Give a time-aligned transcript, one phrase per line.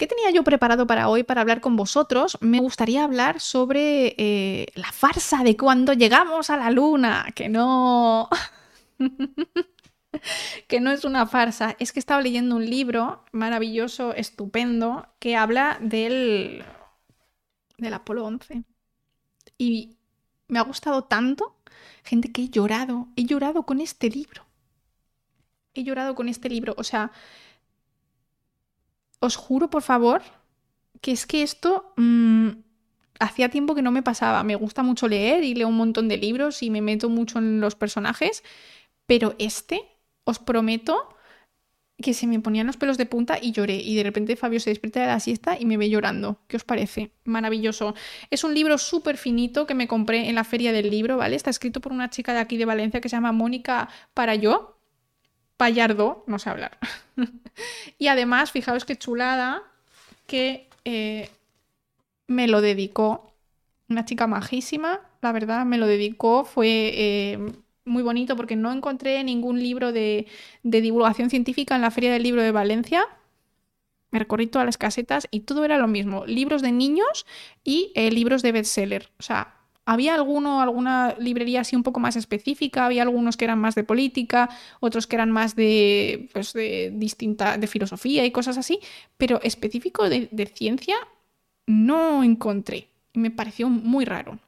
[0.00, 2.38] ¿Qué tenía yo preparado para hoy para hablar con vosotros?
[2.40, 8.30] Me gustaría hablar sobre eh, la farsa de cuando llegamos a la luna, que no...
[10.68, 15.76] que no es una farsa, es que estaba leyendo un libro maravilloso, estupendo, que habla
[15.82, 16.64] del,
[17.76, 18.64] del Apolo 11.
[19.58, 19.98] Y
[20.48, 21.60] me ha gustado tanto,
[22.04, 24.46] gente que he llorado, he llorado con este libro.
[25.74, 27.12] He llorado con este libro, o sea,
[29.20, 30.22] os juro por favor
[31.00, 32.48] que es que esto mm,
[33.20, 34.42] hacía tiempo que no me pasaba.
[34.42, 37.60] Me gusta mucho leer y leo un montón de libros y me meto mucho en
[37.60, 38.42] los personajes,
[39.06, 39.82] pero este
[40.24, 41.16] os prometo
[42.02, 43.76] que se me ponían los pelos de punta y lloré.
[43.76, 46.40] Y de repente Fabio se despierta de la siesta y me ve llorando.
[46.48, 47.10] ¿Qué os parece?
[47.24, 47.94] Maravilloso.
[48.30, 51.36] Es un libro súper finito que me compré en la feria del libro, ¿vale?
[51.36, 54.79] Está escrito por una chica de aquí de Valencia que se llama Mónica Parayó.
[55.60, 56.78] Payardo, no sé hablar.
[57.98, 59.62] y además, fijaos qué chulada
[60.26, 61.28] que eh,
[62.28, 63.34] me lo dedicó.
[63.90, 66.46] Una chica majísima, la verdad, me lo dedicó.
[66.46, 66.92] Fue.
[66.94, 67.52] Eh,
[67.84, 70.26] muy bonito porque no encontré ningún libro de,
[70.62, 73.04] divulgación científica en la Feria del Libro de Valencia.
[74.12, 76.24] Me recorrí todas las casetas y todo era lo mismo.
[76.24, 77.26] Libros de niños
[77.64, 79.10] y eh, libros de bestseller.
[79.18, 79.59] O sea,
[79.90, 83.82] había alguno, alguna librería así un poco más específica, había algunos que eran más de
[83.82, 88.78] política, otros que eran más de, pues, de distinta, de filosofía y cosas así,
[89.16, 90.94] pero específico de, ciencia
[91.66, 92.86] no encontré.
[93.14, 94.38] Me pareció muy raro.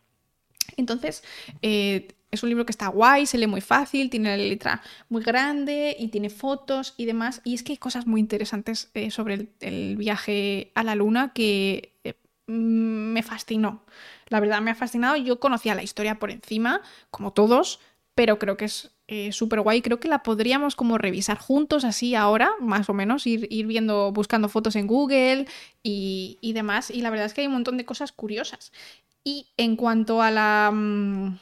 [0.76, 1.24] Entonces,
[1.60, 5.24] eh, es un libro que está guay, se lee muy fácil, tiene la letra muy
[5.24, 7.40] grande y tiene fotos y demás.
[7.42, 11.96] Y es que hay cosas muy interesantes eh, sobre el, viaje a la luna que
[12.04, 12.14] eh,
[12.52, 13.82] me fascinó.
[14.28, 15.16] La verdad me ha fascinado.
[15.16, 17.80] Yo conocía la historia por encima, como todos,
[18.14, 19.82] pero creo que es eh, súper guay.
[19.82, 24.48] Creo que la podríamos como revisar juntos así ahora, más o menos, ir, viendo, buscando
[24.48, 25.46] fotos en Google
[25.82, 26.90] y, y, demás.
[26.90, 28.72] Y la verdad es que hay un montón de cosas curiosas.
[29.24, 30.70] Y en cuanto a la...
[30.72, 31.38] Mm,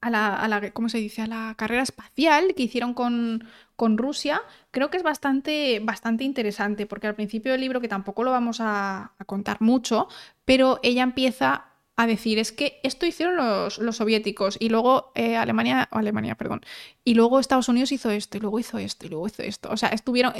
[0.00, 0.10] a
[0.48, 1.22] la, ¿cómo se dice?
[1.22, 3.44] A la carrera espacial que hicieron con,
[3.76, 8.24] con, Rusia, creo que es bastante, bastante interesante, porque al principio del libro, que tampoco
[8.24, 10.08] lo vamos a, contar mucho,
[10.44, 11.66] pero ella empieza
[11.96, 16.60] a decir, es que esto hicieron los, los soviéticos y luego eh, Alemania, Alemania, perdón,
[17.04, 19.70] y luego Estados Unidos hizo esto, y luego hizo esto, y luego hizo esto.
[19.70, 20.34] O sea, estuvieron,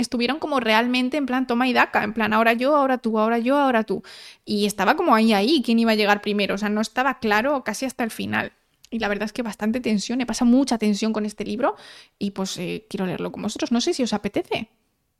[0.00, 3.38] estuvieron como realmente en plan toma y daca, en plan ahora yo, ahora tú, ahora
[3.38, 4.02] yo, ahora tú.
[4.44, 6.54] Y estaba como ahí, ahí, quién iba a llegar primero.
[6.54, 8.52] O sea, no estaba claro casi hasta el final.
[8.90, 11.76] Y la verdad es que bastante tensión, me pasa mucha tensión con este libro
[12.18, 13.70] y pues eh, quiero leerlo con vosotros.
[13.70, 14.68] No sé si os apetece.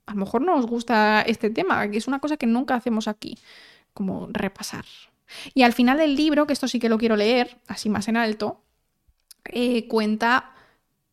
[0.05, 3.07] A lo mejor no os gusta este tema, que es una cosa que nunca hacemos
[3.07, 3.37] aquí,
[3.93, 4.83] como repasar.
[5.53, 8.17] Y al final del libro, que esto sí que lo quiero leer, así más en
[8.17, 8.61] alto,
[9.45, 10.53] eh, cuenta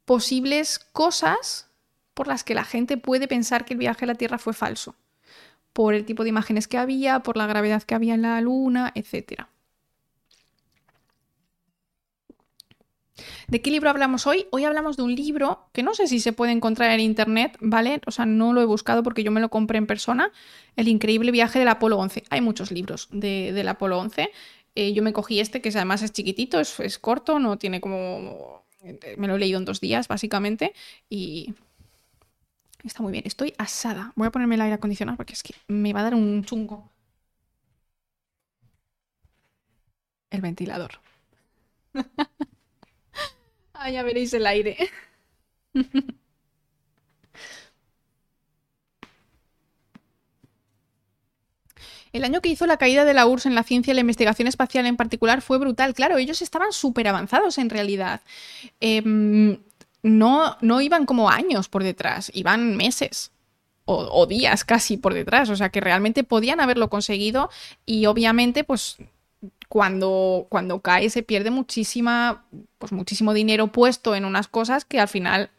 [0.04, 1.68] posibles cosas
[2.14, 4.97] por las que la gente puede pensar que el viaje a la Tierra fue falso.
[5.72, 8.91] Por el tipo de imágenes que había, por la gravedad que había en la Luna,
[8.97, 9.48] etcétera.
[13.48, 14.46] ¿De qué libro hablamos hoy?
[14.50, 18.00] Hoy hablamos de un libro que no sé si se puede encontrar en internet, ¿vale?
[18.06, 20.32] O sea, no lo he buscado porque yo me lo compré en persona.
[20.76, 22.24] El increíble viaje del Apolo 11.
[22.30, 24.30] Hay muchos libros de, del Apolo 11.
[24.74, 28.62] Eh, yo me cogí este, que además es chiquitito, es, es corto, no tiene como...
[29.16, 30.72] Me lo he leído en dos días, básicamente,
[31.10, 31.52] y
[32.82, 33.24] Está muy bien.
[33.26, 34.12] Estoy asada.
[34.16, 36.90] Voy a ponerme el aire acondicionado porque es que me va a dar un chungo.
[40.30, 41.00] El ventilador.
[43.81, 44.77] Ah, ya veréis el aire.
[52.12, 54.49] El año que hizo la caída de la URSS en la ciencia y la investigación
[54.49, 55.93] espacial en particular fue brutal.
[55.94, 58.22] Claro, ellos estaban súper avanzados en realidad.
[58.81, 59.59] Em,
[60.03, 63.31] no, no iban como años por detrás, iban meses.
[63.84, 67.50] O, o, días casi por detrás, o sea que realmente podían haberlo conseguido
[67.87, 68.99] y obviamente pues
[69.68, 72.44] cuando, cuando cae se pierde muchísima,
[72.78, 75.50] pues muchísimo dinero puesto en unas cosas que al final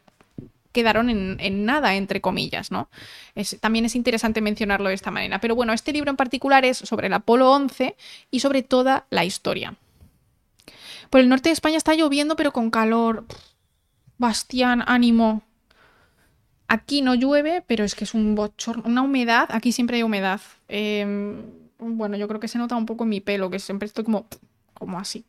[0.72, 2.88] quedaron en, nada, entre comillas, ¿no?
[3.60, 5.40] también es interesante mencionarlo de esta manera.
[5.40, 7.96] Pero bueno, este libro en particular es sobre el Apolo 11
[8.30, 9.74] y sobre toda la historia.
[11.08, 13.24] Por el norte de España está lloviendo, pero con calor.
[14.18, 15.42] Bastián, ánimo.
[16.68, 19.48] Aquí no llueve, pero es que es un bochorno, una humedad.
[19.50, 20.40] Aquí siempre hay humedad.
[20.68, 21.34] Eh,
[21.80, 24.26] bueno, yo creo que se nota un poco en mi pelo, que siempre estoy como,
[24.74, 25.24] como así.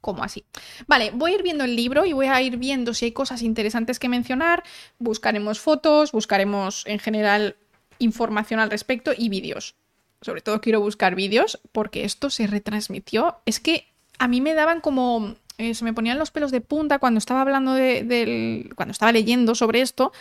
[0.00, 0.44] Como así.
[0.86, 3.42] Vale, voy a ir viendo el libro y voy a ir viendo si hay cosas
[3.42, 4.62] interesantes que mencionar.
[4.98, 7.56] Buscaremos fotos, buscaremos en general
[7.98, 9.74] información al respecto y vídeos.
[10.22, 13.36] Sobre todo quiero buscar vídeos porque esto se retransmitió.
[13.44, 15.36] Es que a mí me daban como...
[15.58, 18.74] Eh, se me ponían los pelos de punta cuando estaba hablando de, del...
[18.74, 20.12] cuando estaba leyendo sobre esto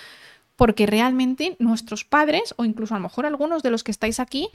[0.60, 4.50] porque realmente nuestros padres, o incluso a lo mejor algunos de los que estáis aquí,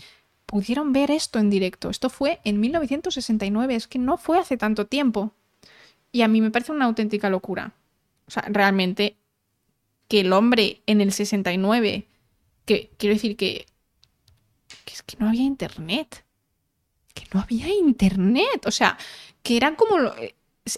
[0.47, 1.91] pudieron ver esto en directo.
[1.91, 5.33] Esto fue en 1969, es que no fue hace tanto tiempo.
[6.13, 7.75] Y a mí me parece una auténtica locura.
[8.27, 9.17] O sea, realmente
[10.09, 12.07] que el hombre en el 69,
[12.67, 13.67] que quiero decir que,
[14.85, 16.25] que es que no había internet.
[17.15, 18.67] Que no había internet.
[18.67, 18.99] O sea,
[19.43, 19.97] que era como...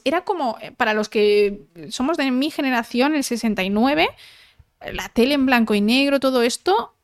[0.04, 4.08] Era como, eh, para los que somos de mi generación, el 69,
[4.92, 6.95] la tele en blanco y negro, todo esto,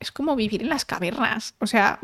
[0.00, 1.54] es como vivir en las cavernas.
[1.58, 1.98] O sea,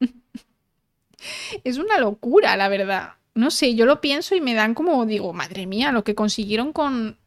[1.64, 3.14] es una locura, la verdad.
[3.34, 6.72] No sé, yo lo pienso y me dan como, digo, madre mía, lo que consiguieron
[6.72, 7.18] con,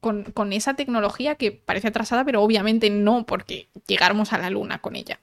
[0.00, 4.96] con, esa tecnología que parece atrasada, pero obviamente no, porque llegáramos a la luna con
[4.96, 5.20] ella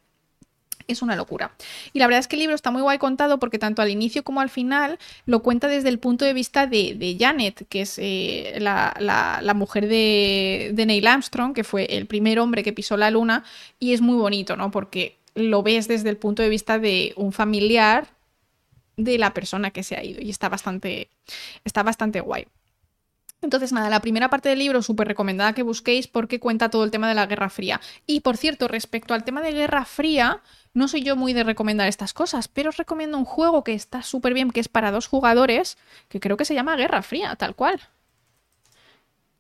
[0.88, 1.52] es una locura.
[1.94, 4.24] Y la verdad es que el libro está muy guay contado porque tanto al inicio
[4.24, 8.58] como al final lo cuenta desde el punto de vista de, Janet, que es eh,
[8.60, 13.44] la, mujer de, de Neil Armstrong, que fue el primer hombre que pisó la luna,
[13.80, 14.72] y es muy bonito, ¿no?
[14.72, 18.08] Porque lo ves desde el punto de vista de un familiar
[18.98, 21.10] de la persona que se ha ido y está bastante,
[21.64, 22.48] está bastante guay.
[23.42, 26.92] Entonces, nada, la primera parte del libro súper recomendada que busquéis porque cuenta todo el
[26.92, 27.80] tema de la Guerra Fría.
[28.08, 30.42] Y por cierto, respecto al tema de Guerra Fría,
[30.74, 34.02] no soy yo muy de recomendar estas cosas, pero os recomiendo un juego que está
[34.02, 35.78] súper bien, que es para dos jugadores,
[36.10, 37.80] que creo que se llama Guerra Fría, tal cual.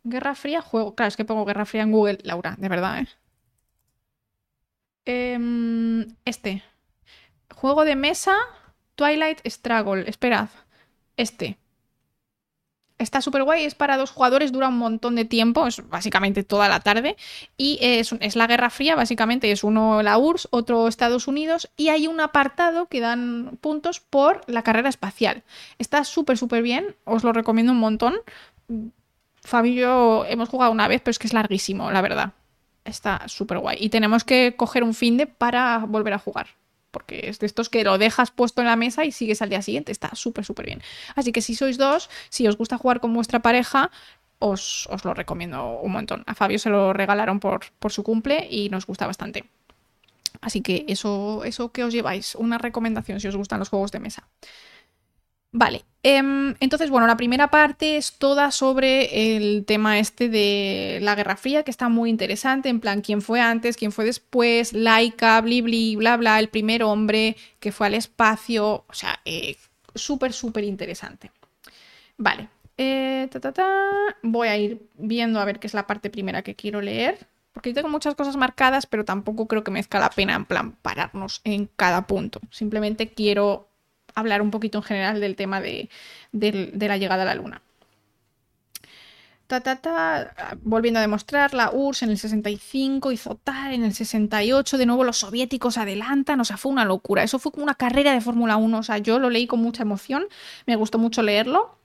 [0.04, 0.96] Guerra Fría, juego.
[0.96, 3.08] Claro, es que pongo Guerra Fría en Google, Laura, de verdad, ¿eh?
[5.06, 6.64] Em, este.
[7.54, 8.36] Juego de mesa,
[8.96, 10.10] Twilight Struggle.
[10.10, 10.50] Esperad.
[11.18, 11.58] Este.
[13.00, 16.68] Está súper guay, es para dos jugadores, dura un montón de tiempo, es básicamente toda
[16.68, 17.16] la tarde.
[17.56, 21.70] Y es, la Guerra Fría, básicamente es uno la URSS, otro Estados Unidos.
[21.78, 25.44] Y hay un apartado que dan puntos por la carrera espacial.
[25.78, 28.16] Está súper, súper bien, os lo recomiendo un montón.
[29.44, 32.34] Fabio y yo hemos jugado una vez, pero es que es larguísimo, la verdad.
[32.84, 33.78] Está súper guay.
[33.80, 36.57] Y tenemos que coger un fin de para volver a jugar
[36.92, 39.62] porque es de estos que lo dejas puesto en la mesa y sigues al día
[39.62, 39.92] siguiente.
[39.92, 40.82] Está súper, súper bien.
[41.16, 43.92] Así que si sois dos, si os gusta jugar con vuestra pareja,
[44.40, 46.24] os, lo recomiendo un montón.
[46.28, 49.46] A Fabio se lo regalaron por, por su cumple y nos gusta bastante.
[50.42, 54.00] Así que eso, eso que os lleváis, una recomendación si os gustan los juegos de
[54.00, 54.28] mesa.
[55.60, 61.16] Vale, em, entonces, bueno, la primera parte es toda sobre el tema este de la
[61.16, 65.42] Guerra Fría, que está muy interesante, en plan, quién fue antes, quién fue después, Laika,
[65.42, 69.56] bli, bla, bla, el primer hombre que fue al espacio, o sea, eh,
[69.96, 71.32] súper, súper interesante.
[72.18, 73.28] Vale, eh,
[74.22, 77.72] voy a ir viendo a ver qué es la parte primera que quiero leer, porque
[77.72, 81.42] yo tengo muchas cosas marcadas, pero tampoco creo que merezca la pena, en plan, pararnos
[81.46, 82.40] en cada punto.
[82.52, 83.68] Simplemente quiero
[84.20, 85.90] hablar un poquito en general del tema de,
[86.32, 87.62] la llegada a la Luna.
[90.62, 95.04] volviendo a demostrar, la URSS en el 65 hizo tal, en el 68 de nuevo
[95.04, 97.24] los soviéticos adelantan, o sea, fue una locura.
[97.24, 99.84] Eso fue como una carrera de Fórmula 1, o sea, yo lo leí con mucha
[99.84, 100.26] emoción,
[100.66, 101.78] me gustó mucho leerlo.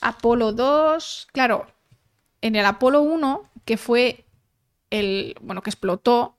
[0.00, 1.66] Apolo 2, claro,
[2.42, 4.24] en el Apolo 1, que fue
[4.90, 6.35] el, bueno, que explotó,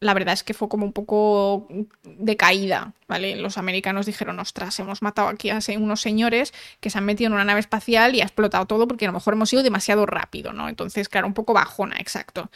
[0.00, 1.66] la verdad es que fue como un poco
[2.04, 3.36] de caída, ¿vale?
[3.36, 7.34] Los americanos dijeron, ostras, hemos matado aquí a unos señores que se han metido en
[7.34, 10.52] una nave espacial y ha explotado todo porque a lo mejor hemos ido demasiado rápido,
[10.52, 10.68] ¿no?
[10.68, 12.50] Entonces, claro, un poco bajona, exacto.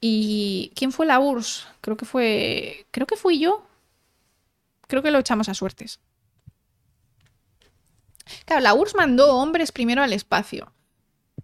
[0.00, 1.66] ¿Y quién fue la URSS?
[1.80, 2.86] Creo que fue...
[2.92, 3.66] Creo que fui yo.
[4.86, 5.98] Creo que lo echamos a suertes.
[8.44, 10.72] Claro, la URSS mandó hombres primero al espacio,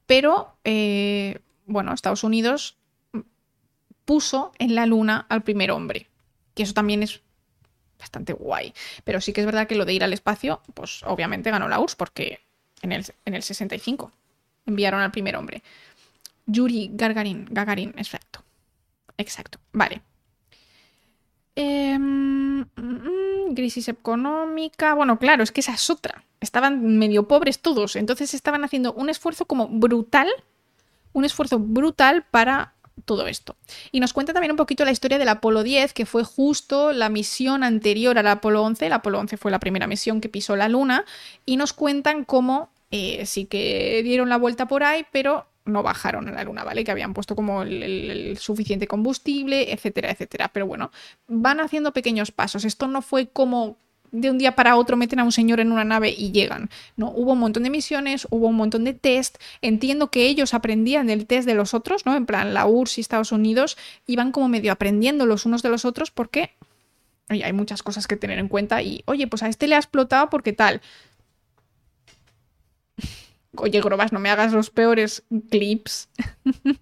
[0.07, 2.77] pero, eh, bueno, Estados Unidos
[4.05, 6.09] puso en la luna al primer hombre.
[6.55, 7.21] Que eso también es
[7.99, 8.75] bastante guay.
[9.05, 11.81] Pero sí que es verdad que lo de ir al espacio, pues obviamente ganó la
[11.81, 12.41] URSS porque
[12.83, 14.13] en el, en el 65
[14.67, 15.63] enviaron al primer hombre.
[16.47, 18.45] Yuri Gagarin, Gagarin, exacto.
[19.17, 20.03] Exacto, vale.
[21.57, 22.65] Em,
[23.55, 24.95] crisis económica.
[24.95, 26.25] Bueno, claro, es que esa es otra.
[26.41, 30.29] Estaban medio pobres todos, entonces estaban haciendo un esfuerzo como brutal,
[31.13, 32.74] un esfuerzo brutal para
[33.05, 33.57] todo esto.
[33.93, 37.09] Y nos cuenta también un poquito la historia del Apolo 10, que fue justo la
[37.09, 38.87] misión anterior al Apolo 11.
[38.87, 41.05] El Apolo 11 fue la primera misión que pisó la Luna.
[41.45, 46.29] Y nos cuentan cómo eh, sí que dieron la vuelta por ahí, pero no bajaron
[46.29, 46.85] a la Luna, ¿vale?
[46.85, 50.51] Que habían puesto como el, suficiente combustible, etcétera, etcétera.
[50.53, 50.91] Pero bueno,
[51.27, 52.65] van haciendo pequeños pasos.
[52.65, 53.79] Esto no fue como
[54.15, 56.71] de un día para otro meten a un señor en una nave y llegan.
[56.97, 59.39] No, hubo un montón de misiones, hubo un montón de test.
[59.61, 62.15] Entiendo que ellos aprendían del test de los otros, ¿no?
[62.17, 65.85] En plan, la URSS y Estados Unidos iban como medio aprendiendo los unos de los
[65.85, 66.53] otros porque
[67.29, 70.31] hay muchas cosas que tener en cuenta y, oye, pues a este le ha explotado
[70.31, 70.81] porque tal.
[73.57, 76.09] Oye, Grobas, no me hagas los peores clips.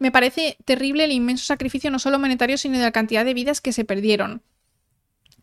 [0.00, 3.60] Me parece terrible el inmenso sacrificio no solo monetario, sino de la cantidad de vidas
[3.60, 4.42] que se perdieron.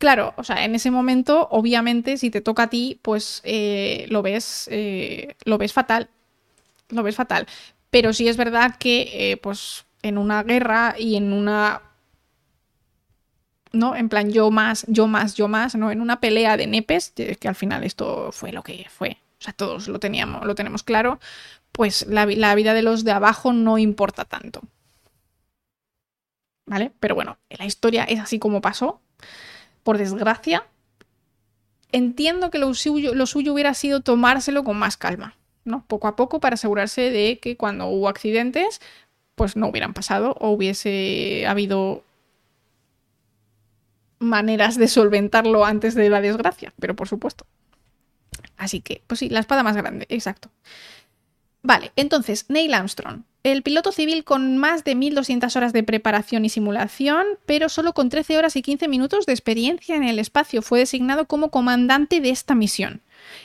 [0.01, 4.23] Claro, o sea, en ese momento, obviamente, si te toca a ti, pues eh, lo
[4.23, 4.67] ves.
[4.71, 6.09] Eh, lo ves fatal.
[6.89, 7.47] Lo ves fatal.
[7.91, 11.81] Pero sí es verdad que, eh, pues, en una guerra y en una
[13.73, 13.95] ¿no?
[13.95, 15.91] En plan, yo más, yo más, yo más, ¿no?
[15.91, 19.17] En una pelea de nepes, que al final esto fue lo que fue.
[19.39, 21.19] O sea, todos lo teníamos, lo tenemos claro,
[21.71, 24.61] pues la, la vida de los de abajo no importa tanto.
[26.65, 26.91] ¿Vale?
[26.99, 29.01] Pero bueno, la historia es así como pasó.
[29.83, 30.65] Por desgracia,
[31.91, 35.35] entiendo que lo suyo, lo suyo hubiera sido tomárselo con más calma,
[35.65, 35.85] ¿no?
[35.87, 38.81] Poco a poco para asegurarse de que cuando hubo accidentes,
[39.35, 42.03] pues no hubieran pasado o hubiese habido
[44.19, 47.45] maneras de solventarlo antes de la desgracia, pero por supuesto.
[48.55, 50.49] Así que, pues sí, la espada más grande, exacto.
[51.63, 56.49] Vale, entonces, Neil Armstrong, el piloto civil con más de 1200 horas de preparación y
[56.49, 60.79] simulación, pero solo con 13 horas y 15 minutos de experiencia en el espacio, fue
[60.79, 63.01] designado como comandante de esta misión.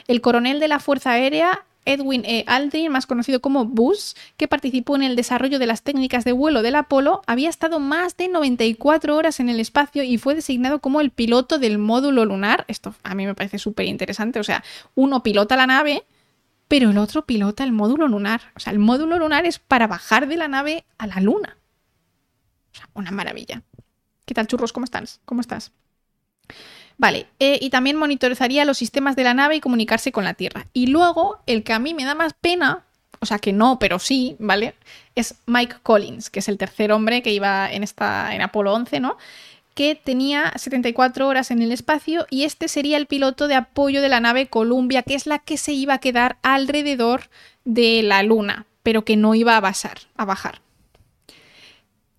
[0.07, 2.45] El coronel de la Fuerza Aérea Edwin E.
[2.47, 6.63] Aldrin, más conocido como Buzz, que participó en el desarrollo de las técnicas de vuelo
[6.63, 11.01] del Apolo, había estado más de 94 horas en el espacio y fue designado como
[11.01, 12.65] el piloto del módulo lunar.
[12.69, 14.41] Esto a mí me parece súper interesante.
[14.41, 14.63] O sea,
[14.95, 16.05] uno pilota la nave,
[16.69, 18.53] pero el otro pilota el módulo lunar.
[18.57, 21.59] O sea, el módulo lunar es para bajar de la nave a la luna.
[22.73, 23.63] O sea, una maravilla.
[24.25, 24.73] ¿Qué tal, churros?
[24.73, 25.21] ¿Cómo estás?
[25.25, 25.73] ¿Cómo estás?
[26.99, 30.67] Vale, eh, y también monitorizaría los sistemas de la nave y comunicarse con la Tierra.
[30.73, 32.85] Y luego, el que a mí me da más pena,
[33.21, 34.75] o sea que no, pero sí, ¿vale?
[35.15, 39.01] Es Mike Collins, que es el tercer hombre que iba en, esta, en Apolo 11,
[39.01, 39.19] ¿no?
[39.77, 44.09] Que tenía 74 horas en el espacio y este sería el piloto de apoyo de
[44.09, 47.29] la nave Columbia, que es la que se iba a quedar alrededor
[47.67, 50.63] de la Luna, pero que no iba a, basar, a bajar.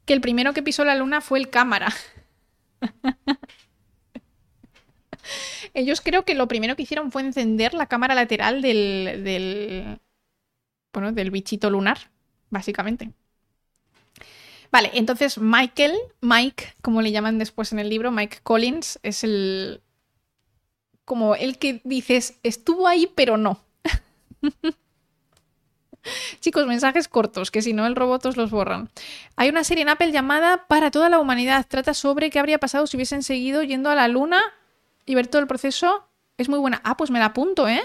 [0.05, 1.91] Que el primero que pisó la Luna fue el cámara.
[5.73, 9.99] Ellos creo que lo primero que hicieron fue encender la cámara lateral del, del,
[10.93, 12.11] bueno, del bichito lunar,
[12.51, 13.13] básicamente.
[14.71, 19.81] Vale, entonces Michael, Mike, como le llaman después en el libro, Mike Collins, es el...
[21.05, 23.61] como el que dices, estuvo ahí pero no.
[26.39, 28.89] Chicos, mensajes cortos, que si no el robot os los borran.
[29.35, 31.65] Hay una serie en Apple llamada Para toda la humanidad.
[31.67, 34.41] Trata sobre qué habría pasado si hubiesen seguido yendo a la luna
[35.05, 36.07] y ver todo el proceso
[36.37, 36.81] es muy buena.
[36.83, 37.81] Ah, pues me la apunto, ¿eh?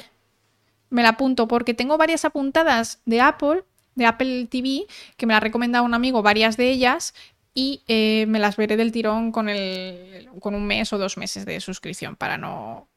[0.91, 5.39] Me la apunto porque tengo varias apuntadas de Apple, de Apple TV, que me la
[5.39, 7.15] ha recomendado un amigo, varias de ellas,
[7.55, 11.45] y eh, me las veré del tirón con, el, con un mes o dos meses
[11.45, 12.89] de suscripción para no,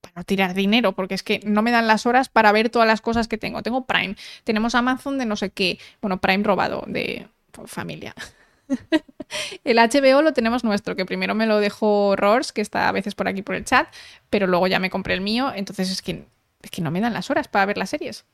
[0.00, 2.88] para no tirar dinero, porque es que no me dan las horas para ver todas
[2.88, 3.62] las cosas que tengo.
[3.62, 7.28] Tengo Prime, tenemos Amazon de no sé qué, bueno, Prime robado de
[7.66, 8.14] familia.
[9.64, 13.14] el HBO lo tenemos nuestro, que primero me lo dejó Rors, que está a veces
[13.14, 13.88] por aquí por el chat,
[14.30, 16.26] pero luego ya me compré el mío, entonces es que,
[16.62, 18.24] es que no me dan las horas para ver las series.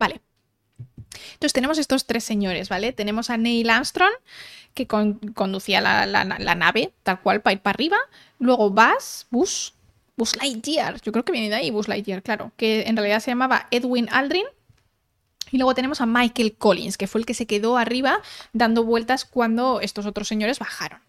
[0.00, 0.20] Vale.
[1.34, 2.92] Entonces tenemos estos tres señores, ¿vale?
[2.92, 4.12] Tenemos a Neil Armstrong,
[4.74, 7.96] que conducía la, nave, tal cual, para ir para arriba.
[8.38, 9.74] Luego Buzz, Buzz,
[10.16, 13.30] Buzz Lightyear, yo creo que viene de ahí Buzz Lightyear, claro, que en realidad se
[13.30, 14.46] llamaba Edwin Aldrin,
[15.52, 19.24] y luego tenemos a Michael Collins, que fue el que se quedó arriba dando vueltas
[19.24, 21.00] cuando estos otros señores bajaron.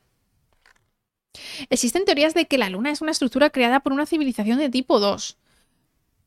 [1.70, 5.00] Existen teorías de que la Luna es una estructura creada por una civilización de tipo
[5.00, 5.38] 2.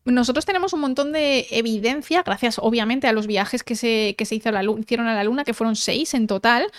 [0.05, 4.51] Nosotros tenemos un montón de evidencia, gracias obviamente a los viajes que se, se hizo
[4.51, 6.71] a la hicieron a la Luna, que fueron seis en total,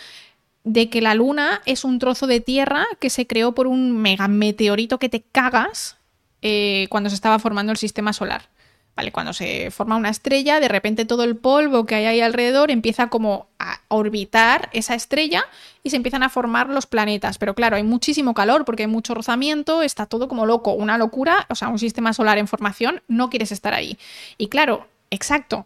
[0.64, 4.28] de que la Luna es un trozo de tierra que se creó por un mega
[4.28, 5.98] meteorito que te cagas
[6.42, 8.50] eh, cuando se estaba formando el sistema solar.
[8.96, 9.12] ¿Vale?
[9.12, 13.08] Cuando se forma una estrella, de repente todo el polvo que hay ahí alrededor empieza
[13.08, 15.46] como a orbitar esa estrella
[15.84, 17.38] y se empiezan a formar los planetas.
[17.38, 21.46] Pero claro, hay muchísimo calor porque hay mucho rozamiento, está todo como loco, una locura,
[21.50, 23.98] o sea, un sistema solar en formación, no quieres estar ahí.
[24.38, 25.66] Y claro, exacto,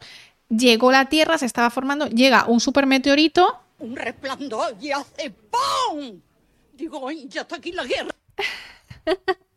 [0.49, 3.59] llegó la Tierra, se estaba formando, llega un supermeteorito.
[3.79, 6.19] Un resplandor y hace ¡pum!
[6.73, 8.15] Digo, ya está aquí la guerra.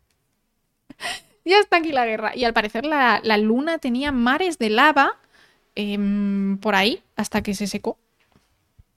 [1.44, 2.36] ya está aquí la guerra.
[2.36, 5.18] Y al parecer la, luna tenía mares de lava
[5.74, 7.98] em, por ahí hasta que se secó.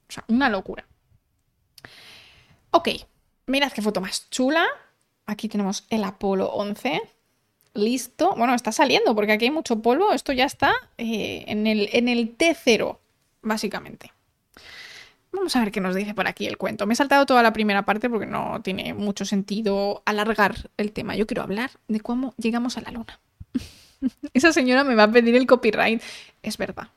[0.08, 0.86] O sea, una locura.
[2.72, 2.90] Ok,
[3.48, 4.66] mirad qué foto más chula.
[5.25, 7.02] Aquí tenemos el Apolo 11.
[7.74, 8.36] Listo.
[8.36, 10.14] Bueno, está saliendo porque aquí hay mucho polvo.
[10.14, 12.98] Esto ya está eh, en, el, en el T0,
[13.42, 14.15] básicamente.
[15.36, 16.88] Vamos a ver qué nos dice por aquí el cuento.
[16.88, 21.15] Me he saltado toda la primera parte porque no tiene mucho sentido alargar el tema.
[21.15, 23.20] Yo quiero hablar de cómo llegamos a la luna.
[24.34, 26.01] Esa señora me va a pedir el copyright.
[26.42, 26.88] Es verdad.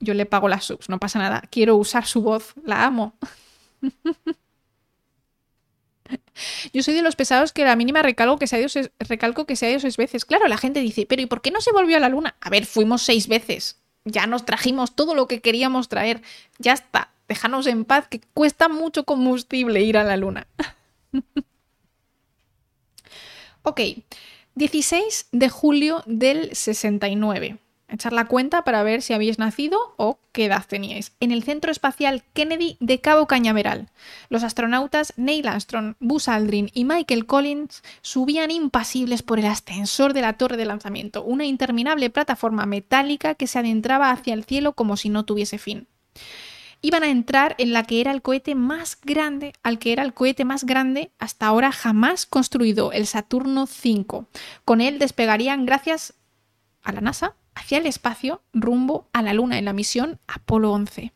[0.00, 1.42] Yo le pago las subs, no pasa nada.
[1.50, 3.14] Quiero usar su voz, la amo.
[6.72, 9.56] Yo soy de los pesados que la mínima recalco que sea Dios es, recalco que
[9.56, 10.24] seis veces.
[10.24, 12.36] Claro, la gente dice, pero ¿y por qué no se volvió a la luna?
[12.40, 13.78] A ver, fuimos seis veces.
[14.04, 16.22] Ya nos trajimos todo lo que queríamos traer.
[16.58, 17.10] Ya está.
[17.28, 20.46] Déjanos en paz, que cuesta mucho combustible ir a la luna.
[23.62, 23.80] ok.
[24.54, 30.46] 16 de julio del 69 echar la cuenta para ver si habéis nacido o qué
[30.46, 31.12] edad teníais.
[31.20, 33.90] En el Centro Espacial Kennedy de Cabo Cañaveral,
[34.28, 40.22] los astronautas Neil Armstrong, Buzz Aldrin y Michael Collins subían impasibles por el ascensor de
[40.22, 44.96] la torre de lanzamiento, una interminable plataforma metálica que se adentraba hacia el cielo como
[44.96, 45.86] si no tuviese fin.
[46.82, 50.14] Iban a entrar en la que era el cohete más grande, al que era el
[50.14, 54.26] cohete más grande hasta ahora jamás construido, el Saturno V.
[54.64, 56.14] Con él despegarían gracias
[56.82, 61.12] a la NASA hacia el espacio rumbo a la Luna en la misión Apolo 11.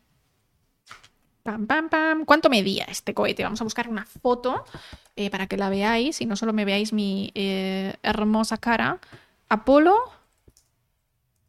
[1.43, 2.25] Pam, pam, pam.
[2.25, 3.43] ¿Cuánto medía este cohete?
[3.43, 4.63] Vamos a buscar una foto
[5.15, 8.99] eh, para que la veáis y no solo me veáis mi eh, hermosa cara.
[9.49, 9.95] Apolo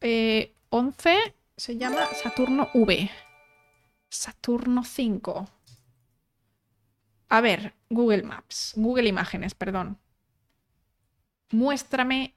[0.00, 3.11] 11 eh, se llama Saturno V.
[4.12, 5.49] Saturno 5.
[7.31, 9.99] A ver, Google Maps, Google Imágenes, perdón.
[11.50, 12.35] Muéstrame,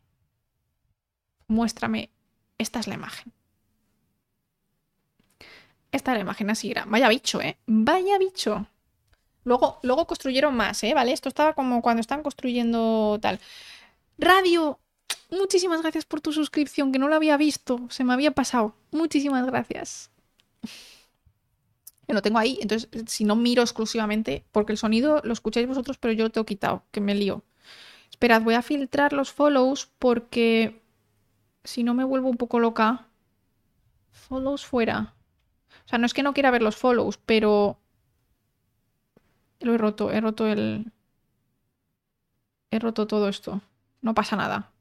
[1.48, 2.12] muéstrame
[2.58, 3.34] esta es la imagen.
[5.92, 6.86] Esta es la imagen así era.
[6.86, 7.58] Vaya bicho, ¿eh?
[7.68, 8.68] Vaya bicho.
[9.44, 10.94] Luego, luego construyeron más, ¿eh?
[10.94, 11.12] ¿Vale?
[11.12, 13.42] Esto estaba como cuando están construyendo tal.
[14.18, 14.80] Radio,
[15.30, 18.76] muchísimas gracias por tu suscripción, que no lo había visto, se me había pasado.
[18.92, 20.10] Muchísimas gracias.
[22.14, 26.14] Lo tengo ahí, entonces si no miro exclusivamente, porque el sonido lo escucháis vosotros, pero
[26.14, 27.44] yo lo tengo quitado, que me lío.
[28.10, 30.82] Esperad, voy a filtrar los follows porque
[31.64, 33.08] si no me vuelvo un poco loca.
[34.12, 35.16] Follows fuera.
[35.86, 37.80] O sea, no es que no quiera ver los follows, pero...
[39.60, 40.92] Lo he roto, he roto el...
[42.72, 43.62] He roto todo esto.
[44.02, 44.72] No pasa nada.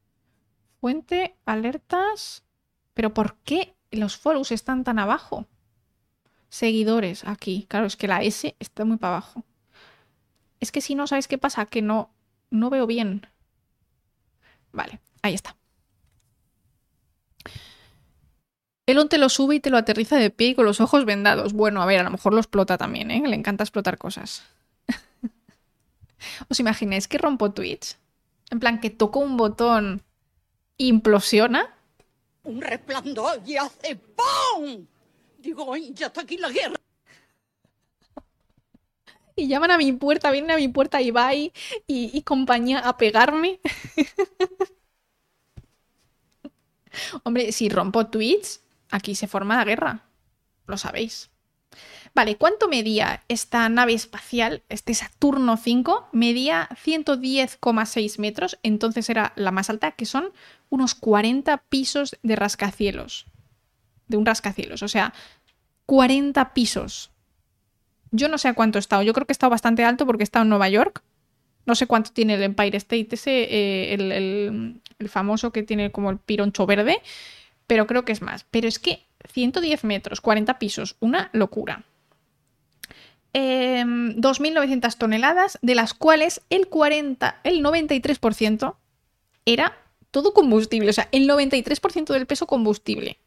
[0.81, 2.45] Fuente, alertas...
[2.95, 5.47] Pero ¿por qué los follows están tan abajo?
[6.55, 7.67] Seguidores, aquí.
[7.69, 9.43] Claro, es que la S está muy para abajo.
[10.61, 11.67] Es que si no, ¿sabéis qué pasa?
[11.67, 12.15] Que no,
[12.49, 13.27] no veo bien.
[14.71, 15.57] Vale, ahí está.
[18.87, 21.55] Elon te lo sube y te lo aterriza de pie y con los ojos vendados.
[21.55, 23.21] Bueno, a ver, a lo mejor lo explota también, ¿eh?
[23.27, 24.45] Le encanta explotar cosas.
[26.49, 27.97] ¿Os imagináis que rompo Twitch?
[28.51, 30.03] En plan, que toco un botón
[30.77, 31.75] implosiona.
[32.45, 34.87] Un resplandor y hace ¡pum!
[35.45, 36.81] Digo, ya está aquí la guerra.
[39.37, 41.13] Y llaman a mi puerta, vienen a mi puerta y
[41.87, 43.61] y, y compañía a pegarme.
[47.25, 48.61] Hombre, si rompo Twitch,
[48.95, 50.05] Aquí se forma la guerra.
[50.69, 51.29] Lo sabéis.
[52.15, 56.11] Vale, ¿cuánto medía esta nave espacial, este Saturno 5?
[56.13, 60.33] Medía 110,6 metros, entonces era la más alta, que son
[60.71, 63.27] unos 40 pisos de rascacielos.
[64.09, 65.13] De un rascacielos, o sea,
[65.87, 67.11] 40 pisos.
[68.11, 70.23] Yo no sé a cuánto he estado, yo creo que he estado bastante alto porque
[70.23, 71.03] he estado en Nueva York.
[71.67, 76.11] No sé cuánto tiene el Empire State, ese, eh, el, el famoso que tiene como
[76.11, 77.01] el pironcho verde
[77.67, 78.45] pero creo que es más.
[78.51, 81.85] Pero es que 110 metros, 40 pisos, una locura.
[83.33, 88.77] 2.900 em, toneladas, de las cuales el 40, el 93%
[89.45, 89.77] era
[90.13, 93.19] todo combustible, o sea, el 93% del peso combustible.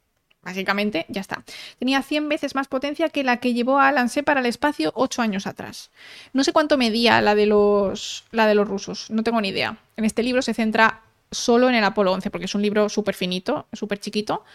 [0.48, 1.44] Básicamente, ya está.
[1.78, 5.22] Tenía 100 veces más potencia que la que llevó a Lancé para el espacio 8
[5.22, 5.92] años atrás.
[6.32, 9.78] No sé cuánto medía la de los, la de los rusos, no tengo ni idea.
[9.98, 13.14] En este libro se centra solo en el Apolo 11, porque es un libro súper
[13.14, 14.46] finito, súper chiquito.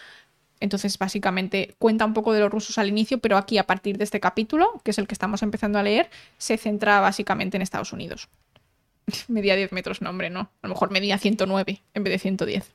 [0.59, 4.05] Entonces, básicamente, cuenta un poco de los rusos al inicio, pero aquí, a partir de
[4.05, 7.93] este capítulo, que es el que estamos empezando a leer, se centra básicamente en Estados
[7.93, 8.29] Unidos.
[9.27, 10.49] medía 10 metros, no, hombre, no.
[10.63, 12.73] A lo mejor medía 109 en vez de 110.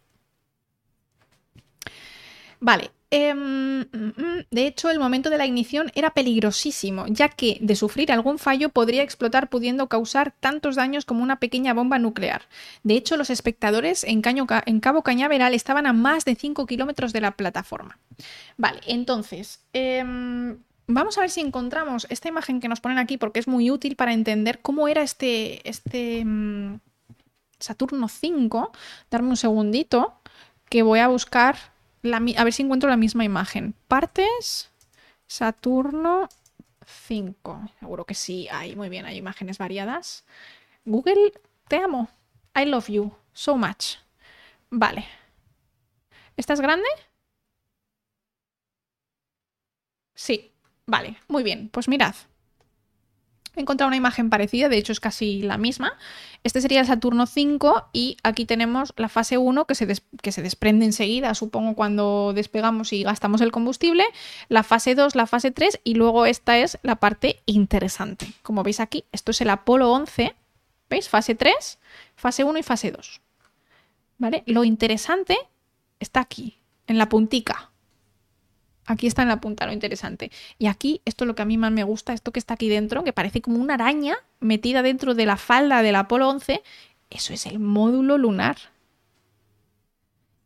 [2.61, 7.57] Vale, Em, mm, mm, de hecho, el momento de la ignición era peligrosísimo, ya que
[7.63, 12.43] de sufrir algún fallo podría explotar pudiendo causar tantos daños como una pequeña bomba nuclear.
[12.83, 17.31] De hecho, los espectadores en, Cabo Cañaveral estaban a más de 5 kilómetros de la
[17.31, 17.99] plataforma.
[18.59, 23.41] Vale, entonces, em, vamos a ver si encontramos esta imagen que nos ponen aquí porque
[23.41, 26.81] es muy útil para entender cómo era este, este mm,
[27.59, 28.71] Saturno 5.
[29.11, 30.21] Darme un segundito
[30.69, 31.57] que voy a buscar
[32.03, 33.75] a ver si encuentro la misma imagen.
[33.89, 34.71] Partes,
[35.27, 36.29] Saturno
[36.87, 37.71] 5.
[37.81, 40.25] Seguro que sí, hay, muy bien, hay imágenes variadas.
[40.85, 41.33] Google,
[41.69, 42.09] te amo.
[42.55, 43.97] I love you so much.
[44.71, 45.05] Vale.
[46.37, 46.89] ¿Esta es grande?
[50.15, 50.53] Sí,
[50.87, 51.69] vale, muy bien.
[51.71, 52.15] Pues mirad.
[53.59, 55.99] He encontrado una imagen parecida, de hecho es casi la misma.
[56.45, 59.89] Este sería el Saturno 5 y aquí tenemos la fase 1 que se,
[60.23, 64.05] que se desprende enseguida, supongo, cuando despegamos y gastamos el combustible.
[64.49, 68.33] La fase 2, la fase 3 y luego esta es la parte interesante.
[68.43, 70.37] Como veis aquí, esto es el Apolo 11.
[70.89, 71.09] ¿Veis?
[71.09, 71.79] Fase 3,
[72.15, 73.21] fase 1 y fase 2.
[74.19, 74.45] ¿Vale?
[74.47, 75.37] Lo interesante
[75.99, 77.73] está aquí, en la puntica.
[78.89, 80.31] Aquí está en la punta lo interesante.
[80.59, 82.71] Y aquí, esto es lo que a mí más me gusta, esto que está aquí
[82.71, 86.63] dentro, que parece como una araña metida dentro de la falda del Apolo 11,
[87.11, 88.57] eso es el módulo lunar.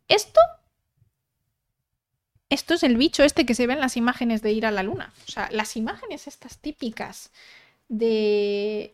[0.09, 0.41] Esto...
[2.49, 4.83] Esto es el bicho este que se ve en las imágenes de ir a la
[4.83, 5.13] luna.
[5.27, 7.31] O sea, las imágenes estas típicas
[7.87, 8.93] de...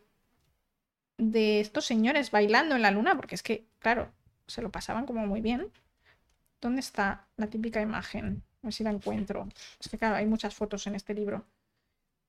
[1.18, 4.12] de estos señores bailando en la luna, porque es que, claro,
[4.48, 5.72] se lo pasaban como muy bien.
[6.62, 8.44] ¿Dónde está la típica imagen?
[8.62, 9.48] A ver si la encuentro.
[9.80, 11.46] Es que claro, hay muchas fotos en este libro.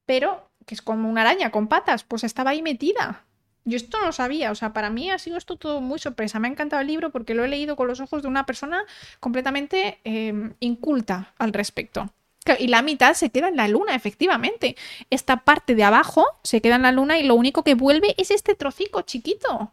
[0.07, 3.25] Pero, que es como una araña con patas, pues estaba ahí metida.
[3.64, 6.38] Yo esto no lo sabía, o sea, para mí ha sido esto todo muy sorpresa.
[6.38, 8.85] Me ha encantado el libro porque lo he leído con los ojos de una persona
[9.21, 12.11] completamente em, inculta al respecto.
[12.59, 14.77] Y la mitad se queda en la luna, efectivamente.
[15.11, 18.31] Esta parte de abajo se queda en la luna y lo único que vuelve es
[18.31, 19.73] este trocico chiquito.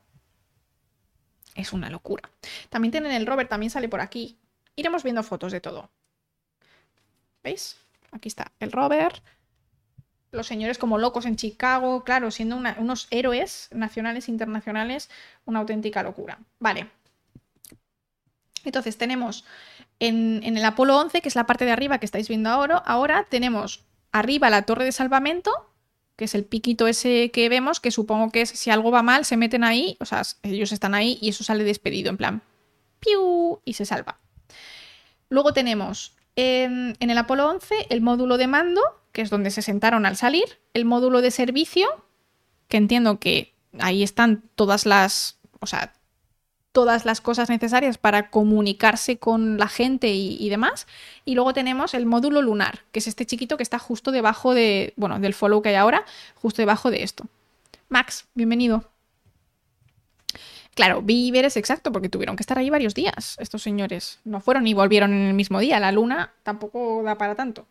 [1.56, 2.30] Es una locura.
[2.70, 4.38] También tienen el rover, también sale por aquí.
[4.76, 5.90] Iremos viendo fotos de todo.
[7.44, 7.78] ¿Veis?
[8.12, 9.22] Aquí está el rover.
[10.32, 15.10] Los señores como locos en Chicago, claro, siendo unos héroes nacionales e internacionales,
[15.46, 16.40] una auténtica locura.
[16.60, 16.90] Vale.
[18.66, 19.46] Entonces tenemos
[20.00, 23.26] en, el Apolo 11, que es la parte de arriba que estáis viendo ahora, ahora
[23.30, 25.52] tenemos arriba la torre de salvamento,
[26.18, 29.24] que es el piquito ese que vemos, que supongo que es si algo va mal,
[29.24, 32.42] se meten ahí, o sea, ellos están ahí y eso sale despedido, en plan,
[33.00, 33.62] ¡piu!
[33.64, 34.20] y se salva.
[35.30, 40.06] Luego tenemos en, el Apolo 11 el módulo de mando, que es donde se sentaron
[40.06, 41.88] al salir, el módulo de servicio,
[42.70, 45.94] que entiendo que ahí están todas las, o sea,
[46.72, 50.86] todas las cosas necesarias para comunicarse con la gente y, y, demás.
[51.26, 54.94] Y luego tenemos el módulo lunar, que es este chiquito que está justo debajo de,
[54.96, 57.26] bueno, del follow que hay ahora, justo debajo de esto.
[57.90, 58.97] Max, bienvenido.
[60.78, 64.20] Claro, víveres, exacto, porque tuvieron que estar ahí varios días estos señores.
[64.24, 65.80] No fueron y volvieron en el mismo día.
[65.80, 67.66] La luna tampoco da para tanto.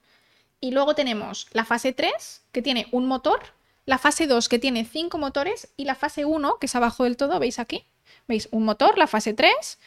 [0.60, 3.38] Y luego tenemos la fase 3, que tiene un motor,
[3.84, 7.16] la fase 2, que tiene cinco motores, y la fase 1, que es abajo del
[7.16, 7.84] todo, ¿veis aquí?
[8.26, 8.48] ¿Veis?
[8.50, 9.78] Un motor, la fase 3,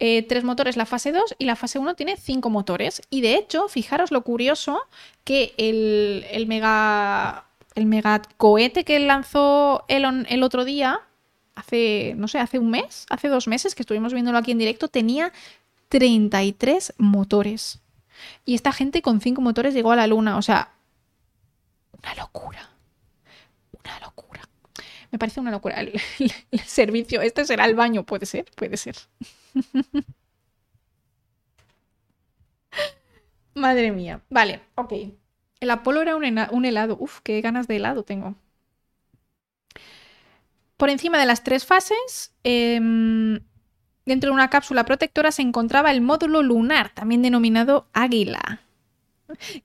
[0.00, 3.02] eh, tres motores la fase 2 y la fase 1 tiene cinco motores.
[3.08, 4.82] Y de hecho, fijaros lo curioso
[5.22, 7.44] que el, el mega,
[7.76, 11.02] el mega cohete que lanzó Elon el otro día,
[11.54, 14.88] hace, no sé, hace un mes, hace dos meses que estuvimos viéndolo aquí en directo,
[14.88, 15.32] tenía
[15.88, 17.80] 33 motores.
[18.44, 20.36] Y esta gente con cinco motores llegó a la luna.
[20.36, 20.72] O sea,
[21.92, 22.70] una locura.
[23.84, 24.42] Una locura.
[25.10, 26.00] Me parece una locura el,
[26.64, 27.20] servicio.
[27.20, 28.96] Este será el baño, puede ser, puede ser.
[33.54, 34.20] Madre mía.
[34.30, 34.92] Vale, ok.
[35.60, 36.96] El Apolo era un, un helado.
[36.98, 38.34] Uf, qué ganas de helado tengo.
[40.76, 43.40] Por encima de las tres fases, em,
[44.04, 48.60] dentro de una cápsula protectora se encontraba el módulo lunar, también denominado Águila,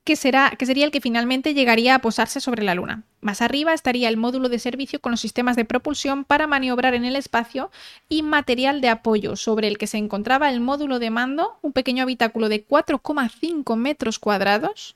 [0.04, 3.04] que, será, que sería el que finalmente llegaría a posarse sobre la Luna.
[3.22, 7.06] Más arriba estaría el módulo de servicio con los sistemas de propulsión para maniobrar en
[7.06, 7.72] el espacio
[8.08, 12.04] y material de apoyo, sobre el que se encontraba el módulo de mando, un pequeño
[12.04, 14.96] habitáculo de 4,5 metros cuadrados.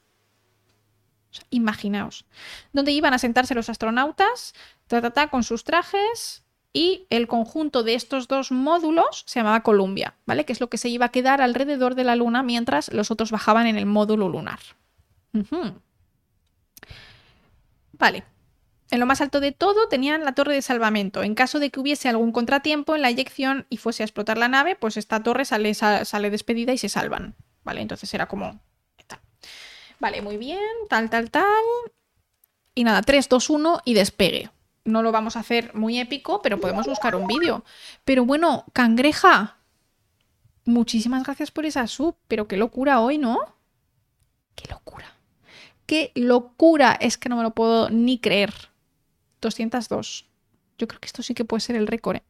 [1.50, 2.26] Imaginaos,
[2.72, 4.54] donde iban a sentarse los astronautas
[5.32, 10.46] con sus trajes y el conjunto de estos dos módulos se llamaba Columbia, ¿vale?
[10.46, 13.32] Que es lo que se iba a quedar alrededor de la Luna mientras los otros
[13.32, 14.60] bajaban en el módulo lunar.
[17.94, 18.24] Vale.
[18.92, 21.24] En lo más alto de todo tenían la torre de salvamento.
[21.24, 24.48] En caso de que hubiese algún contratiempo en la eyección y fuese a explotar la
[24.48, 27.36] nave, pues esta torre sale despedida y se salvan.
[27.64, 27.82] ¿Vale?
[27.82, 28.60] Entonces era como...
[30.04, 31.46] Vale, muy bien, tal, tal, tal.
[32.76, 34.50] Y nada, 3, 2, 1 y despegue
[34.86, 37.64] no lo vamos a hacer muy épico, pero podemos buscar un vídeo.
[38.04, 39.56] Pero bueno, cangreja,
[40.66, 43.40] muchísimas gracias por esa sub, pero qué locura hoy, ¿no?
[44.56, 45.16] Qué locura.
[45.86, 46.98] Qué locura.
[47.00, 48.54] Es que no me lo puedo ni creer.
[49.40, 50.26] 202.
[50.78, 52.18] Yo creo que esto sí que puede ser el récord.
[52.18, 52.24] ¿eh?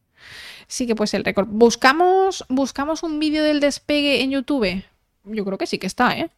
[0.68, 1.48] Sí que puede ser el récord.
[1.48, 4.84] ¿Buscamos, buscamos un vídeo del despegue en YouTube?
[5.24, 6.30] Yo creo que sí que está, ¿eh?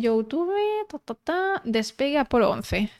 [0.00, 0.54] YouTube,
[0.88, 2.90] ta, ta, ta, despegue Apolo 11.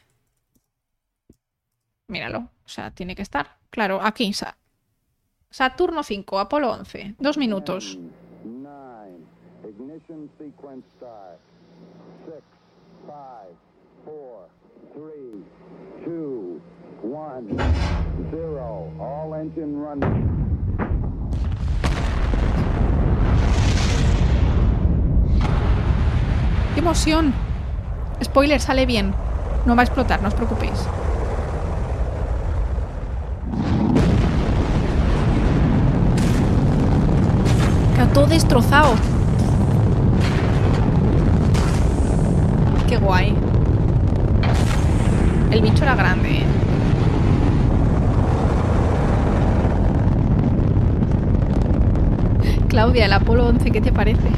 [2.07, 2.49] Míralo.
[2.65, 3.57] O sea, tiene que estar.
[3.69, 4.33] Claro, aquí.
[5.49, 7.15] Saturno 5, Apolo 11.
[7.19, 7.97] Dos minutos.
[18.99, 21.20] All engine running.
[26.81, 27.31] ¡Qué emoción!
[28.23, 29.13] Spoiler, sale bien.
[29.67, 30.87] No va a explotar, no os preocupéis.
[37.93, 38.95] Queda todo destrozado.
[42.89, 43.35] Qué guay.
[45.51, 46.45] El bicho era grande, ¿eh?
[52.69, 54.31] Claudia, el Apolo 11, ¿qué te parece?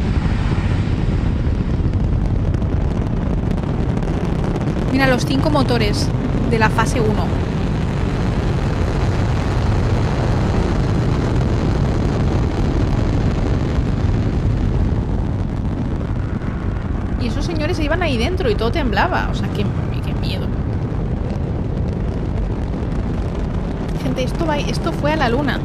[4.94, 6.08] Mira los cinco motores
[6.52, 7.10] de la fase 1.
[17.24, 19.30] Y esos señores se iban ahí dentro y todo temblaba.
[19.32, 19.66] O sea, qué,
[20.22, 20.46] miedo.
[24.04, 25.60] Gente, esto, va, esto fue a la luna.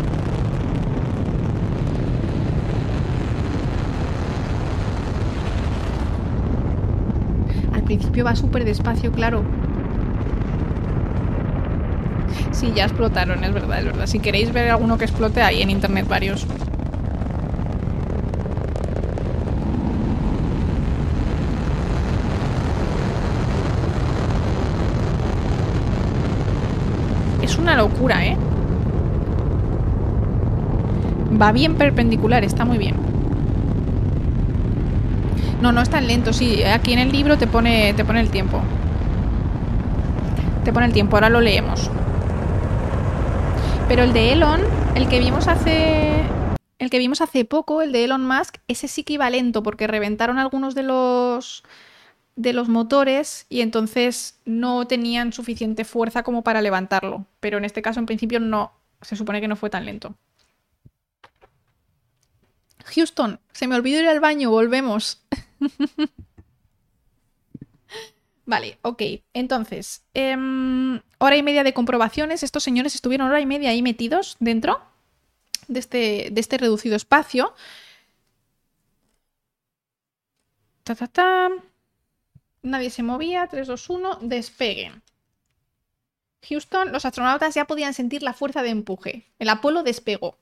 [7.89, 9.43] Principio va súper despacio, claro.
[12.53, 14.07] Sí, ya explotaron, es verdad, es verdad.
[14.07, 16.47] Si queréis ver alguno que explote, hay en internet varios.
[27.43, 28.37] Es una locura, ¿eh?
[31.41, 33.18] Va bien perpendicular, está muy bien.
[35.61, 36.63] No, no es tan lento, sí.
[36.63, 38.63] Aquí en el libro te pone, te pone el tiempo.
[40.65, 41.91] Te pone el tiempo, ahora lo leemos.
[43.89, 44.61] Pero el de Elon,
[44.95, 46.23] el que vimos hace.
[46.79, 49.89] El que vimos hace poco, el de Elon Musk, ese sí que iba lento, porque
[49.89, 51.65] reventaron algunos de los
[52.37, 57.27] de los motores y entonces no tenían suficiente fuerza como para levantarlo.
[57.41, 58.73] Pero en este caso, en principio, no.
[59.03, 60.15] Se supone que no fue tan lento.
[62.95, 65.23] Houston, se me olvidó ir al baño, volvemos.
[68.47, 69.03] vale, ok.
[69.33, 72.43] Entonces, em, hora y media de comprobaciones.
[72.43, 74.81] Estos señores estuvieron hora y media ahí metidos dentro
[75.69, 77.55] de este, de este reducido espacio.
[80.85, 81.49] Ta, ta, ta.
[82.63, 83.47] Nadie se movía.
[83.47, 84.19] 3, 2, 1.
[84.23, 84.93] Despegue.
[86.49, 89.27] Houston, los astronautas ya podían sentir la fuerza de empuje.
[89.39, 90.39] El Apolo despegó.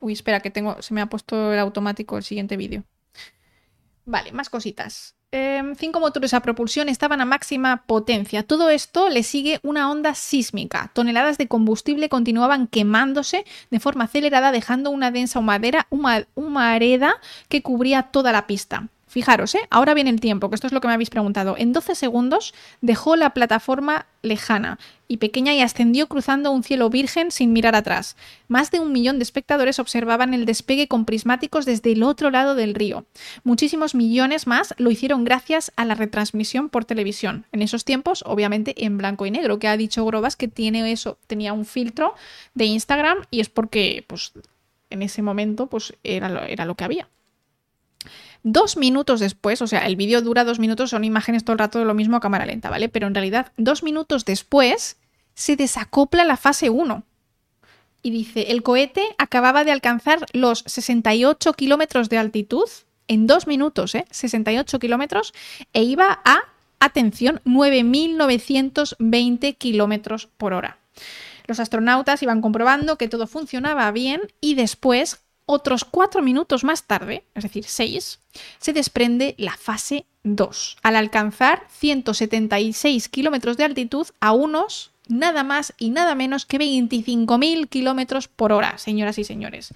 [0.00, 0.80] Uy, espera, que tengo.
[0.82, 2.84] Se me ha puesto el automático el siguiente vídeo.
[4.10, 5.14] Vale, más cositas.
[5.30, 8.42] Em, cinco motores a propulsión estaban a máxima potencia.
[8.42, 10.90] Todo esto le sigue una onda sísmica.
[10.94, 17.16] Toneladas de combustible continuaban quemándose de forma acelerada, dejando una densa humadera, huma- humareda
[17.50, 18.88] que cubría toda la pista.
[19.08, 19.60] Fijaros, ¿eh?
[19.70, 21.56] ahora viene el tiempo, que esto es lo que me habéis preguntado.
[21.56, 27.30] En 12 segundos dejó la plataforma lejana y pequeña y ascendió cruzando un cielo virgen
[27.30, 28.16] sin mirar atrás.
[28.48, 32.54] Más de un millón de espectadores observaban el despegue con prismáticos desde el otro lado
[32.54, 33.06] del río.
[33.44, 37.46] Muchísimos millones más lo hicieron gracias a la retransmisión por televisión.
[37.52, 41.18] En esos tiempos, obviamente, en blanco y negro, que ha dicho Grobas que tiene eso,
[41.26, 42.14] tenía un filtro
[42.54, 44.32] de Instagram y es porque, pues,
[44.90, 47.08] en ese momento, pues, era lo, era lo que había.
[48.50, 51.78] Dos minutos después, o sea, el vídeo dura dos minutos, son imágenes todo el rato
[51.78, 52.88] de lo mismo a cámara lenta, ¿vale?
[52.88, 54.96] Pero en realidad, dos minutos después,
[55.34, 57.02] se desacopla la fase 1.
[58.02, 62.70] Y dice, el cohete acababa de alcanzar los 68 kilómetros de altitud
[63.06, 64.06] en dos minutos, ¿eh?
[64.10, 65.34] 68 kilómetros,
[65.74, 66.38] e iba a,
[66.80, 70.78] atención, 9.920 kilómetros por hora.
[71.46, 77.24] Los astronautas iban comprobando que todo funcionaba bien y después, otros cuatro minutos más tarde,
[77.34, 78.20] es decir, seis,
[78.58, 85.72] se desprende la fase 2, al alcanzar 176 kilómetros de altitud a unos nada más
[85.78, 89.72] y nada menos que 25.000 kilómetros por hora, señoras y señores.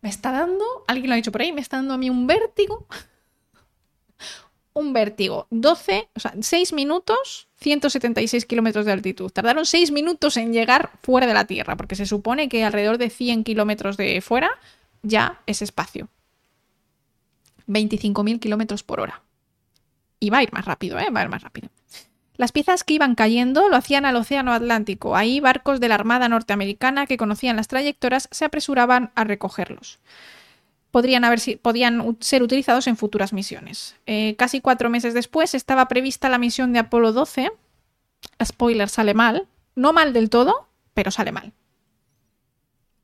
[0.00, 2.28] Me está dando, alguien lo ha dicho por ahí, me está dando a mí un
[2.28, 2.86] vértigo.
[4.74, 5.48] un vértigo.
[5.50, 9.30] 12, o sea, 6 minutos, 176 kilómetros de altitud.
[9.32, 13.10] Tardaron 6 minutos en llegar fuera de la Tierra, porque se supone que alrededor de
[13.10, 14.52] 100 kilómetros de fuera
[15.04, 16.08] ya es espacio.
[17.68, 19.22] 25.000 kilómetros por hora.
[20.18, 21.10] Y va a ir más rápido, ¿eh?
[21.10, 21.68] Va a ir más rápido.
[22.36, 25.14] Las piezas que iban cayendo lo hacían al Océano Atlántico.
[25.14, 30.00] Ahí barcos de la Armada norteamericana que conocían las trayectorias se apresuraban a recogerlos.
[30.90, 33.96] Podrían, haber, podían ser utilizados en futuras misiones.
[34.06, 37.52] Eh, casi cuatro meses después estaba prevista la misión de Apolo 12.
[38.44, 39.46] Spoiler, sale mal.
[39.76, 41.52] No mal del todo, pero sale mal.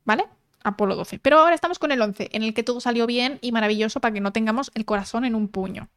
[0.03, 0.25] ¿Vale?
[0.63, 1.19] Apolo 12.
[1.19, 4.13] Pero ahora estamos con el 11, en el que todo salió bien y maravilloso para
[4.13, 5.89] que no tengamos el corazón en un puño.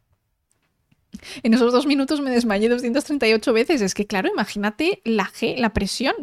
[1.43, 3.83] En esos dos minutos me desmayé 238 veces.
[3.83, 6.15] Es que, claro, imagínate la G, la presión.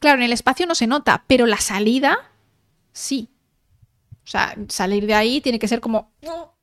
[0.00, 2.30] Claro, en el espacio no se nota, pero la salida
[2.92, 3.28] sí.
[4.24, 6.12] O sea, salir de ahí tiene que ser como...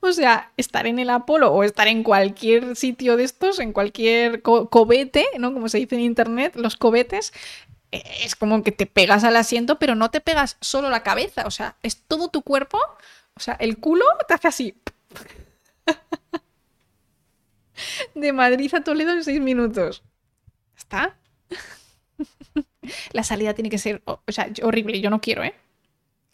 [0.00, 4.42] o sea, estar en el Apolo o estar en cualquier sitio de estos, en cualquier
[4.42, 5.52] co cobete, ¿no?
[5.52, 7.32] Como se dice en internet, los cobetes,
[7.90, 11.50] es como que te pegas al asiento, pero no te pegas solo la cabeza, o
[11.50, 12.78] sea, es todo tu cuerpo,
[13.34, 14.74] o sea, el culo te hace así.
[18.14, 20.02] De Madrid a Toledo en seis minutos.
[20.76, 21.16] ¿Está?
[23.12, 25.54] La salida tiene que ser, o sea, horrible, yo no quiero, ¿eh?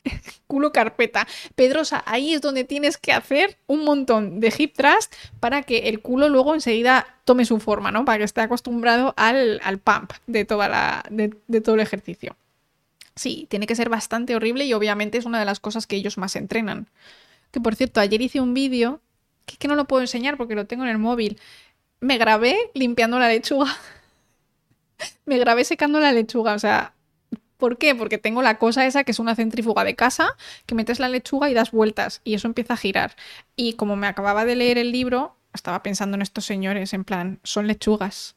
[0.46, 1.26] Culo carpeta.
[1.54, 6.00] Pedrosa, ahí es donde tienes que hacer un montón de hip thrust para que el
[6.00, 8.04] culo luego enseguida tome su forma, ¿no?
[8.04, 12.36] Para que esté acostumbrado al, pump de, toda la, de, todo el ejercicio.
[13.14, 16.18] Sí, tiene que ser bastante horrible y obviamente es una de las cosas que ellos
[16.18, 16.88] más entrenan.
[17.50, 19.00] Que por cierto, ayer hice un vídeo
[19.46, 21.38] que, que no lo puedo enseñar porque lo tengo en el móvil.
[22.00, 23.74] Me grabé limpiando la lechuga.
[25.24, 26.92] Me grabé secando la lechuga, o sea,
[27.56, 27.94] ¿Por qué?
[27.94, 31.50] Porque tengo la cosa esa que es una centrífuga de casa, que metes la lechuga
[31.50, 33.16] y das vueltas y eso empieza a girar.
[33.56, 37.40] Y como me acababa de leer el libro, estaba pensando en estos señores, en plan,
[37.42, 38.36] son lechugas.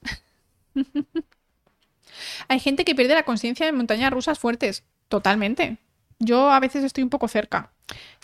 [2.47, 5.77] Hay gente que pierde la conciencia de montañas rusas fuertes, totalmente.
[6.19, 7.71] Yo a veces estoy un poco cerca.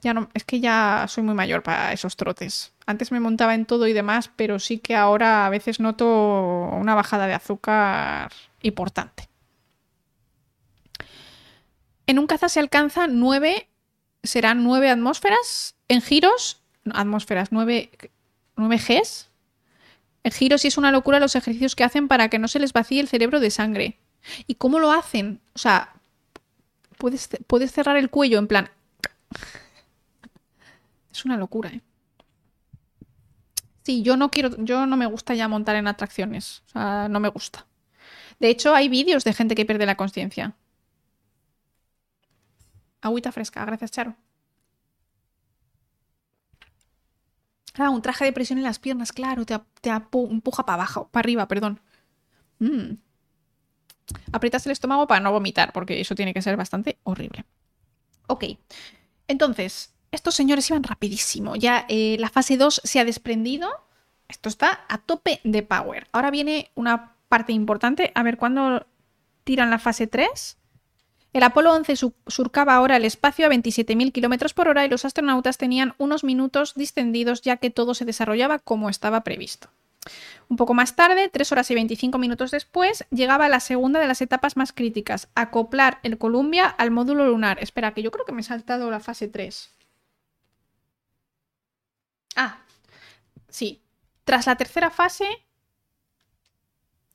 [0.02, 2.74] Ya no, es que ya soy muy mayor para esos trotes.
[2.86, 6.94] Antes me montaba en todo y demás, pero sí que ahora a veces noto una
[6.94, 8.32] bajada de azúcar
[8.62, 9.30] importante.
[12.08, 13.68] En un caza se alcanza 9,
[14.24, 17.90] serán 9 atmósferas en giros, atmósferas, 9,
[18.58, 19.30] 9 Gs.
[20.24, 22.74] En giros y es una locura los ejercicios que hacen para que no se les
[22.74, 24.00] vacíe el cerebro de sangre.
[24.48, 25.40] ¿Y cómo lo hacen?
[25.54, 25.94] O sea,
[26.98, 28.70] puedes, puedes cerrar el cuello en plan...
[31.12, 31.82] Es una locura, ¿eh?
[33.84, 36.64] Sí, yo no quiero, yo no me gusta ya montar en atracciones.
[36.68, 37.66] O sea, no me gusta.
[38.40, 40.56] De hecho, hay vídeos de gente que pierde la conciencia.
[43.06, 44.16] Agüita fresca, gracias, Charo.
[47.76, 51.48] Ah, un traje de presión en las piernas, claro, te, empuja para abajo, para arriba,
[51.48, 51.80] perdón.
[52.58, 52.94] Mm.
[54.32, 57.46] Aprietas el estómago para no vomitar, porque eso tiene que ser bastante horrible.
[58.26, 58.46] Ok,
[59.28, 61.56] entonces, estos señores iban rapidísimo.
[61.56, 63.70] Ya eh, la fase 2 se ha desprendido.
[64.28, 66.08] Esto está a tope de power.
[66.12, 68.12] Ahora viene una parte importante.
[68.16, 68.88] A ver cuándo
[69.44, 70.58] tiran la fase 3.
[71.36, 71.96] El Apolo 11
[72.28, 76.76] surcaba ahora el espacio a 27.000 km por hora y los astronautas tenían unos minutos
[76.76, 79.68] distendidos ya que todo se desarrollaba como estaba previsto.
[80.48, 84.22] Un poco más tarde, 3 horas y 25 minutos después, llegaba la segunda de las
[84.22, 87.62] etapas más críticas, acoplar el Columbia al módulo lunar.
[87.62, 89.72] Espera, que yo creo que me he saltado la fase 3.
[92.38, 92.60] Ah,
[93.50, 93.82] sí.
[94.24, 95.28] Tras la tercera fase,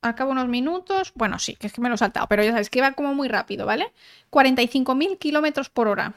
[0.02, 2.52] al cabo unos minutos, bueno, sí, que es que me lo he saltado, pero ya
[2.52, 3.92] sabes que va como muy rápido, ¿vale?
[4.30, 6.14] 45.000 kilómetros por hora.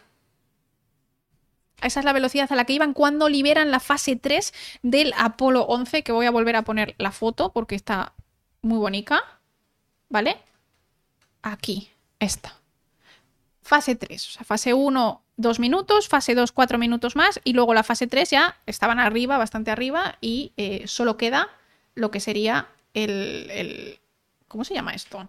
[1.82, 5.63] Esa es la velocidad a la que iban cuando liberan la fase 3 del Apolo
[5.63, 8.13] 11, que voy a volver a poner la foto porque está
[8.62, 9.22] muy bonita,
[10.08, 10.38] ¿vale?
[11.41, 12.56] Aquí, esta.
[13.62, 17.74] Fase 3, o sea, fase 1, 2 minutos, fase 2, 4 minutos más, y luego
[17.74, 21.50] la fase 3 ya estaban arriba, bastante arriba, y eh, solo queda
[21.96, 23.99] lo que sería el,
[24.47, 25.27] ¿Cómo se llama esto?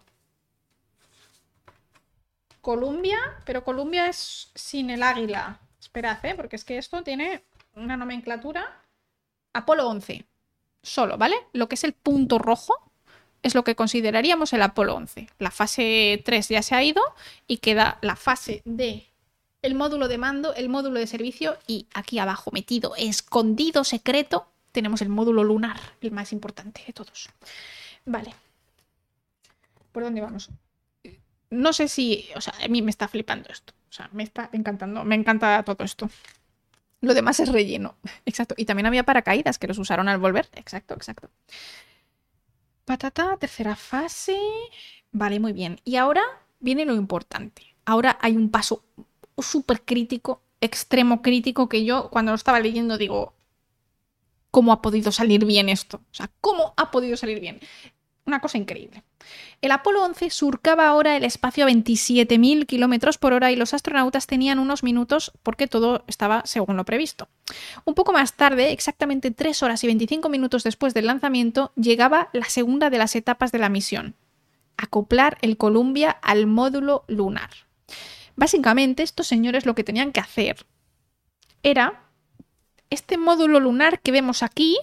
[2.61, 5.61] Columbia, pero Columbia es sin el águila.
[5.81, 6.35] Esperad, ¿eh?
[6.35, 7.43] porque es que esto tiene
[7.75, 8.81] una nomenclatura.
[9.53, 10.25] Apolo 11,
[10.83, 11.37] solo, ¿vale?
[11.53, 12.75] Lo que es el punto rojo
[13.43, 15.29] es lo que consideraríamos el Apolo 11.
[15.39, 17.03] La fase 3 ya se ha ido
[17.47, 19.07] y queda la fase de
[19.63, 25.01] el módulo de mando, el módulo de servicio y aquí abajo metido, escondido, secreto, tenemos
[25.03, 27.31] el módulo lunar, el más importante de todos.
[28.05, 28.35] Vale.
[29.93, 30.51] ¿Por dónde vamos?
[31.51, 33.73] No sé si, o sea, a mí me está flipando esto.
[33.89, 36.11] O sea, me está encantando, me encanta todo esto.
[37.01, 37.97] Lo demás es relleno.
[38.27, 38.57] Exacto.
[38.59, 40.49] Y también había paracaídas que los usaron al volver.
[40.55, 41.31] Exacto, exacto.
[42.85, 44.37] Patata, tercera fase.
[45.13, 45.81] Vale, muy bien.
[45.85, 46.23] Y ahora
[46.59, 47.63] viene lo importante.
[47.85, 48.85] Ahora hay un paso
[49.39, 53.35] súper crítico, extremo crítico, que yo cuando lo estaba leyendo digo,
[54.55, 55.97] cómo ha podido salir bien esto.
[55.97, 57.59] O sea, cómo ha podido salir bien.
[58.25, 59.03] Una cosa increíble.
[59.61, 64.29] El Apolo 11 surcaba ahora el espacio a 27.000 kilómetros por hora y los astronautas
[64.29, 67.27] tenían unos minutos porque todo estaba según lo previsto.
[67.85, 72.49] Un poco más tarde, exactamente 3 horas y 25 minutos después del lanzamiento, llegaba la
[72.49, 74.15] segunda de las etapas de la misión.
[74.77, 77.51] acoplar el Columbia al módulo lunar.
[78.37, 80.65] Básicamente, estos señores lo que tenían que hacer
[81.65, 82.04] era
[82.91, 84.79] este módulo lunar que vemos aquí,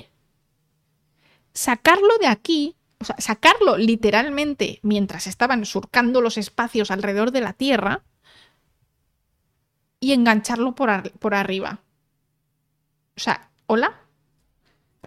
[1.54, 7.54] sacarlo de aquí, o sea, sacarlo literalmente mientras estaban surcando los espacios alrededor de la
[7.54, 8.04] Tierra
[10.00, 11.80] y engancharlo por, por arriba.
[13.16, 14.02] O sea, ¿hola?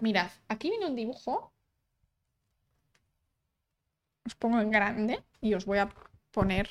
[0.01, 1.51] Mirad, aquí viene un dibujo.
[4.25, 5.89] Os pongo en grande y os voy a
[6.31, 6.69] poner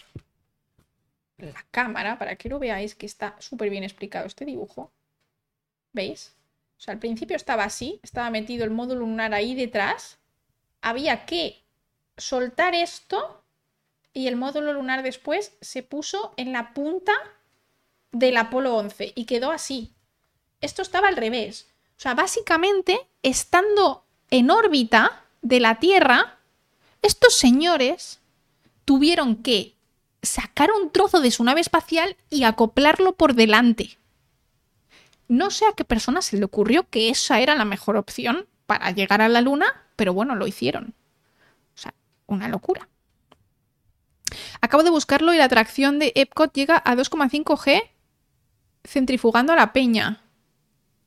[1.38, 4.92] la cámara para que lo veáis que está súper bien explicado este dibujo.
[5.94, 6.34] ¿Veis?
[6.76, 10.18] O sea, al principio estaba así, estaba metido el módulo lunar ahí detrás.
[10.82, 11.64] Había que
[12.18, 13.42] soltar esto
[14.12, 17.12] y el módulo lunar después se puso en la punta
[18.12, 19.94] del Apolo 11 y quedó así.
[20.60, 21.68] Esto estaba al revés.
[21.96, 26.38] O sea, básicamente, estando en órbita de la Tierra,
[27.02, 28.20] estos señores
[28.84, 29.74] tuvieron que
[30.22, 33.98] sacar un trozo de su nave espacial y acoplarlo por delante.
[35.34, 38.92] No sé a qué persona se le ocurrió que esa era la mejor opción para
[38.92, 39.66] llegar a la Luna,
[39.96, 40.94] pero bueno, lo hicieron.
[41.74, 41.92] O sea,
[42.26, 42.88] una locura.
[44.60, 47.82] Acabo de buscarlo y la atracción de Epcot llega a 2,5 G
[48.84, 50.22] centrifugando a la peña.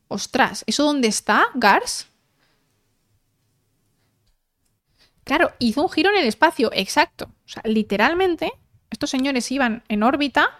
[0.08, 2.08] Ostras, ¿eso dónde está, Gars?
[5.24, 7.30] Claro, hizo un giro en el espacio, exacto.
[7.46, 8.52] O sea, literalmente,
[8.90, 10.50] estos señores iban en órbita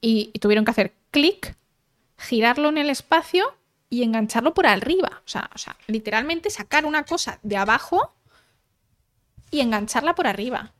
[0.00, 1.56] y, y tuvieron que hacer clic,
[2.20, 3.56] girarlo en el espacio
[3.88, 5.22] y engancharlo por arriba.
[5.24, 5.50] O sea,
[5.86, 8.14] literalmente sacar una cosa de abajo
[9.50, 10.72] y engancharla por arriba.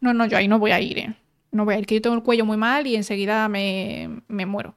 [0.00, 1.14] No, no, yo ahí no voy a ir, ¿eh?
[1.52, 4.46] No voy a ir, que yo tengo el cuello muy mal y enseguida me, me
[4.46, 4.74] muero.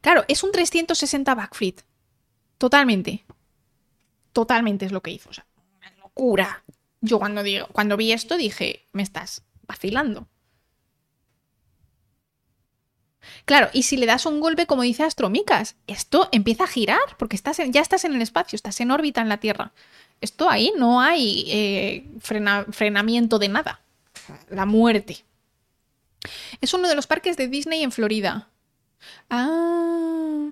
[0.00, 1.80] Claro, es un 360 backflip.
[2.58, 3.24] Totalmente.
[4.32, 5.30] Totalmente es lo que hizo.
[5.30, 5.46] O sea,
[5.76, 6.64] una locura.
[7.00, 10.28] Yo cuando, digo, cuando vi esto dije, me estás vacilando.
[13.44, 17.36] Claro, y si le das un golpe, como dice Astromicas, esto empieza a girar, porque
[17.36, 19.72] estás ya estás en el espacio, estás en órbita en la Tierra.
[20.20, 23.80] Esto ahí no hay eh, frena- frenamiento de nada.
[24.50, 25.24] La muerte.
[26.60, 28.48] Es uno de los parques de Disney en Florida.
[29.30, 30.50] Ah,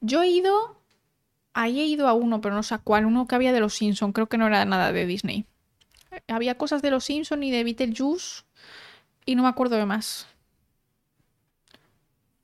[0.00, 0.76] yo he ido.
[1.52, 3.06] Ahí he ido a uno, pero no sé a cuál.
[3.06, 4.12] Uno que había de los Simpson.
[4.12, 5.44] Creo que no era nada de Disney.
[6.28, 8.42] Había cosas de los Simpson y de Beetlejuice.
[9.26, 10.28] Y no me acuerdo de más.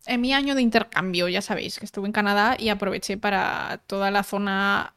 [0.07, 4.11] En mi año de intercambio, ya sabéis, que estuve en Canadá y aproveché para toda
[4.11, 4.95] la zona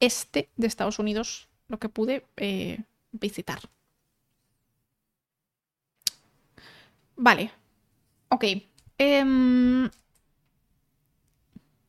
[0.00, 2.80] este de Estados Unidos, lo que pude eh,
[3.12, 3.60] visitar.
[7.16, 7.52] Vale.
[8.28, 8.44] Ok.
[8.98, 9.90] Em,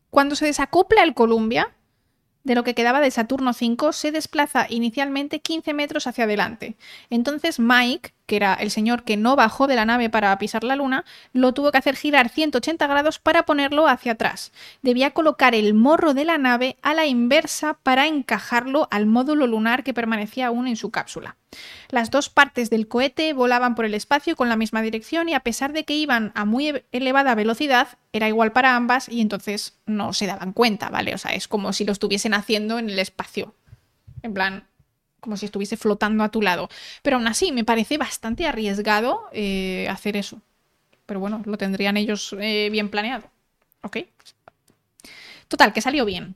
[0.10, 1.74] cuando se desacopla el Columbia,
[2.44, 6.76] de lo que quedaba de Saturno 5, se desplaza inicialmente 15 metros hacia adelante.
[7.10, 10.78] Entonces Mike, que era el señor que no bajó de la nave para pisar la
[10.78, 11.04] luna,
[11.34, 14.54] lo tuvo que hacer girar 180 grados para ponerlo hacia atrás.
[14.82, 19.84] Debía colocar el morro de la nave a la inversa para encajarlo al módulo lunar
[19.84, 21.36] que permanecía aún en su cápsula.
[21.90, 25.42] Las dos partes del cohete volaban por el espacio con la misma dirección y a
[25.42, 29.78] pesar de que iban a muy e- elevada velocidad, era igual para ambas y entonces
[29.86, 31.14] no se daban cuenta, ¿vale?
[31.14, 33.56] O sea, es como si lo estuviesen haciendo en el espacio.
[34.24, 34.70] En plan,
[35.22, 36.68] como si estuviese flotando a tu lado.
[37.02, 40.42] Pero aún así, me parece bastante arriesgado eh, hacer eso.
[41.06, 43.30] Pero bueno, lo tendrían ellos eh, bien planeado.
[43.84, 43.98] ¿Ok?
[45.48, 46.36] Total, que salió bien.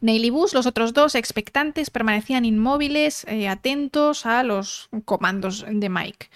[0.00, 5.88] Neil y Buzz, los otros dos expectantes, permanecían inmóviles, eh, atentos a los comandos de
[5.88, 6.28] Mike.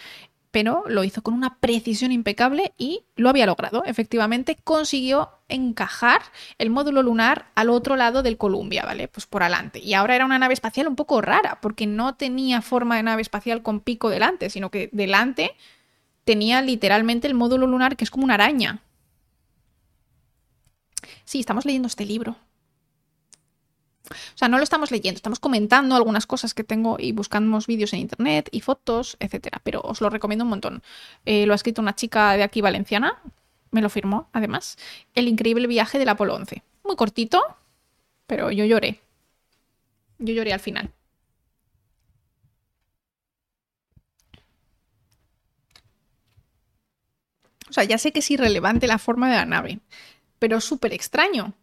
[0.53, 3.85] Pero lo hizo con una precisión impecable y lo había logrado.
[3.85, 6.23] Efectivamente, consiguió encajar
[6.59, 9.09] el módulo lunar al otro lado del Columbia, ¿vale?
[9.09, 9.81] Pues por adelante.
[9.81, 13.23] Y ahora era una nave espacial un poco rara, porque no tenía forma de nave
[13.23, 15.57] espacial con pico delante, sino que delante
[16.25, 18.83] tenía literalmente el módulo lunar que es como una araña.
[21.25, 22.37] Sí, estamos leyendo este libro.
[24.11, 27.93] O sea, no lo estamos leyendo, estamos comentando algunas cosas que tengo y buscamos vídeos
[27.93, 29.61] en internet y fotos, etcétera.
[29.65, 30.83] Pero os lo recomiendo un montón.
[31.25, 33.21] Eh, lo ha escrito una chica de aquí valenciana,
[33.71, 34.77] me lo firmó además.
[35.15, 36.63] El increíble viaje del Apolo 11.
[36.85, 37.43] Muy cortito,
[38.27, 39.01] pero yo lloré.
[40.19, 40.91] Yo lloré al final.
[47.69, 49.81] O sea, ya sé que es irrelevante la forma de la nave,
[50.39, 51.55] pero es súper extraño.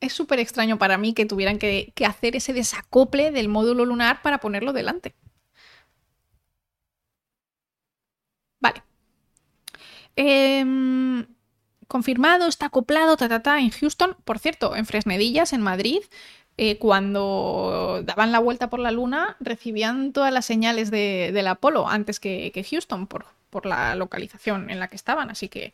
[0.00, 4.38] Es súper extraño para mí que tuvieran que, hacer ese desacople del módulo lunar para
[4.38, 5.14] ponerlo delante.
[8.60, 8.82] Vale.
[10.16, 11.26] Em,
[11.86, 14.16] confirmado, está acoplado, ta, ta, ta, en Houston.
[14.24, 16.00] Por cierto, en Fresnedillas, en Madrid,
[16.56, 21.88] eh, cuando daban la vuelta por la Luna, recibían todas las señales de, del Apolo
[21.88, 25.30] antes que, Houston, por la localización en la que estaban.
[25.30, 25.72] Así que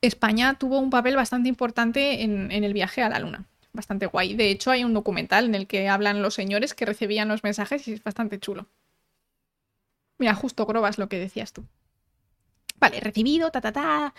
[0.00, 3.46] España tuvo un papel bastante importante en, el viaje a la Luna.
[3.72, 4.34] Bastante guay.
[4.34, 7.86] De hecho, hay un documental en el que hablan los señores que recibían los mensajes
[7.86, 8.66] y es bastante chulo.
[10.18, 11.64] Mira, justo Grobas lo que decías tú.
[12.80, 14.14] Vale, recibido, ta, ta, ta.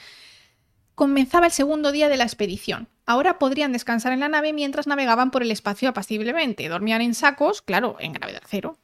[0.96, 2.88] Comenzaba el segundo día de la expedición.
[3.06, 6.68] Ahora podrían descansar en la nave mientras navegaban por el espacio apaciblemente.
[6.70, 8.78] Dormían en sacos, claro, en gravedad cero.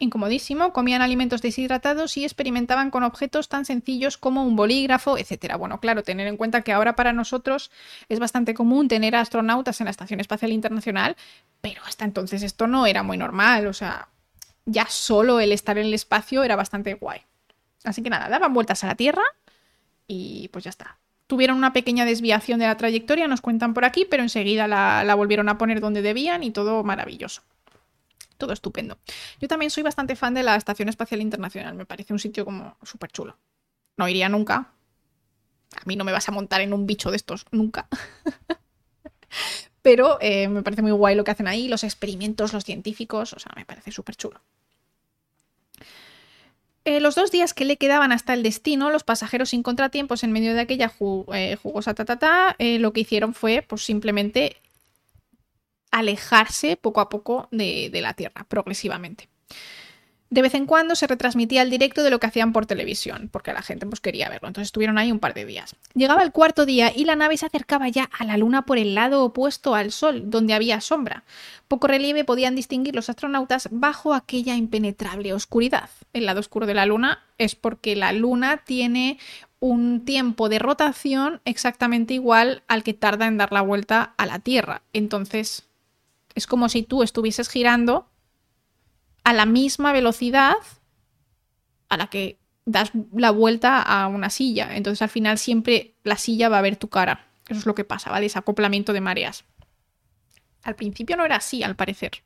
[0.00, 5.56] Incomodísimo, comían alimentos deshidratados y experimentaban con objetos tan sencillos como un bolígrafo, etc.
[5.58, 7.72] Bueno, claro, tener en cuenta que ahora para nosotros
[8.08, 11.16] es bastante común tener astronautas en la Estación Espacial Internacional,
[11.60, 14.08] pero hasta entonces esto no era muy normal, o sea,
[14.66, 17.22] ya solo el estar en el espacio era bastante guay.
[17.82, 19.24] Así que nada, daban vueltas a la Tierra
[20.06, 20.98] y pues ya está.
[21.26, 25.16] Tuvieron una pequeña desviación de la trayectoria, nos cuentan por aquí, pero enseguida la, la
[25.16, 27.42] volvieron a poner donde debían y todo maravilloso
[28.38, 28.98] todo estupendo.
[29.40, 32.76] Yo también soy bastante fan de la Estación Espacial Internacional, me parece un sitio como
[32.82, 33.36] súper chulo.
[33.96, 34.72] No iría nunca.
[35.76, 37.88] A mí no me vas a montar en un bicho de estos, nunca.
[39.82, 43.38] Pero eh, me parece muy guay lo que hacen ahí, los experimentos, los científicos, o
[43.38, 44.40] sea, me parece súper chulo.
[46.88, 50.32] Eh, los dos días que le quedaban hasta el destino, los pasajeros sin contratiempos en
[50.32, 50.90] medio de aquella
[51.34, 54.56] eh, jugosa tatata, eh, lo que hicieron fue pues simplemente
[55.90, 59.28] alejarse poco a poco de, la Tierra, progresivamente.
[60.30, 63.54] De vez en cuando se retransmitía el directo de lo que hacían por televisión, porque
[63.54, 64.48] la gente pues, quería verlo.
[64.48, 65.74] Entonces estuvieron ahí un par de días.
[65.94, 68.94] Llegaba el cuarto día y la nave se acercaba ya a la Luna por el
[68.94, 71.24] lado opuesto al Sol, donde había sombra.
[71.66, 75.88] Poco relieve podían distinguir los astronautas bajo aquella impenetrable oscuridad.
[76.12, 79.18] El lado oscuro de la Luna es porque la Luna tiene
[79.60, 84.38] un tiempo de rotación exactamente igual al que tarda en dar la vuelta a la
[84.38, 84.82] Tierra.
[84.92, 85.67] Entonces,
[86.38, 88.08] es como si tú estuvieses girando
[89.24, 90.54] a la misma velocidad
[91.88, 94.76] a la que das la vuelta a una silla.
[94.76, 97.26] Entonces al final siempre la silla va a ver tu cara.
[97.48, 98.26] Eso es lo que pasa, ¿vale?
[98.26, 99.44] Ese acoplamiento de mareas.
[100.62, 102.22] Al principio no era así, al parecer.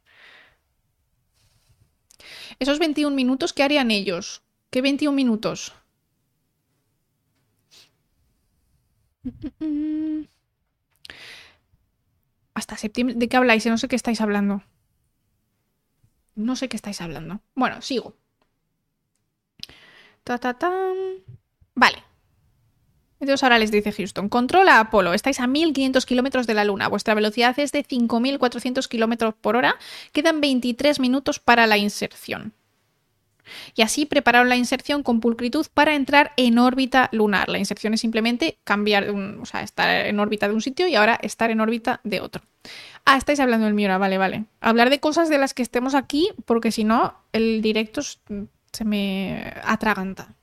[2.58, 4.42] Esos 21 minutos, ¿qué harían ellos?
[4.70, 5.72] ¿Qué 21 minutos?
[12.62, 13.16] Hasta septiembre.
[13.18, 13.66] ¿De qué habláis?
[13.66, 14.62] No sé qué estáis hablando.
[16.36, 17.40] No sé qué estáis hablando.
[17.56, 18.14] Bueno, sigo.
[20.22, 20.94] Ta, ta, tan.
[21.74, 22.04] Vale.
[23.18, 27.14] Entonces ahora les dice Houston, controla Apolo, estáis a 1500 kilómetros de la Luna, vuestra
[27.14, 29.76] velocidad es de 5400 kilómetros por hora,
[30.12, 32.52] quedan 23 minutos para la inserción.
[33.74, 37.48] Y así prepararon la inserción con pulcritud para entrar en órbita lunar.
[37.48, 40.94] La inserción es simplemente cambiar, un, o sea, estar en órbita de un sitio y
[40.94, 42.42] ahora estar en órbita de otro.
[43.04, 44.44] Ah, estáis hablando del Miura, vale, vale.
[44.60, 49.54] Hablar de cosas de las que estemos aquí, porque si no, el directo se me
[49.64, 50.34] atraganta.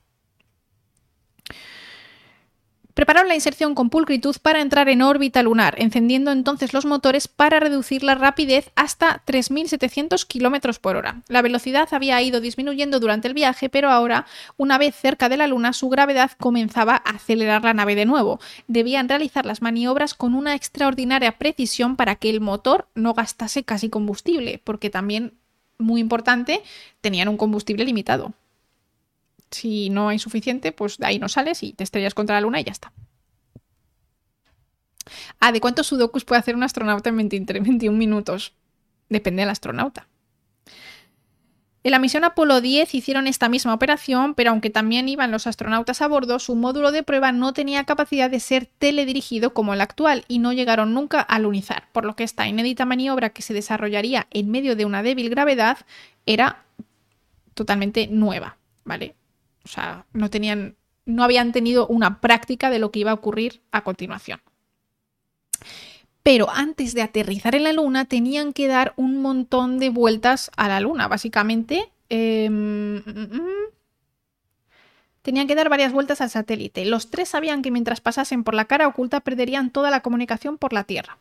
[2.94, 7.60] Prepararon la inserción con pulcritud para entrar en órbita lunar, encendiendo entonces los motores para
[7.60, 11.22] reducir la rapidez hasta 3.700 km por hora.
[11.28, 14.26] La velocidad había ido disminuyendo durante el viaje, pero ahora,
[14.56, 18.40] una vez cerca de la Luna, su gravedad comenzaba a acelerar la nave de nuevo.
[18.66, 23.88] Debían realizar las maniobras con una extraordinaria precisión para que el motor no gastase casi
[23.88, 25.34] combustible, porque también,
[25.78, 26.62] muy importante,
[27.00, 28.34] tenían un combustible limitado.
[29.50, 32.60] Si no hay suficiente, pues de ahí no sales y te estrellas contra la luna
[32.60, 32.92] y ya está.
[35.40, 38.54] Ah, ¿de cuántos sudokus puede hacer un astronauta en 23, 21 minutos?
[39.08, 40.06] Depende del astronauta.
[41.82, 46.02] En la misión Apolo 10 hicieron esta misma operación, pero aunque también iban los astronautas
[46.02, 50.26] a bordo, su módulo de prueba no tenía capacidad de ser teledirigido como el actual
[50.28, 54.26] y no llegaron nunca a lunizar, por lo que esta inédita maniobra que se desarrollaría
[54.30, 55.78] en medio de una débil gravedad
[56.26, 56.64] era
[57.54, 59.14] totalmente nueva, ¿vale?
[59.64, 63.62] O sea, no tenían, no habían tenido una práctica de lo que iba a ocurrir
[63.72, 64.40] a continuación.
[66.22, 70.68] Pero antes de aterrizar en la Luna tenían que dar un montón de vueltas a
[70.68, 71.08] la Luna.
[71.08, 72.48] Básicamente, eh,
[75.22, 76.84] tenían que dar varias vueltas al satélite.
[76.84, 80.72] Los tres sabían que mientras pasasen por la cara oculta perderían toda la comunicación por
[80.72, 81.18] la Tierra.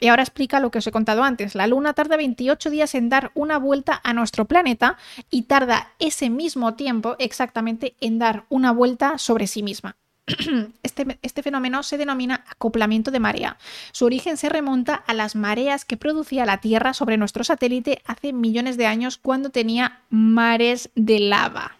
[0.00, 1.54] Y ahora explica lo que os he contado antes.
[1.54, 4.96] La Luna tarda 28 días en dar una vuelta a nuestro planeta
[5.30, 9.96] y tarda ese mismo tiempo exactamente en dar una vuelta sobre sí misma.
[10.82, 13.56] Este, este, fenómeno se denomina acoplamiento de marea.
[13.92, 18.32] Su origen se remonta a las mareas que producía la Tierra sobre nuestro satélite hace
[18.32, 21.79] millones de años cuando tenía mares de lava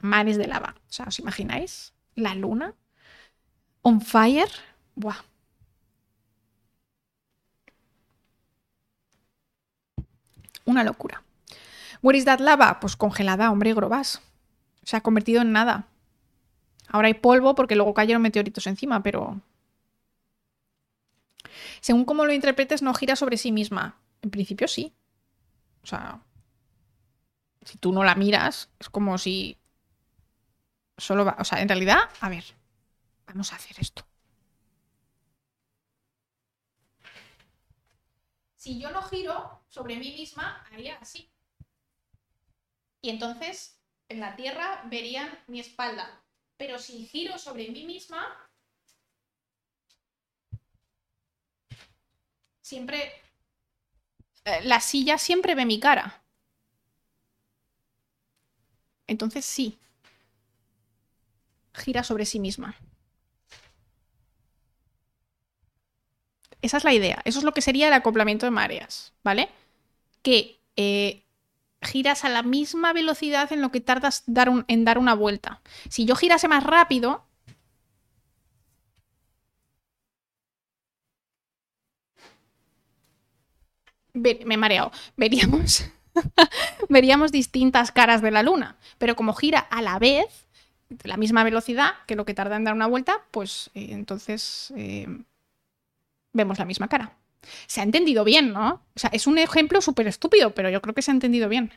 [0.00, 0.74] mares de lava.
[0.88, 1.92] O sea, ¿os imagináis?
[2.14, 2.74] La luna.
[3.82, 4.50] On fire.
[4.94, 5.24] Buah.
[10.64, 11.22] Una locura.
[12.02, 12.78] Where is that lava?
[12.80, 14.20] Pues congelada, hombre, grobas.
[14.82, 15.88] Se ha convertido en nada.
[16.88, 19.40] Ahora hay polvo porque luego cayeron meteoritos encima, pero...
[21.80, 23.98] Según cómo lo interpretes, no gira sobre sí misma.
[24.22, 24.92] En principio sí.
[25.82, 26.20] O sea,
[27.64, 29.57] si tú no la miras, es como si
[30.98, 31.36] solo va...
[31.40, 32.44] O sea, en realidad, a ver,
[33.26, 34.06] vamos a hacer esto.
[38.56, 41.30] Si yo no giro sobre mí misma, haría así.
[43.00, 46.22] Y entonces en la Tierra verían mi espalda.
[46.56, 48.26] Pero si giro sobre mí misma,
[52.60, 53.12] siempre...
[54.44, 56.22] eh, La silla siempre ve mi cara.
[59.08, 59.76] Entonces sí.
[61.78, 62.76] Gira sobre sí misma.
[66.62, 67.20] Esa es la idea.
[67.24, 69.48] Eso es lo que sería el acoplamiento de mareas, ¿vale?
[70.22, 71.24] Que eh,
[71.82, 74.24] giras a la misma velocidad en lo que tardas
[74.68, 75.62] en dar una vuelta.
[75.88, 77.24] Si yo girase más rápido,
[84.12, 84.92] me he mareado.
[85.16, 85.84] Veríamos,
[86.88, 88.76] veríamos distintas caras de la luna.
[88.98, 90.47] Pero como gira a la vez,
[91.04, 95.06] la misma velocidad que lo que tarda en dar una vuelta, pues eh, entonces eh,
[96.32, 97.16] vemos la misma cara.
[97.66, 98.82] Se ha entendido bien, ¿no?
[98.94, 101.72] O sea, es un ejemplo súper estúpido, pero yo creo que se ha entendido bien.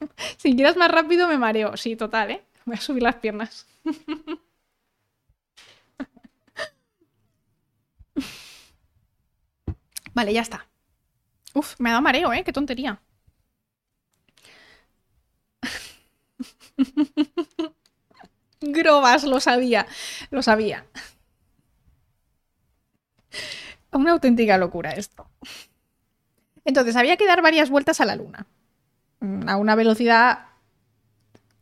[0.38, 1.76] Si giras más rápido me mareo.
[1.76, 2.42] Sí, total, ¿eh?
[2.64, 3.66] Voy a subir las piernas.
[10.14, 10.66] Vale, ya está.
[11.54, 12.44] Uf, me ha dado mareo, ¿eh?
[12.44, 13.02] Qué tontería.
[18.72, 19.86] Grobas, lo sabía.
[20.30, 20.84] Lo sabía.
[23.92, 25.28] Una auténtica locura esto.
[26.64, 28.46] Entonces, había que dar varias vueltas a la luna.
[29.20, 30.46] Mm, A una velocidad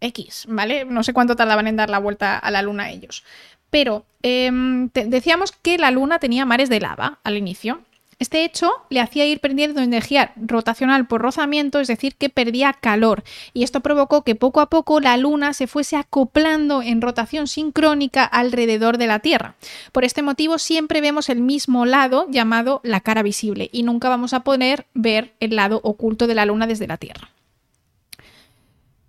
[0.01, 0.85] X, ¿vale?
[0.85, 3.25] No sé cuánto tardaban en dar la vuelta a la luna ellos.
[3.71, 7.83] Pero em, decíamos que la luna tenía mares de lava al inicio.
[8.19, 13.25] Este hecho le hacía ir perdiendo energía rotacional por rozamiento, es decir, que perdía calor.
[13.53, 18.25] Y esto provocó que poco a poco la Luna se fuese acoplando en rotación sincrónica
[18.25, 19.57] alrededor de la Tierra.
[19.93, 24.33] Por este motivo siempre vemos el mismo lado llamado la cara visible y nunca vamos
[24.33, 27.31] a poder ver el lado oculto de la Luna desde la Tierra.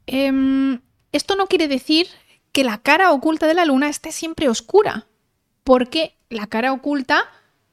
[0.07, 0.81] Em,
[1.11, 2.07] esto no quiere decir
[2.51, 5.07] que la cara oculta de la Luna esté siempre oscura,
[5.63, 7.25] porque la cara oculta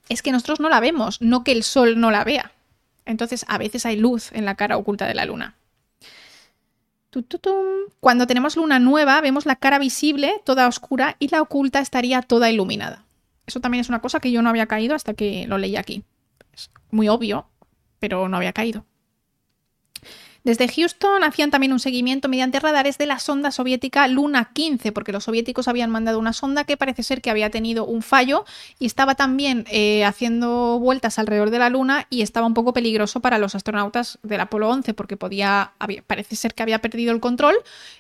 [0.09, 2.53] es que nosotros no la vemos, no que el Sol no la vea.
[3.05, 5.57] Entonces, a veces hay luz en la cara oculta de la Luna.
[8.01, 12.51] Cuando tenemos luna nueva, vemos la cara visible, toda oscura, y la oculta estaría toda
[12.51, 13.05] iluminada.
[13.47, 16.05] Eso también es una cosa que yo no había caído hasta que lo leí aquí.
[16.55, 17.47] Es muy obvio,
[17.99, 18.87] pero no había caído.
[20.45, 25.13] Desde Houston hacían también un seguimiento mediante radares de la sonda soviética Luna 15, porque
[25.13, 28.45] los soviéticos habían mandado una sonda que parece ser que había tenido un fallo
[28.81, 33.21] y estaba también eh, haciendo vueltas alrededor de la Luna y estaba un poco peligroso
[33.21, 35.75] para los astronautas del Apolo 11 porque podía,
[36.09, 37.55] parece ser que había perdido el control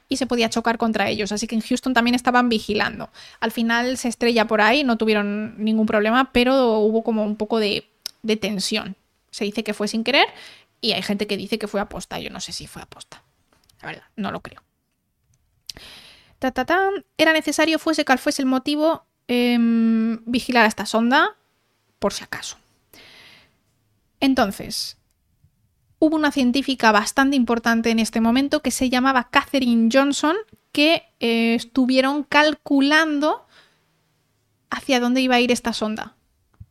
[0.08, 1.30] y se podía chocar contra ellos.
[1.30, 3.10] Así que en Houston también estaban vigilando.
[3.38, 7.60] Al final se estrella por ahí, no tuvieron ningún problema, pero hubo como un poco
[7.60, 7.86] de,
[8.22, 8.96] de tensión.
[9.30, 10.26] Se dice que fue sin querer
[10.82, 12.18] y hay gente que dice que fue aposta.
[12.18, 13.22] Yo no sé si fue aposta.
[13.80, 14.62] La verdad, no lo creo.
[16.38, 17.06] Ta, ta, tan.
[17.16, 21.36] Era necesario, fuese cual fuese el motivo, em, vigilar a esta sonda
[22.00, 22.58] por si acaso.
[24.18, 24.98] Entonces,
[26.00, 30.36] hubo una científica bastante importante en este momento que se llamaba Catherine Johnson,
[30.72, 33.46] que eh, estuvieron calculando
[34.68, 36.16] hacia dónde iba a ir esta sonda.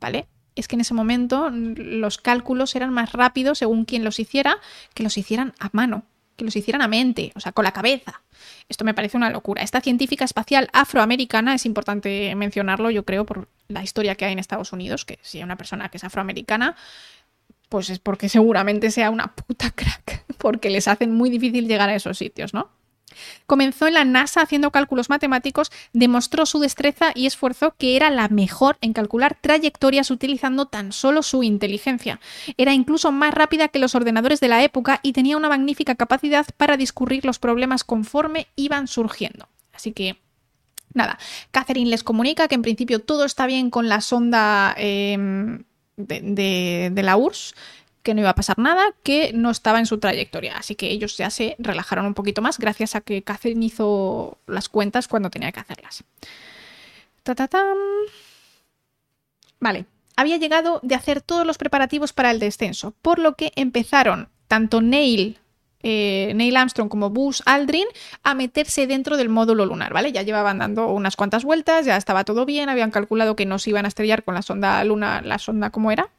[0.02, 0.28] ¿Vale?
[0.56, 4.58] Es que en ese momento los cálculos eran más rápidos según quien los hiciera,
[4.94, 6.04] que los hicieran a mano,
[6.36, 8.22] que los hicieran a mente, o sea, con la cabeza.
[8.68, 9.64] Esto me parece una locura.
[9.64, 14.40] Esta científica espacial afroamericana, es importante mencionarlo, yo creo, por la historia que hay en
[14.40, 16.76] Estados Unidos, que si hay una persona que es afroamericana,
[17.70, 21.96] pues es porque seguramente sea una puta crack, porque les hacen muy difícil llegar a
[21.96, 22.70] esos sitios, ¿no?
[23.46, 28.28] Comenzó en la NASA haciendo cálculos matemáticos, demostró su destreza y esfuerzo que era la
[28.30, 32.20] mejor en calcular trayectorias utilizando tan solo su inteligencia.
[32.58, 36.46] Era incluso más rápida que los ordenadores de la época y tenía una magnífica capacidad
[36.58, 39.48] para discurrir los problemas conforme iban surgiendo.
[39.74, 40.18] Así que
[40.94, 41.18] Nada,
[41.52, 45.64] Catherine les comunica que en principio todo está bien con la sonda de,
[45.98, 47.56] de- de la URSS,
[48.04, 50.58] que no iba a pasar nada, que no estaba en su trayectoria.
[50.58, 54.70] Así que ellos ya se relajaron un poquito más gracias a que Catherine hizo las
[54.70, 56.04] cuentas cuando tenía que hacerlas.
[57.24, 57.78] Ta, ta, tam.
[59.60, 59.86] Vale,
[60.16, 64.82] había llegado de hacer todos los preparativos para el descenso, por lo que empezaron tanto
[64.82, 65.40] Neil,
[65.84, 67.88] eh, Neil Armstrong como Buzz Aldrin
[68.24, 70.12] a meterse dentro del módulo lunar, ¿vale?
[70.12, 73.70] Ya llevaban dando unas cuantas vueltas, ya estaba todo bien, habían calculado que no se
[73.70, 76.10] iban a estrellar con la sonda luna, la sonda ¿cómo era?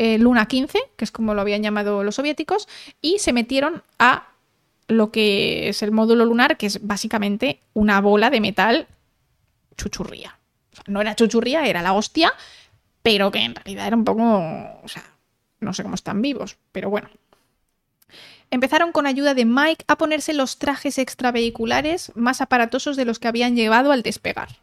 [0.00, 2.68] Eh, Luna 15, que es como lo habían llamado los soviéticos,
[3.02, 4.28] y se metieron a
[4.86, 8.86] lo que es el módulo lunar, que es básicamente una bola de metal
[9.76, 10.38] chuchurría.
[10.72, 12.32] O sea, no era chuchurría, era la hostia,
[13.02, 15.02] pero que en realidad era un poco, o sea,
[15.58, 17.10] no sé cómo están vivos, pero bueno.
[18.52, 23.26] Empezaron con ayuda de Mike a ponerse los trajes extravehiculares más aparatosos de los que
[23.26, 24.60] habían llevado al despegar.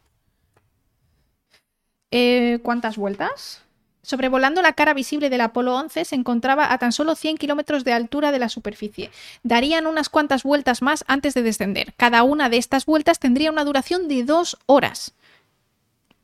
[2.11, 3.64] Eh, ¿Cuántas vueltas?
[4.05, 7.91] Sobrevolando la cara visible del Apolo 11 se encontraba a tan solo 100 kilómetros de
[7.91, 9.09] altura de la superficie.
[9.41, 11.95] Darían unas cuantas vueltas más antes de descender.
[11.97, 15.15] Cada una de estas vueltas tendría una duración de dos horas.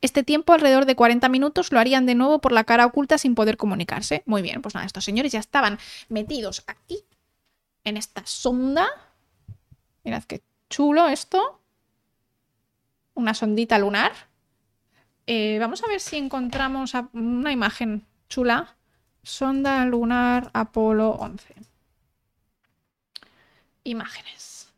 [0.02, 3.34] Este tiempo, alrededor de 40 minutos, lo harían de nuevo por la cara oculta sin
[3.34, 4.22] poder comunicarse.
[4.28, 7.04] Muy bien, pues nada, estos señores ya estaban metidos aquí,
[7.84, 8.88] en esta sonda.
[10.04, 11.60] Mirad qué chulo esto.
[13.16, 14.12] Una sondita lunar.
[15.28, 18.76] Eh, vamos a ver si encontramos una imagen chula.
[19.24, 21.56] Sonda lunar Apolo 11.
[23.84, 24.72] Imágenes.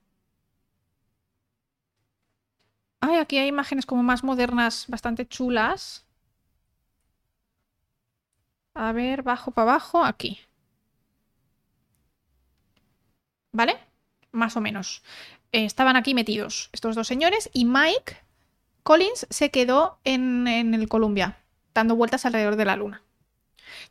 [3.01, 6.05] Ay, aquí hay imágenes como más modernas, bastante chulas.
[8.75, 10.39] A ver, bajo para abajo, aquí.
[13.51, 13.77] ¿Vale?
[14.31, 15.03] Más o menos.
[15.51, 18.17] Eh, estaban aquí metidos estos dos señores y Mike
[18.83, 21.37] Collins se quedó en, en el Columbia,
[21.73, 23.01] dando vueltas alrededor de la luna.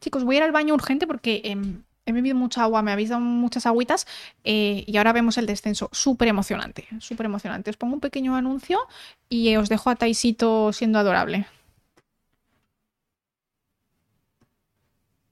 [0.01, 3.11] Chicos, voy a ir al baño urgente porque em, he bebido mucha agua, me habéis
[3.11, 4.07] dado muchas agüitas
[4.45, 5.88] eh, y ahora vemos el descenso.
[5.93, 7.70] Súper emocionante, súper emocionante.
[7.70, 8.80] Os pongo un pequeño anuncio
[9.28, 11.47] y os dejo a Taisito siendo adorable.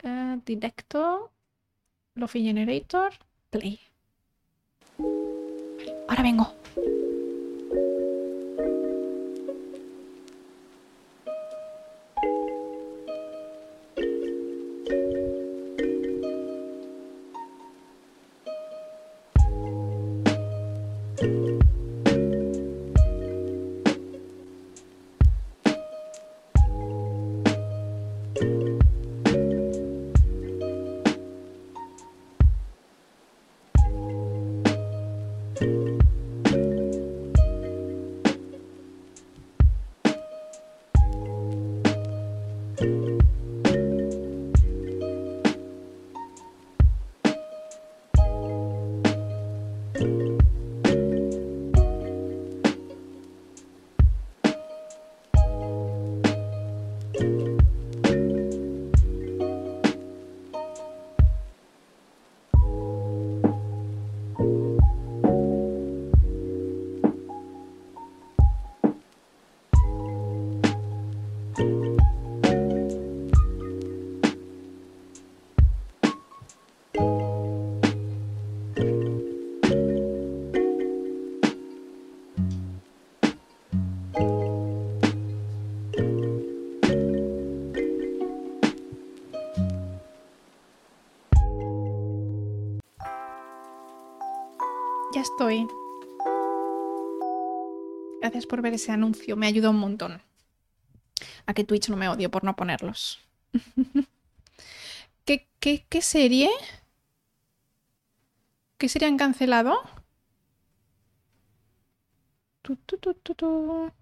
[0.03, 1.31] Eh, directo,
[2.15, 3.13] Lofi Generator,
[3.51, 3.79] play.
[6.09, 6.55] Ahora vengo.
[95.21, 95.69] Estoy.
[98.23, 100.23] Gracias por ver ese anuncio, me ayuda un montón.
[101.45, 103.21] A que Twitch no me odie por no ponerlos.
[105.27, 106.49] ¿Qué, qué, qué serie?
[108.79, 109.83] ¿Qué serie han cancelado?
[112.63, 113.93] Tu, tu, tu.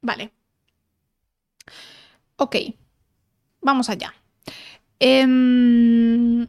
[0.00, 0.32] Vale.
[2.36, 2.56] Ok.
[3.60, 4.21] Vamos allá.
[5.04, 6.46] Em,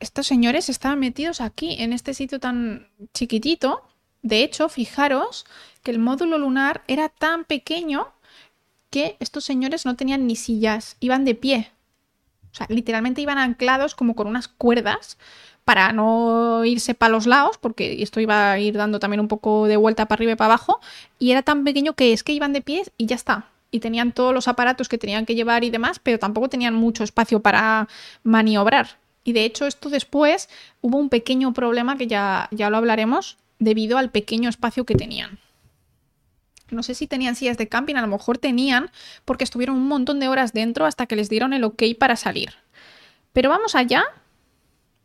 [0.00, 3.84] estos señores estaban metidos aquí, en este sitio tan chiquitito.
[4.22, 5.46] De hecho, fijaros
[5.84, 8.08] que el módulo lunar era tan pequeño
[8.90, 11.70] que estos señores no tenían ni sillas, iban de pie.
[12.50, 15.16] O sea, literalmente iban anclados como con unas cuerdas
[15.64, 19.68] para no irse para los lados, porque esto iba a ir dando también un poco
[19.68, 20.80] de vuelta para arriba y para abajo.
[21.20, 23.52] Y era tan pequeño que es que iban de pie y ya está.
[23.72, 27.02] Y tenían todos los aparatos que tenían que llevar y demás, pero tampoco tenían mucho
[27.02, 27.88] espacio para
[28.22, 28.98] maniobrar.
[29.24, 30.48] Y de hecho, esto después
[30.80, 35.38] hubo un pequeño problema que ya, ya lo hablaremos, debido al pequeño espacio que tenían.
[36.70, 38.90] No sé si tenían sillas de camping, a lo mejor tenían,
[39.24, 42.54] porque estuvieron un montón de horas dentro hasta que les dieron el ok para salir.
[43.32, 44.04] Pero vamos allá,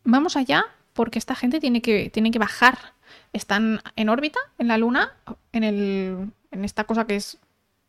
[0.04, 0.64] vamos allá,
[0.94, 2.94] porque esta gente tiene que, tiene que bajar.
[3.32, 5.14] Están en órbita, en la Luna,
[5.52, 7.38] en, el, en esta cosa que es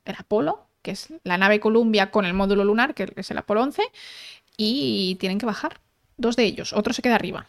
[0.06, 3.64] el Apolo, que es la nave Columbia con el módulo lunar, que es el Apolo
[3.64, 3.84] 11,
[4.58, 5.80] y tienen que bajar.
[6.18, 7.46] Dos de ellos, otro se queda arriba.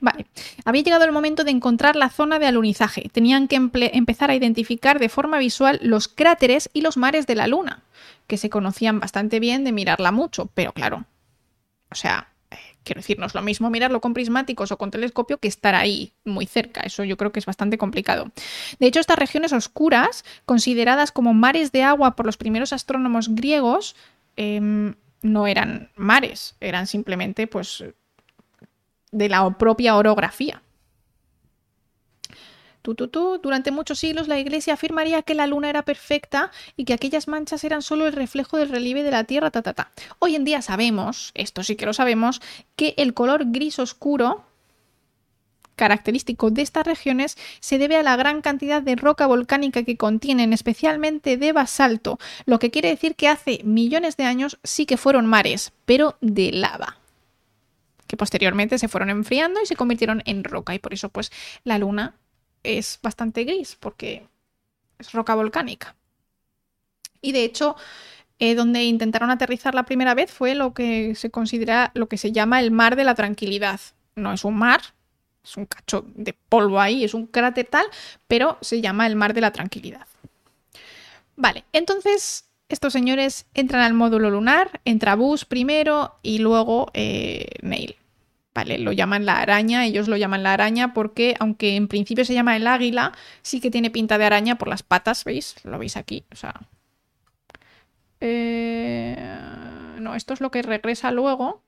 [0.00, 0.26] Vale,
[0.64, 3.10] había llegado el momento de encontrar la zona de alunizaje.
[3.12, 7.46] Tenían que empezar a identificar de forma visual los cráteres y los mares de la
[7.46, 7.82] Luna,
[8.26, 11.04] que se conocían bastante bien de mirarla mucho, pero claro,
[11.90, 12.28] o sea,
[12.84, 16.12] quiero decir, no es lo mismo mirarlo con prismáticos o con telescopio que estar ahí
[16.24, 16.80] muy cerca.
[16.82, 18.30] Eso yo creo que es bastante complicado.
[18.78, 23.96] De hecho, estas regiones oscuras, consideradas como mares de agua por los primeros astrónomos griegos,
[24.36, 27.84] em, no eran mares, eran simplemente pues
[29.12, 30.62] de la propia orografía.
[32.82, 37.64] Durante muchos siglos la Iglesia afirmaría que la luna era perfecta y que aquellas manchas
[37.64, 39.50] eran solo el reflejo del relieve de la Tierra.
[39.50, 39.90] Ta, ta, ta.
[40.18, 42.40] Hoy en día sabemos, esto sí que lo sabemos,
[42.76, 44.44] que el color gris oscuro
[45.80, 50.52] característico de estas regiones se debe a la gran cantidad de roca volcánica que contienen,
[50.52, 55.24] especialmente de basalto, lo que quiere decir que hace millones de años sí que fueron
[55.24, 56.98] mares, pero de lava
[58.06, 61.30] que posteriormente se fueron enfriando y se convirtieron en roca y por eso pues
[61.62, 62.16] la luna
[62.62, 64.26] es bastante gris porque
[64.98, 65.96] es roca volcánica.
[67.22, 67.76] Y de hecho,
[68.38, 72.32] eh, donde intentaron aterrizar la primera vez fue lo que se considera lo que se
[72.32, 73.80] llama el mar de la tranquilidad.
[74.14, 74.80] No es un mar,
[75.44, 77.84] es un cacho de polvo ahí, es un cráter tal,
[78.26, 80.06] pero se llama el mar de la tranquilidad.
[81.36, 87.96] Vale, entonces estos señores entran al módulo lunar, entra Bus primero y luego eh, Neil.
[88.52, 92.34] Vale, lo llaman la araña, ellos lo llaman la araña porque, aunque en principio se
[92.34, 95.54] llama el águila, sí que tiene pinta de araña por las patas, ¿veis?
[95.64, 96.54] Lo veis aquí, o sea.
[98.20, 99.16] Eh,
[100.00, 101.62] no, esto es lo que regresa luego,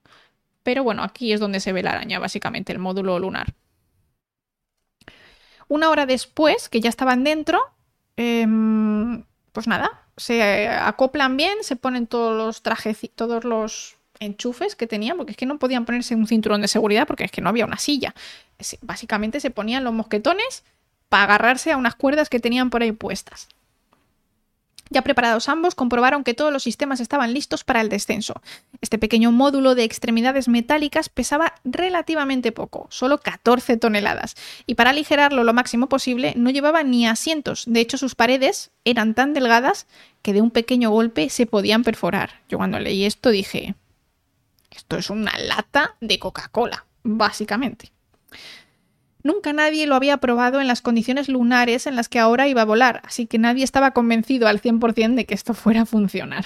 [0.62, 3.54] pero bueno, aquí es donde se ve la araña, básicamente, el módulo lunar.
[5.68, 7.60] Una hora después, que ya estaban dentro,
[8.16, 14.86] em, pues nada, se acoplan bien, se ponen todos los trajes, todos los enchufes que
[14.86, 17.48] tenían, porque es que no podían ponerse un cinturón de seguridad porque es que no
[17.48, 18.14] había una silla.
[18.80, 20.64] Básicamente se ponían los mosquetones
[21.08, 23.48] para agarrarse a unas cuerdas que tenían por ahí puestas.
[24.92, 28.42] Ya preparados ambos, comprobaron que todos los sistemas estaban listos para el descenso.
[28.82, 34.34] Este pequeño módulo de extremidades metálicas pesaba relativamente poco, solo 14 toneladas,
[34.66, 37.64] y para aligerarlo lo máximo posible no llevaba ni asientos.
[37.66, 39.86] De hecho, sus paredes eran tan delgadas
[40.20, 42.42] que de un pequeño golpe se podían perforar.
[42.50, 43.74] Yo cuando leí esto dije,
[44.74, 47.92] esto es una lata de Coca-Cola, básicamente.
[49.22, 52.66] Nunca nadie lo había probado en las condiciones lunares en las que ahora iba a
[52.66, 56.44] volar, así que nadie estaba convencido al 100% de que esto fuera a funcionar.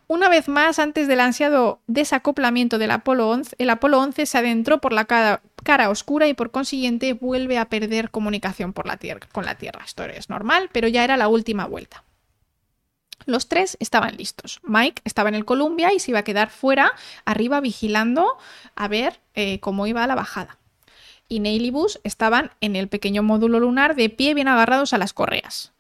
[0.08, 4.80] Una vez más, antes del ansiado desacoplamiento del Apolo 11, el Apolo 11 se adentró
[4.80, 9.56] por la cara, oscura y por consiguiente vuelve a perder comunicación la tierra, con la
[9.56, 9.82] Tierra.
[9.86, 12.04] Esto es normal, pero ya era la última vuelta.
[13.26, 14.60] Los tres estaban listos.
[14.64, 16.94] Mike estaba en el Columbia y se iba a quedar fuera,
[17.26, 18.38] arriba, vigilando
[18.76, 20.58] a ver eh, cómo iba la bajada.
[21.28, 24.98] Y Neil y Bus estaban en el pequeño módulo lunar de pie, bien agarrados a
[24.98, 25.72] las correas.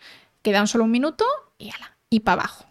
[0.41, 1.25] Quedan solo un minuto
[1.57, 2.65] y ala, y para abajo.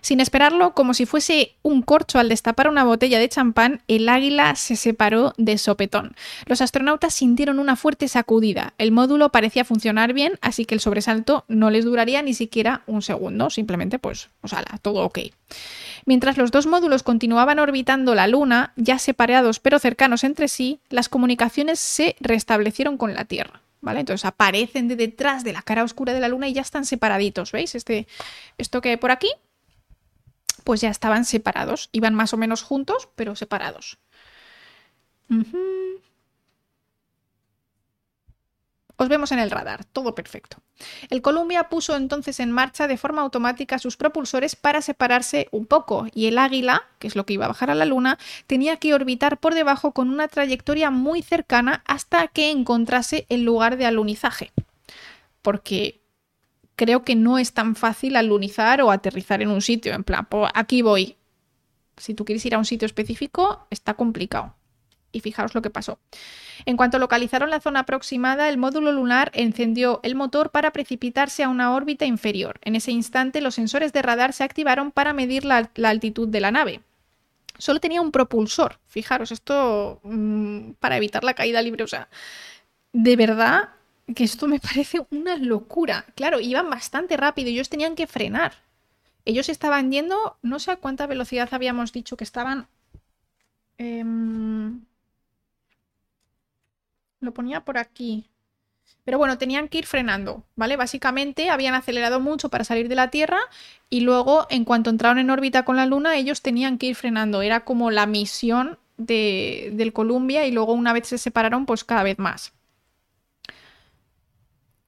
[0.00, 4.54] Sin esperarlo, como si fuese un corcho al destapar una botella de champán, el águila
[4.54, 6.14] se separó de sopetón.
[6.46, 8.74] Los astronautas sintieron una fuerte sacudida.
[8.78, 13.02] El módulo parecía funcionar bien, así que el sobresalto no les duraría ni siquiera un
[13.02, 13.50] segundo.
[13.50, 15.18] Simplemente, pues, o sea, todo ok.
[16.06, 21.08] Mientras los dos módulos continuaban orbitando la Luna, ya separados pero cercanos entre sí, las
[21.08, 23.60] comunicaciones se restablecieron con la Tierra.
[23.82, 24.00] ¿Vale?
[24.00, 27.50] Entonces aparecen de detrás de la cara oscura de la Luna y ya están separaditos.
[27.50, 27.74] ¿Veis?
[27.74, 28.06] Este,
[28.58, 29.28] esto que hay por aquí
[30.60, 31.88] pues ya estaban separados.
[31.92, 33.98] Iban más o menos juntos, pero separados.
[38.96, 40.58] Os vemos en el radar, todo perfecto.
[41.08, 46.06] El Columbia puso entonces en marcha de forma automática sus propulsores para separarse un poco
[46.14, 48.92] y el Águila, que es lo que iba a bajar a la Luna, tenía que
[48.92, 54.52] orbitar por debajo con una trayectoria muy cercana hasta que encontrase el lugar de alunizaje.
[55.40, 55.99] Porque
[56.80, 59.92] creo que no es tan fácil alunizar o aterrizar en un sitio.
[59.92, 61.16] En plan, pues aquí voy.
[61.98, 64.54] Si tú quieres ir a un sitio específico, está complicado.
[65.12, 65.98] Y fijaros lo que pasó.
[66.64, 71.50] En cuanto localizaron la zona aproximada, el módulo lunar encendió el motor para precipitarse a
[71.50, 72.58] una órbita inferior.
[72.62, 76.50] En ese instante, los sensores de radar se activaron para medir la, altitud de la
[76.50, 76.80] nave.
[77.58, 78.78] Solo tenía un propulsor.
[78.86, 81.84] Fijaros, esto mm, para evitar la caída libre.
[81.84, 82.08] O sea,
[82.94, 83.68] de verdad,
[84.14, 86.06] que esto me parece una locura.
[86.14, 88.52] Claro, iban bastante rápido ellos tenían que frenar.
[89.24, 92.68] Ellos estaban yendo, no sé a cuánta velocidad habíamos dicho que estaban.
[93.78, 94.84] Em,
[97.20, 98.26] lo ponía por aquí.
[99.04, 100.76] Pero bueno, tenían que ir frenando, ¿vale?
[100.76, 103.38] Básicamente habían acelerado mucho para salir de la Tierra
[103.88, 107.42] y luego, en cuanto entraron en órbita con la Luna, ellos tenían que ir frenando.
[107.42, 112.02] Era como la misión de, del Columbia y luego una vez se separaron, pues cada
[112.02, 112.52] vez más.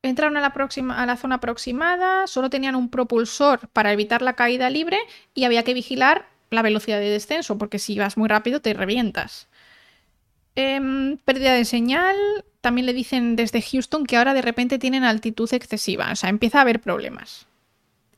[0.03, 0.41] Entraron a
[1.07, 4.99] la, zona aproximada, solo tenían un propulsor para evitar la caída libre
[5.33, 9.49] y había que vigilar la velocidad de descenso, porque si vas muy rápido te revientas.
[10.55, 12.17] Em, pérdida de señal.
[12.61, 16.59] También le dicen desde Houston que ahora de repente tienen altitud excesiva, o sea, empieza
[16.59, 17.47] a haber problemas.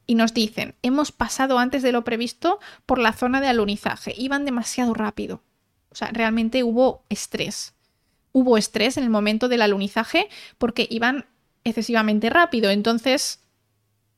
[0.07, 4.45] Y nos dicen, hemos pasado antes de lo previsto por la zona de alunizaje, iban
[4.45, 5.43] demasiado rápido.
[5.91, 7.75] O sea, realmente hubo estrés.
[8.33, 10.29] Hubo estrés en el momento del alunizaje
[10.59, 11.25] porque iban
[11.65, 12.71] excesivamente rápido.
[12.71, 13.41] Entonces,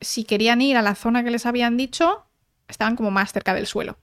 [0.01, 2.27] si querían ir a la zona que les habían dicho,
[2.69, 3.97] estaban como más cerca del suelo.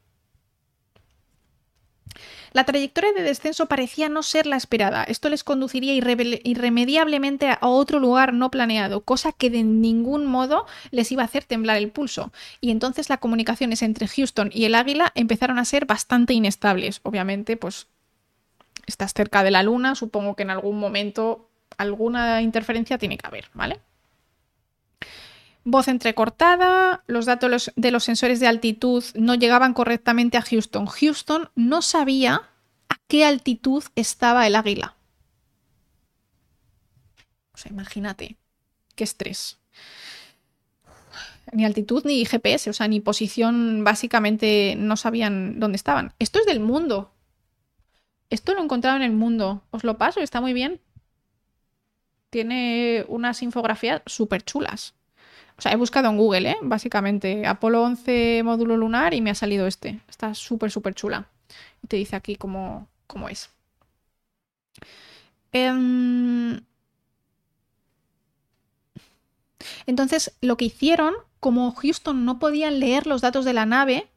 [2.53, 5.03] La trayectoria de descenso parecía no ser la esperada.
[5.03, 11.11] Esto les conduciría irremediablemente a otro lugar no planeado, cosa que de ningún modo les
[11.11, 12.31] iba a hacer temblar el pulso.
[12.61, 16.99] Y entonces las comunicaciones entre Houston y el Águila empezaron a ser bastante inestables.
[17.01, 17.87] Obviamente, pues
[18.85, 23.49] estás cerca de la Luna, supongo que en algún momento alguna interferencia tiene que haber,
[23.53, 23.79] ¿vale?
[25.65, 30.87] Voz entrecortada, los datos de los sensores de altitud no llegaban correctamente a Houston.
[30.87, 32.49] Houston no sabía
[32.89, 34.95] a qué altitud estaba el águila.
[37.53, 38.35] O sea, imagínate,
[38.95, 39.59] qué estrés.
[41.53, 46.13] Ni altitud ni GPS, o sea, ni posición, básicamente no sabían dónde estaban.
[46.19, 47.13] Esto es del mundo.
[48.29, 49.63] Esto lo he encontrado en el mundo.
[49.71, 50.81] Os lo paso, está muy bien
[52.33, 54.95] tiene unas infografías súper chulas.
[55.55, 56.57] O sea, he buscado en Google, ¿eh?
[56.63, 59.99] Básicamente, Apolo 11 módulo lunar y me ha salido este.
[60.09, 61.27] Está súper, súper chula.
[61.83, 63.51] Y te dice aquí cómo, cómo es.
[65.51, 66.59] Em,
[69.85, 74.07] entonces, lo que hicieron, como Houston no podían leer los datos de la nave,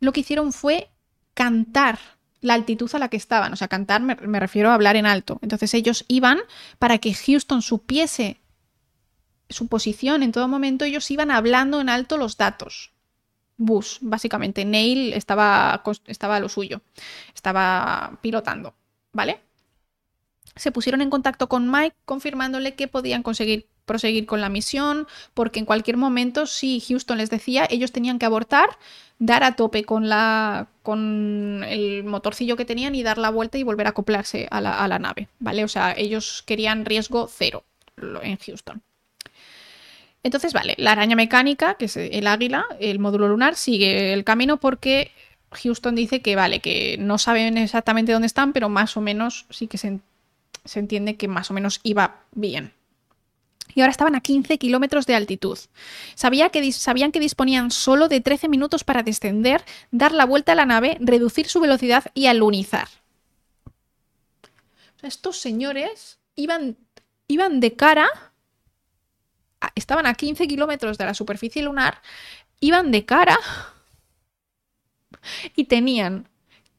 [0.00, 0.88] lo que hicieron fue
[1.34, 1.98] cantar
[2.46, 3.52] la altitud a la que estaban.
[3.52, 5.38] O sea, cantar me, refiero a hablar en alto.
[5.42, 6.38] Entonces ellos iban
[6.78, 8.40] para que Houston supiese
[9.48, 12.92] su posición en todo momento, ellos iban hablando en alto los datos.
[13.56, 14.64] Bus, básicamente.
[14.64, 16.82] Neil estaba, estaba a lo suyo.
[17.34, 18.74] Estaba pilotando.
[19.12, 19.40] ¿Vale?
[20.54, 25.60] Se pusieron en contacto con Mike confirmándole que podían conseguir proseguir con la misión, porque
[25.60, 28.68] en cualquier momento, si Houston les decía, ellos tenían que abortar,
[29.18, 33.62] dar a tope con, la, con el motorcillo que tenían y dar la vuelta y
[33.62, 35.64] volver a acoplarse a la, a la nave, ¿vale?
[35.64, 37.64] O sea, ellos querían riesgo cero
[38.22, 38.82] en Houston.
[40.22, 44.58] Entonces, vale, la araña mecánica, que es el águila, el módulo lunar, sigue el camino
[44.58, 45.12] porque
[45.52, 49.68] Houston dice que, vale, que no saben exactamente dónde están, pero más o menos sí
[49.68, 50.00] que se,
[50.64, 52.72] se entiende que más o menos iba bien,
[53.76, 55.58] y ahora estaban a 15 kilómetros de altitud.
[56.14, 60.54] Sabía que, sabían que disponían solo de 13 minutos para descender, dar la vuelta a
[60.54, 62.88] la nave, reducir su velocidad y alunizar.
[65.02, 66.78] estos señores iban,
[67.28, 68.08] iban de cara,
[69.74, 72.00] estaban a 15 kilómetros de la superficie lunar,
[72.60, 73.38] iban de cara
[75.54, 76.28] y tenían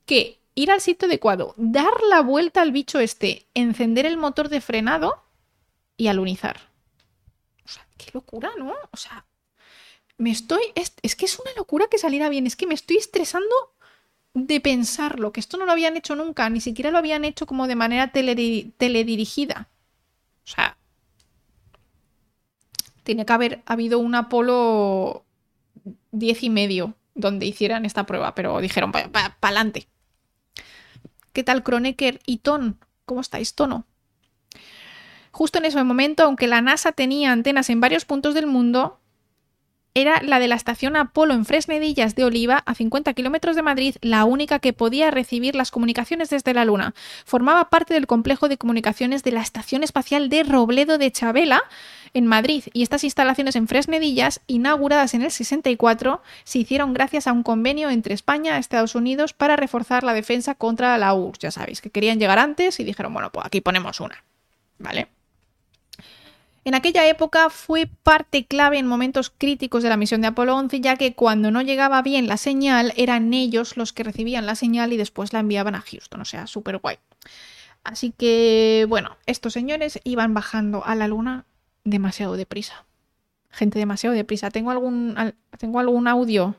[0.08, 4.62] que ir al sitio adecuado, dar la vuelta al bicho este, encender el motor de
[4.62, 5.24] frenado
[5.96, 6.67] y alunizar
[7.98, 8.74] qué locura, ¿no?
[8.92, 9.26] O sea,
[10.18, 10.62] me estoy.
[10.76, 12.48] Es, que es una locura que saliera bien.
[12.48, 13.56] Es que me estoy estresando
[14.34, 17.68] de pensarlo, que esto no lo habían hecho nunca, ni siquiera lo habían hecho como
[17.68, 19.68] de manera teledirigida.
[20.46, 20.78] O sea,
[23.04, 25.24] tiene que haber habido un Apolo
[26.12, 29.88] diez y medio donde hicieran esta prueba, pero dijeron, para pa, adelante.
[31.34, 32.80] ¿Qué tal Kronecker y Ton?
[33.06, 33.86] ¿Cómo estáis, Tono?
[35.38, 39.00] Justo en ese momento, aunque la NASA tenía antenas en varios puntos del mundo,
[39.94, 43.98] era la de la estación Apolo en Fresnedillas de Oliva, a 50 kilómetros de Madrid,
[44.02, 46.96] la única que podía recibir las comunicaciones desde la Luna.
[47.24, 51.62] Formaba parte del complejo de comunicaciones de la Estación Espacial de Robledo de Chabela,
[52.16, 57.32] en Madrid, y estas instalaciones en Fresnedillas, inauguradas en el 64, se hicieron gracias a
[57.32, 61.40] un convenio entre España y Estados Unidos para reforzar la defensa contra la URSS.
[61.40, 64.24] Ya sabéis, que querían llegar antes y dijeron, bueno, pues aquí ponemos una.
[64.80, 65.17] ¿Vale?
[66.68, 70.82] En aquella época fue parte clave en momentos críticos de la misión de Apolo 11,
[70.82, 74.92] ya que cuando no llegaba bien la señal, eran ellos los que recibían la señal
[74.92, 76.98] y después la enviaban a Houston, o sea, súper guay.
[77.86, 81.46] Así que, bueno, estos señores iban bajando a la luna
[81.86, 82.84] demasiado deprisa.
[83.50, 84.52] Gente demasiado deprisa.
[84.52, 85.16] ¿Tengo algún,
[85.58, 86.58] ¿tengo algún audio?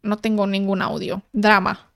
[0.00, 1.20] No tengo ningún audio.
[1.34, 1.89] Drama.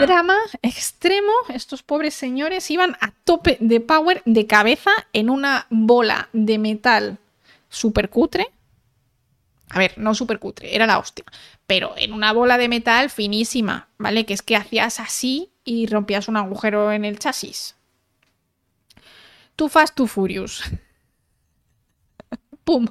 [0.00, 1.32] Drama extremo.
[1.48, 7.18] Estos pobres señores iban a tope de power de cabeza en una bola de metal
[7.68, 8.50] super cutre.
[9.70, 11.24] A ver, no super cutre, era la hostia.
[11.66, 14.26] Pero en una bola de metal finísima, ¿vale?
[14.26, 17.76] Que es que hacías así y rompías un agujero en el chasis.
[19.54, 20.64] Too fast, too furious.
[22.64, 22.86] ¡Pum!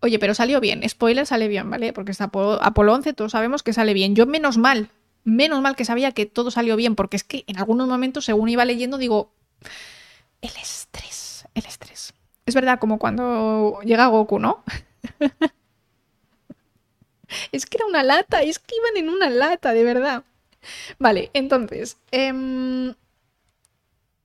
[0.00, 0.86] Oye, pero salió bien.
[0.86, 1.94] Spoiler, sale bien, ¿vale?
[1.94, 4.14] Porque está Apolo, Apolo 11, todos sabemos que sale bien.
[4.14, 4.90] Yo menos mal,
[5.24, 8.48] menos mal que sabía que todo salió bien, porque es que en algunos momentos, según
[8.48, 9.32] iba leyendo, digo,
[10.40, 12.14] el estrés, el estrés.
[12.46, 14.62] Es verdad, como cuando llega Goku, ¿no?
[17.52, 20.24] es que era una lata, es que iban en una lata, de verdad.
[20.98, 22.94] Vale, entonces, em,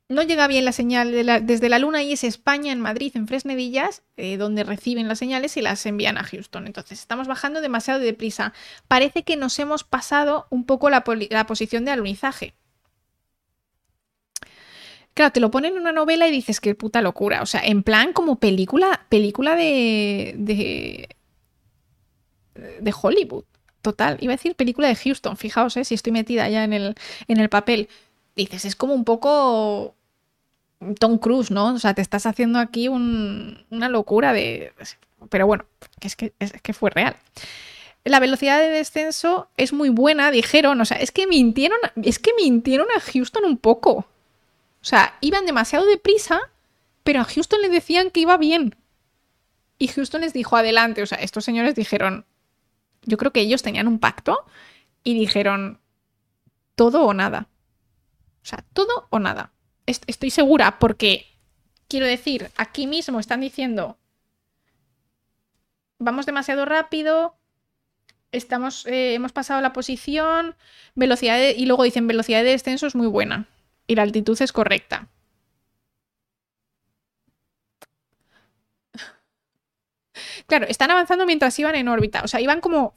[0.10, 1.12] no llega bien la señal
[1.46, 5.56] desde la Luna y es España, en Madrid, en Fresnedillas, eh, donde reciben las señales
[5.56, 6.66] y las envían a Houston.
[6.66, 8.54] Entonces, estamos bajando demasiado deprisa.
[8.88, 11.04] Parece que nos hemos pasado un poco la
[11.46, 12.56] posición de alunizaje.
[15.14, 17.42] Claro, te lo ponen en una novela y dices que puta locura.
[17.42, 21.10] O sea, en plan como película, película de, de,
[22.56, 23.44] de Hollywood.
[23.82, 26.96] Total, iba a decir película de Houston, fijaos, eh, si estoy metida ya en el,
[27.28, 27.90] en el papel.
[28.36, 29.96] Dices, es como un poco
[31.00, 31.74] Tom Cruise, ¿no?
[31.74, 34.74] O sea, te estás haciendo aquí un- una locura de...
[35.30, 35.66] Pero bueno,
[36.02, 37.16] es, que es que fue real.
[38.06, 40.80] La velocidad de descenso es muy buena, dijeron.
[40.80, 43.92] O sea, es que mintieron, es que mintieron a Houston un poco.
[43.92, 44.06] O
[44.86, 46.40] sea, iban demasiado deprisa,
[47.04, 48.76] pero a Houston le decían que iba bien.
[49.78, 51.02] Y Houston les dijo adelante.
[51.02, 52.26] O sea, estos señores dijeron,
[53.04, 54.46] yo creo que ellos tenían un pacto
[55.04, 55.80] y dijeron
[56.76, 57.50] todo o nada.
[58.42, 59.52] O sea, todo o nada.
[59.92, 61.12] Est- Estoy segura porque,
[61.90, 63.98] quiero decir, aquí mismo están diciendo,
[66.00, 67.36] vamos demasiado rápido,
[68.32, 70.56] estamos, eh, hemos pasado la posición,
[70.96, 73.48] velocidad y luego dicen velocidad de descenso es muy buena
[73.88, 75.10] y la altitud es correcta.
[80.48, 82.22] Claro, están avanzando mientras iban en órbita.
[82.24, 82.96] O sea, iban como.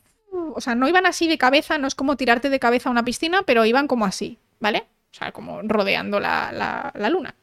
[0.55, 3.05] O sea, no iban así de cabeza, no es como tirarte de cabeza a una
[3.05, 4.87] piscina, pero iban como así, ¿vale?
[5.13, 7.35] O sea, como rodeando la, la- luna.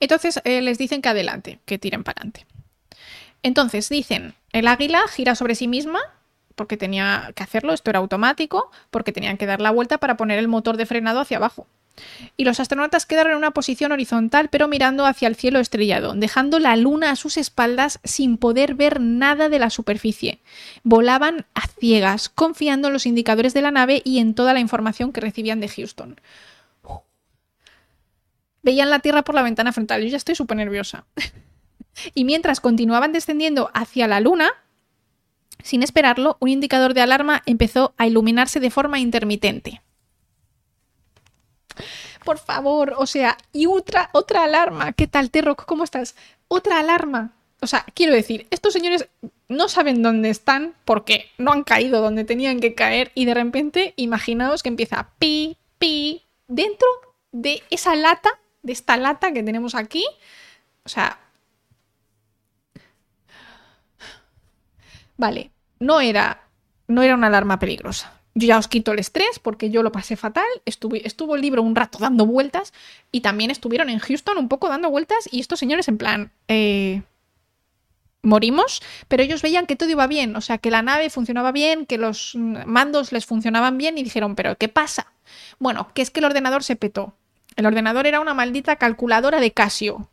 [0.00, 2.46] Entonces eh, les dicen que adelante, que tiren para adelante.
[3.42, 6.00] Entonces dicen, el águila gira sobre sí misma,
[6.56, 10.38] porque tenía que hacerlo, esto era automático, porque tenían que dar la vuelta para poner
[10.38, 11.66] el motor de frenado hacia abajo.
[12.36, 16.58] Y los astronautas quedaron en una posición horizontal, pero mirando hacia el cielo estrellado, dejando
[16.58, 20.40] la luna a sus espaldas sin poder ver nada de la superficie.
[20.82, 25.12] Volaban a ciegas, confiando en los indicadores de la nave y en toda la información
[25.12, 26.20] que recibían de Houston.
[28.62, 30.02] Veían la Tierra por la ventana frontal.
[30.02, 31.04] Yo ya estoy súper nerviosa.
[32.14, 34.52] y mientras continuaban descendiendo hacia la luna,
[35.62, 39.82] sin esperarlo, un indicador de alarma empezó a iluminarse de forma intermitente.
[42.24, 44.92] Por favor, o sea, y otra, otra alarma.
[44.92, 45.64] ¿Qué tal, Terrock?
[45.64, 46.14] ¿Cómo estás?
[46.48, 47.32] Otra alarma.
[47.60, 49.08] O sea, quiero decir, estos señores
[49.48, 53.94] no saben dónde están porque no han caído donde tenían que caer y de repente,
[53.96, 56.88] imaginaos que empieza pi, pi, dentro
[57.30, 58.30] de esa lata,
[58.62, 60.04] de esta lata que tenemos aquí.
[60.84, 61.18] O sea,
[65.22, 66.42] Vale, no era,
[66.88, 68.12] no era una alarma peligrosa.
[68.34, 70.46] Yo ya os quito el estrés porque yo lo pasé fatal.
[70.64, 72.72] Estuve, estuvo el libro un rato dando vueltas
[73.10, 77.02] y también estuvieron en Houston un poco dando vueltas y estos señores en plan, eh,
[78.22, 81.86] morimos, pero ellos veían que todo iba bien, o sea, que la nave funcionaba bien,
[81.86, 85.12] que los mandos les funcionaban bien y dijeron, pero ¿qué pasa?
[85.58, 87.14] Bueno, que es que el ordenador se petó.
[87.56, 90.08] El ordenador era una maldita calculadora de Casio.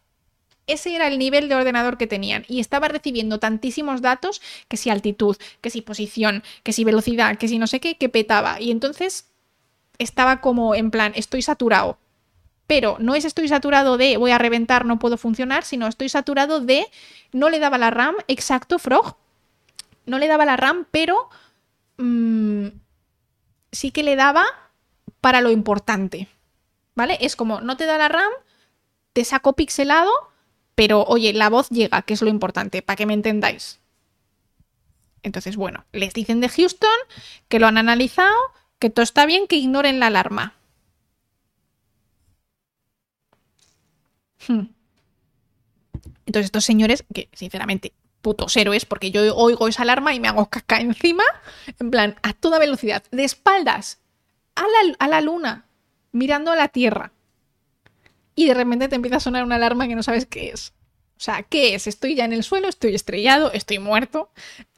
[0.69, 4.89] Ese era el nivel de ordenador que tenían y estaba recibiendo tantísimos datos que si
[4.89, 8.61] altitud, que si posición, que si velocidad, que si no sé qué, que petaba.
[8.61, 9.25] Y entonces
[9.97, 11.97] estaba como en plan, estoy saturado.
[12.67, 16.59] Pero no es estoy saturado de voy a reventar, no puedo funcionar, sino estoy saturado
[16.59, 16.85] de
[17.31, 19.15] no le daba la RAM, exacto, Frog.
[20.05, 21.29] No le daba la RAM, pero
[21.97, 22.67] mm,
[23.71, 24.45] sí que le daba
[25.19, 26.27] para lo importante.
[26.95, 27.17] ¿Vale?
[27.21, 28.31] Es como, no te da la RAM,
[29.13, 30.11] te saco pixelado,
[30.79, 33.81] pero oye, la voz llega, que es lo importante, para que me entendáis.
[35.23, 36.87] Entonces, bueno, les dicen de Houston
[37.49, 38.33] que lo han analizado,
[38.79, 40.55] que todo está bien, que ignoren la alarma.
[44.47, 44.67] Hmm.
[46.25, 47.91] Entonces, estos señores, que sinceramente,
[48.21, 51.25] putos héroes, porque yo oigo esa alarma y me hago caca encima,
[51.77, 53.99] en plan, a toda velocidad, de espaldas,
[54.55, 55.65] a la, a la luna,
[56.13, 57.11] mirando a la Tierra.
[58.39, 60.71] Y de repente te empieza a sonar una alarma que no sabes qué es.
[61.17, 61.87] O sea, ¿qué es?
[61.87, 64.29] Estoy ya en el suelo, estoy estrellado, estoy muerto.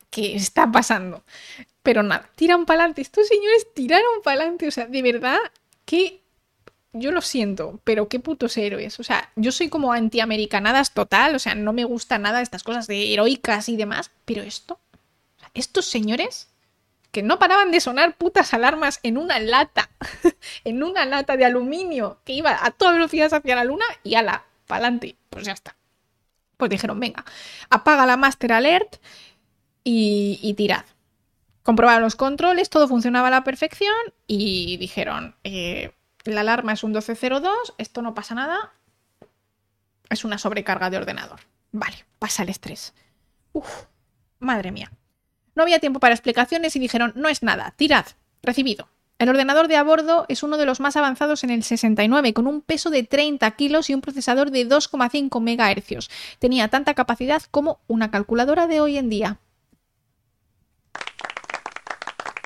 [0.10, 1.24] ¿Qué está pasando?
[1.84, 3.04] Pero nada, tiran para adelante.
[3.04, 4.68] Estos señores tiraron para adelante.
[4.68, 5.38] O sea, de verdad
[5.86, 6.22] que
[6.92, 9.00] yo lo siento, pero qué putos héroes.
[9.00, 11.36] O sea, yo soy como antiamericanadas total.
[11.36, 14.10] O sea, no me gusta nada estas cosas de heroicas y demás.
[14.26, 14.80] Pero esto,
[15.54, 16.48] estos señores
[17.12, 19.90] que no paraban de sonar putas alarmas en una lata,
[20.64, 24.46] en una lata de aluminio que iba a toda velocidad hacia la luna y ala,
[24.68, 25.18] para adelante.
[25.30, 25.76] Pues ya está.
[26.58, 27.26] Pues dijeron, venga,
[27.70, 28.98] apaga la Master Alert
[29.84, 30.86] y, y tirad.
[31.64, 33.94] Comprobaron los controles, todo funcionaba a la perfección
[34.26, 35.94] y dijeron, eh,
[36.24, 38.74] la alarma es un 1202, esto no pasa nada,
[40.10, 41.40] es una sobrecarga de ordenador.
[41.72, 42.94] Vale, pasa el estrés.
[43.54, 43.86] Uf,
[44.40, 44.92] madre mía.
[45.56, 48.06] No había tiempo para explicaciones y dijeron, no es nada, tirad,
[48.42, 48.90] recibido.
[49.22, 52.48] El ordenador de a bordo es uno de los más avanzados en el 69, con
[52.48, 56.10] un peso de 30 kilos y un procesador de 2,5 MHz.
[56.40, 59.38] Tenía tanta capacidad como una calculadora de hoy en día.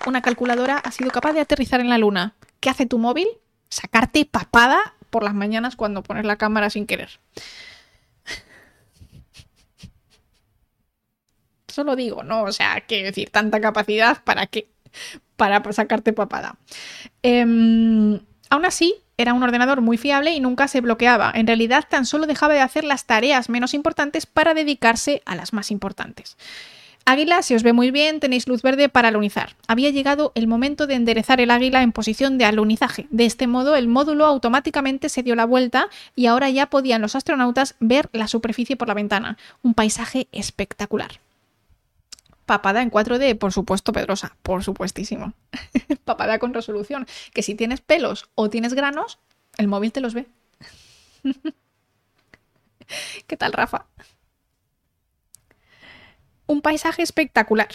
[0.06, 2.36] Una calculadora ha sido capaz de aterrizar en la luna.
[2.60, 3.30] ¿Qué hace tu móvil?
[3.70, 7.22] Sacarte papada por las mañanas cuando pones la cámara sin querer.
[11.76, 12.44] Solo digo, ¿no?
[12.44, 14.70] O sea, quiero decir, tanta capacidad para qué?
[15.36, 16.56] Para sacarte papada.
[17.22, 21.34] Em, aún así, era un ordenador muy fiable y nunca se bloqueaba.
[21.36, 25.52] En realidad, tan solo dejaba de hacer las tareas menos importantes para dedicarse a las
[25.52, 26.38] más importantes.
[27.04, 29.58] Águila, se os ve muy bien, tenéis luz verde para alunizar.
[29.68, 33.08] Había llegado el momento de enderezar el águila en posición de alunizaje.
[33.10, 37.18] De este modo, el módulo automáticamente se dio la vuelta y ahora ya podían los
[37.18, 39.38] astronautas ver la superficie por la ventana.
[39.62, 41.25] Un paisaje espectacular.
[42.46, 45.34] Papada en 4D, por supuesto, Pedrosa, por supuestísimo.
[46.06, 49.20] Papada con resolución, que si tienes pelos o tienes granos,
[49.58, 50.28] el móvil te los ve.
[53.28, 53.88] ¿Qué tal, Rafa?
[56.48, 57.70] un paisaje espectacular.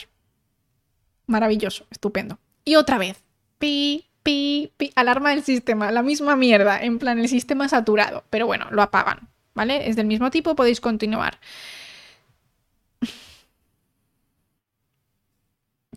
[1.26, 2.38] Maravilloso, estupendo.
[2.64, 3.22] Y otra vez,
[3.58, 8.46] pi, pi, pi, alarma del sistema, la misma mierda, en plan el sistema saturado, pero
[8.46, 9.88] bueno, lo apagan, ¿vale?
[9.88, 11.38] Es del mismo tipo, podéis continuar.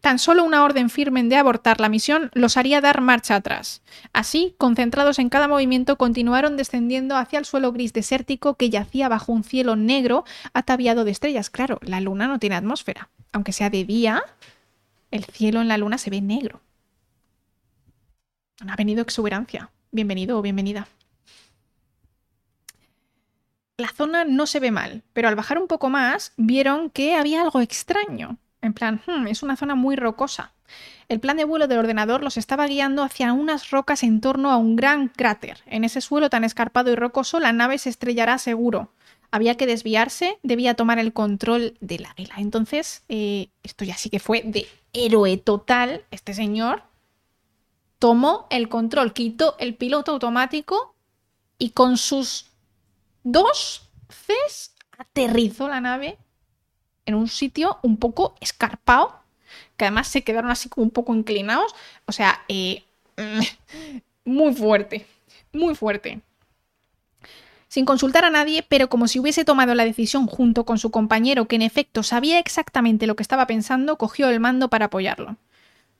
[0.04, 3.82] Tan solo una orden firme de abortar la misión los haría dar marcha atrás.
[4.12, 9.32] Así, concentrados en cada movimiento, continuaron descendiendo hacia el suelo gris desértico que yacía bajo
[9.32, 11.50] un cielo negro ataviado de estrellas.
[11.50, 13.08] Claro, la luna no tiene atmósfera.
[13.32, 14.22] Aunque sea de día,
[15.10, 16.60] el cielo en la luna se ve negro.
[18.68, 19.72] Ha venido exuberancia.
[19.92, 20.90] Bienvenido o bienvenida.
[23.78, 27.42] La zona no se ve mal, pero al bajar un poco más vieron que había
[27.42, 28.38] algo extraño.
[28.64, 30.54] En plan, hmm, es una zona muy rocosa.
[31.10, 34.58] El plan de vuelo del ordenador los estaba guiando hacia unas rocas en torno a
[34.58, 35.62] un gran cráter.
[35.66, 38.90] En ese suelo tan escarpado y rocoso, la nave se estrellará seguro.
[39.32, 42.36] Había que desviarse, debía tomar el control del águila.
[42.38, 46.06] Entonces, eh, esto ya sí que fue de héroe total.
[46.10, 46.84] Este señor
[48.00, 50.96] tomó el control, quitó el piloto automático
[51.58, 52.46] y con sus
[53.24, 56.18] dos Cs aterrizó la nave
[57.06, 59.20] en un sitio un poco escarpado,
[59.78, 61.74] que además se quedaron así como un poco inclinados.
[62.06, 62.84] O sea, eh,
[64.26, 65.06] muy fuerte,
[65.52, 66.22] muy fuerte.
[67.68, 71.48] Sin consultar a nadie, pero como si hubiese tomado la decisión junto con su compañero,
[71.48, 75.38] que en efecto sabía exactamente lo que estaba pensando, cogió el mando para apoyarlo.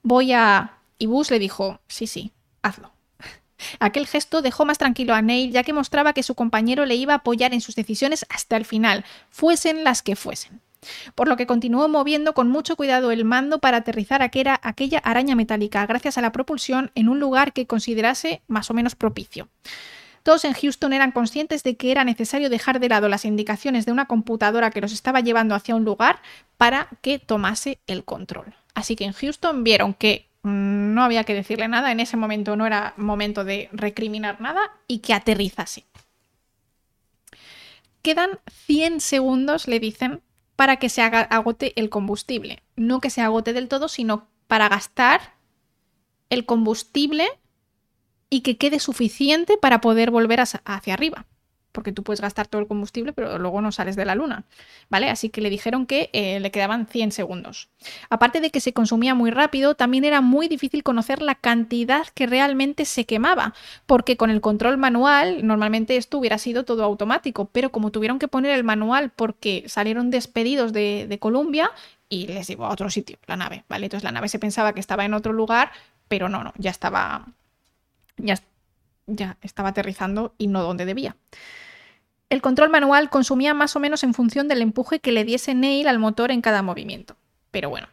[0.04, 0.78] Voy a...
[1.00, 2.32] Y Bus le dijo, sí, sí,
[2.62, 2.92] hazlo.
[3.80, 7.14] Aquel gesto dejó más tranquilo a Neil, ya que mostraba que su compañero le iba
[7.14, 10.62] a apoyar en sus decisiones hasta el final, fuesen las que fuesen
[11.16, 15.36] por lo que continuó moviendo con mucho cuidado el mando para aterrizar aquella, aquella araña
[15.36, 19.50] metálica, gracias a la propulsión, en un lugar que considerase más o menos propicio.
[20.24, 23.92] Todos en Houston eran conscientes de que era necesario dejar de lado las indicaciones de
[23.92, 26.22] una computadora que los estaba llevando hacia un lugar
[26.58, 28.56] para que tomase el control.
[28.74, 32.56] Así que en Houston vieron que mm, no había que decirle nada, en ese momento
[32.56, 35.84] no era momento de recriminar nada y que aterrizase.
[38.02, 40.22] Quedan 100 segundos, le dicen,
[40.56, 42.64] para que se agote el combustible.
[42.76, 45.36] No que se agote del todo, sino para gastar
[46.30, 47.28] el combustible
[48.30, 51.26] y que quede suficiente para poder volver hacia arriba
[51.74, 54.46] porque tú puedes gastar todo el combustible, pero luego no sales de la luna,
[54.90, 55.10] ¿vale?
[55.10, 57.68] Así que le dijeron que eh, le quedaban 100 segundos.
[58.10, 62.28] Aparte de que se consumía muy rápido, también era muy difícil conocer la cantidad que
[62.28, 63.54] realmente se quemaba,
[63.86, 68.30] porque con el control manual normalmente esto hubiera sido todo automático, pero como tuvieron que
[68.30, 71.20] poner el manual porque salieron despedidos de, de
[72.10, 73.88] y les llevó a otro sitio, la nave, ¿vale?
[73.88, 75.72] Entonces la nave se pensaba que estaba en otro lugar,
[76.08, 77.26] pero no, no, ya estaba...
[78.18, 78.36] Ya,
[79.08, 81.16] ya estaba aterrizando y no donde debía.
[82.30, 85.88] El control manual consumía más o menos en función del empuje que le diese Neil
[85.88, 87.16] al motor en cada movimiento.
[87.52, 87.88] Pero bueno.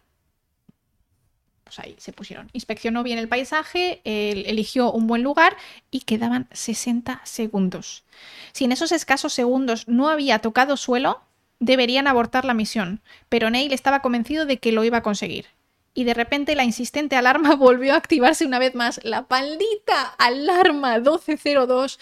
[1.65, 2.49] pues ahí se pusieron.
[2.53, 5.57] Inspeccionó bien el paisaje, eligió un buen lugar
[5.91, 8.05] y quedaban 60 segundos.
[8.53, 11.21] Si en esos escasos segundos no había tocado suelo,
[11.61, 15.47] deberían abortar la misión, pero Neil estaba convencido de que lo iba a conseguir.
[15.93, 19.01] Y de repente la insistente alarma volvió a activarse una vez más.
[19.05, 21.99] La maldita alarma 1202.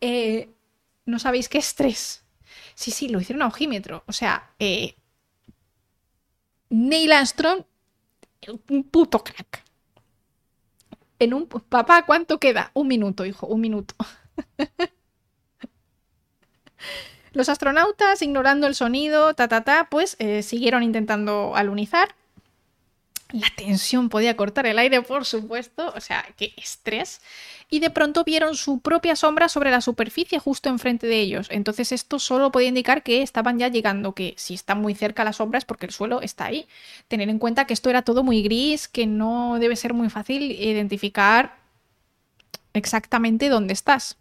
[0.00, 0.50] Eh,
[1.06, 2.24] no sabéis qué estrés.
[2.74, 4.04] Sí, sí, lo hicieron a ojímetro.
[4.06, 4.96] O sea, eh,
[6.70, 7.64] Neil Armstrong,
[8.70, 9.62] un puto crack.
[11.18, 12.72] En un papá, ¿cuánto queda?
[12.74, 13.94] Un minuto, hijo, un minuto.
[17.32, 22.14] Los astronautas, ignorando el sonido, ta, ta, ta, pues eh, siguieron intentando alunizar.
[23.32, 27.22] La tensión podía cortar el aire, por supuesto, o sea, qué estrés.
[27.70, 31.46] Y de pronto vieron su propia sombra sobre la superficie justo enfrente de ellos.
[31.50, 35.36] Entonces esto solo podía indicar que estaban ya llegando, que si están muy cerca las
[35.36, 36.68] sombras porque el suelo está ahí.
[37.08, 40.52] Tener en cuenta que esto era todo muy gris, que no debe ser muy fácil
[40.52, 41.56] identificar
[42.74, 44.18] exactamente dónde estás.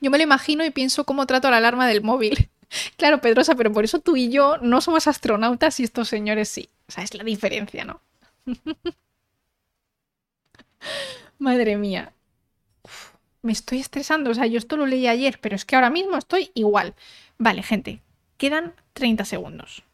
[0.00, 2.48] Yo me lo imagino y pienso cómo trato la alarma del móvil.
[2.96, 6.70] claro, Pedrosa, pero por eso tú y yo no somos astronautas y estos señores sí.
[6.90, 8.00] O sea, es la diferencia, ¿no?
[11.38, 12.12] Madre mía.
[13.42, 14.30] me estoy estresando.
[14.30, 16.94] O sea, yo esto lo leí ayer, pero es que ahora mismo estoy igual.
[17.38, 18.02] Vale, gente,
[18.38, 19.84] quedan 30 segundos.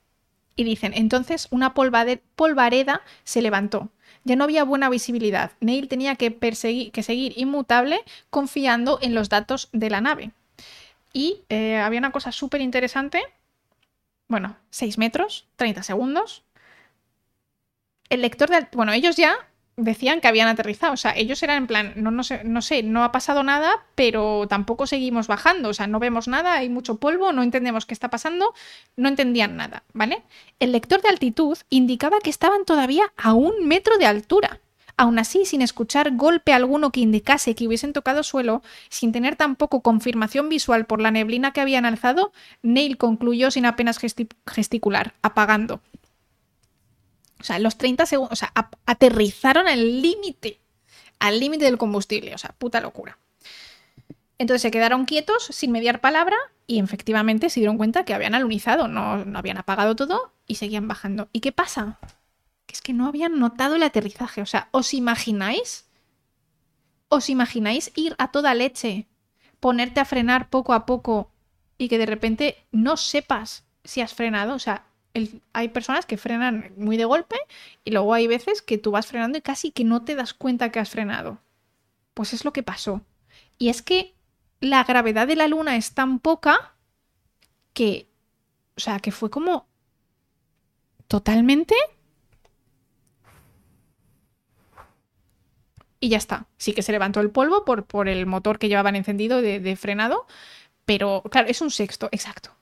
[0.57, 3.91] Y dicen, entonces una polvareda se levantó.
[4.25, 5.53] Ya no había buena visibilidad.
[5.61, 8.01] Neil tenía que, perseguir, que seguir inmutable
[8.31, 10.31] confiando en los datos de la nave.
[11.13, 13.23] Y eh, había una cosa súper interesante.
[14.29, 16.46] Bueno, 6 metros, 30 segundos.
[18.09, 18.67] El lector de...
[18.73, 19.37] Bueno, ellos ya
[19.77, 20.95] decían que habían aterrizado.
[20.95, 23.85] O sea, ellos eran en plan, no, no, sé, no sé, no ha pasado nada,
[23.95, 25.69] pero tampoco seguimos bajando.
[25.69, 28.55] O sea, no vemos nada, hay mucho polvo, no entendemos qué está pasando,
[28.97, 30.23] no entendían nada, ¿vale?
[30.59, 34.61] El lector de altitud indicaba que estaban todavía a un metro de altura.
[34.99, 39.83] Aún así, sin escuchar golpe alguno que indicase que hubiesen tocado suelo, sin tener tampoco
[39.83, 43.99] confirmación visual por la neblina que habían alzado, Neil concluyó sin apenas
[44.47, 45.83] gesticular, apagando.
[47.47, 48.53] Sea, los 30 segundos, o sea,
[48.87, 50.61] aterrizaron al límite,
[51.21, 53.19] al límite del combustible, o sea, puta locura.
[54.39, 56.37] Entonces se quedaron quietos sin mediar palabra
[56.67, 60.89] y efectivamente se dieron cuenta que habían alunizado, no, no habían apagado todo y seguían
[60.89, 61.29] bajando.
[61.33, 62.01] ¿Y qué pasa?
[62.67, 64.43] Que es que no habían notado el aterrizaje.
[64.43, 65.87] O sea, ¿os imagináis?
[67.09, 69.07] ¿Os imagináis ir a toda leche,
[69.61, 71.31] ponerte a frenar poco a poco
[71.79, 74.55] y que de repente no sepas si has frenado?
[74.55, 74.87] O sea,
[75.53, 77.37] hay personas que frenan muy de golpe
[77.85, 80.71] y luego hay veces que tú vas frenando y casi que no te das cuenta
[80.71, 81.41] que has frenado.
[82.15, 83.03] Pues es lo que pasó.
[83.59, 84.15] Y es que
[84.61, 86.75] la gravedad de la luna es tan poca
[87.73, 88.09] que,
[88.77, 89.67] o sea, que fue como
[91.09, 91.75] totalmente...
[95.99, 96.47] Y ya está.
[96.59, 99.77] Sí que se levantó el polvo por, por el motor que llevaban encendido de, de
[99.77, 100.27] frenado,
[100.85, 102.55] pero claro, es un sexto, exacto.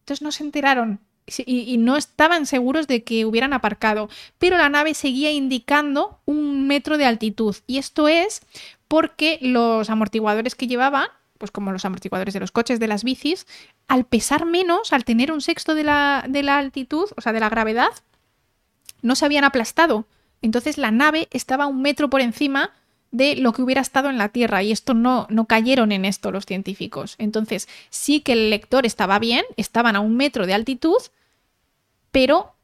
[0.00, 4.08] Entonces no se enteraron y, no estaban seguros de que hubieran aparcado,
[4.38, 7.56] pero la nave seguía indicando un metro de altitud.
[7.66, 8.42] Y esto es
[8.88, 11.08] porque los amortiguadores que llevaban,
[11.38, 13.46] pues como los amortiguadores de los coches, de las bicis,
[13.88, 17.40] al pesar menos, al tener un sexto de la, de la altitud, o sea, de
[17.40, 17.90] la gravedad,
[19.00, 20.06] no se habían aplastado.
[20.40, 22.72] Entonces la nave estaba un metro por encima
[23.12, 26.32] de lo que hubiera estado en la Tierra y esto no, no cayeron en esto
[26.32, 27.14] los científicos.
[27.18, 30.98] Entonces sí que el lector estaba bien, estaban a un metro de altitud,
[32.10, 32.54] pero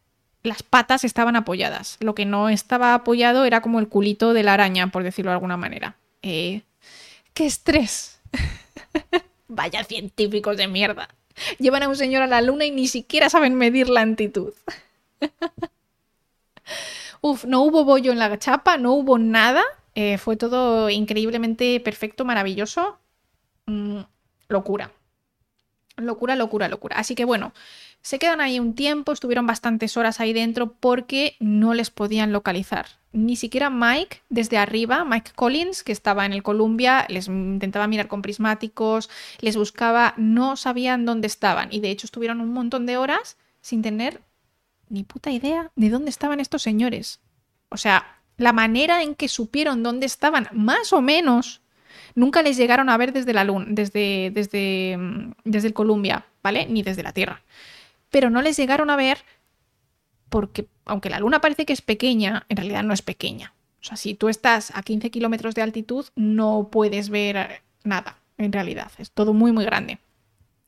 [0.42, 1.98] las patas estaban apoyadas.
[2.00, 5.34] Lo que no estaba apoyado era como el culito de la araña, por decirlo de
[5.34, 5.96] alguna manera.
[6.22, 6.62] Eh,
[7.34, 8.18] ¡Qué estrés!
[9.48, 11.08] Vaya científicos de mierda.
[11.58, 14.54] Llevan a un señor a la luna y ni siquiera saben medir la altitud.
[17.20, 19.62] Uf, no hubo bollo en la chapa, no hubo nada.
[20.00, 23.00] Eh, fue todo increíblemente perfecto, maravilloso.
[23.66, 24.02] Mm,
[24.48, 24.92] locura.
[25.96, 26.96] Locura, locura, locura.
[27.00, 27.52] Así que bueno,
[28.00, 32.86] se quedan ahí un tiempo, estuvieron bastantes horas ahí dentro porque no les podían localizar.
[33.10, 38.06] Ni siquiera Mike, desde arriba, Mike Collins, que estaba en el Columbia, les intentaba mirar
[38.06, 39.10] con prismáticos,
[39.40, 41.72] les buscaba, no sabían dónde estaban.
[41.72, 44.22] Y de hecho estuvieron un montón de horas sin tener
[44.90, 47.18] ni puta idea de dónde estaban estos señores.
[47.70, 51.60] O sea, la manera en que supieron dónde estaban, más o menos,
[52.14, 56.66] nunca les llegaron a ver desde la luna, desde, desde, mm, desde el Columbia, ¿vale?
[56.66, 57.42] Ni desde la Tierra.
[58.10, 59.18] Pero no les llegaron a ver
[60.30, 63.52] porque, aunque la luna parece que es pequeña, en realidad no es pequeña.
[63.80, 68.52] O sea, si tú estás a 15 kilómetros de altitud, no puedes ver nada, en
[68.52, 68.90] realidad.
[68.98, 69.98] Es todo muy, muy grande.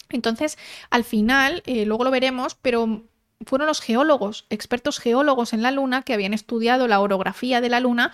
[0.09, 0.59] Entonces,
[0.91, 3.05] al final, eh, luego lo veremos, pero
[3.47, 7.81] fueron los geólogos, expertos geólogos en la Luna, que habían estudiado la orografía de la
[7.81, 8.13] Luna,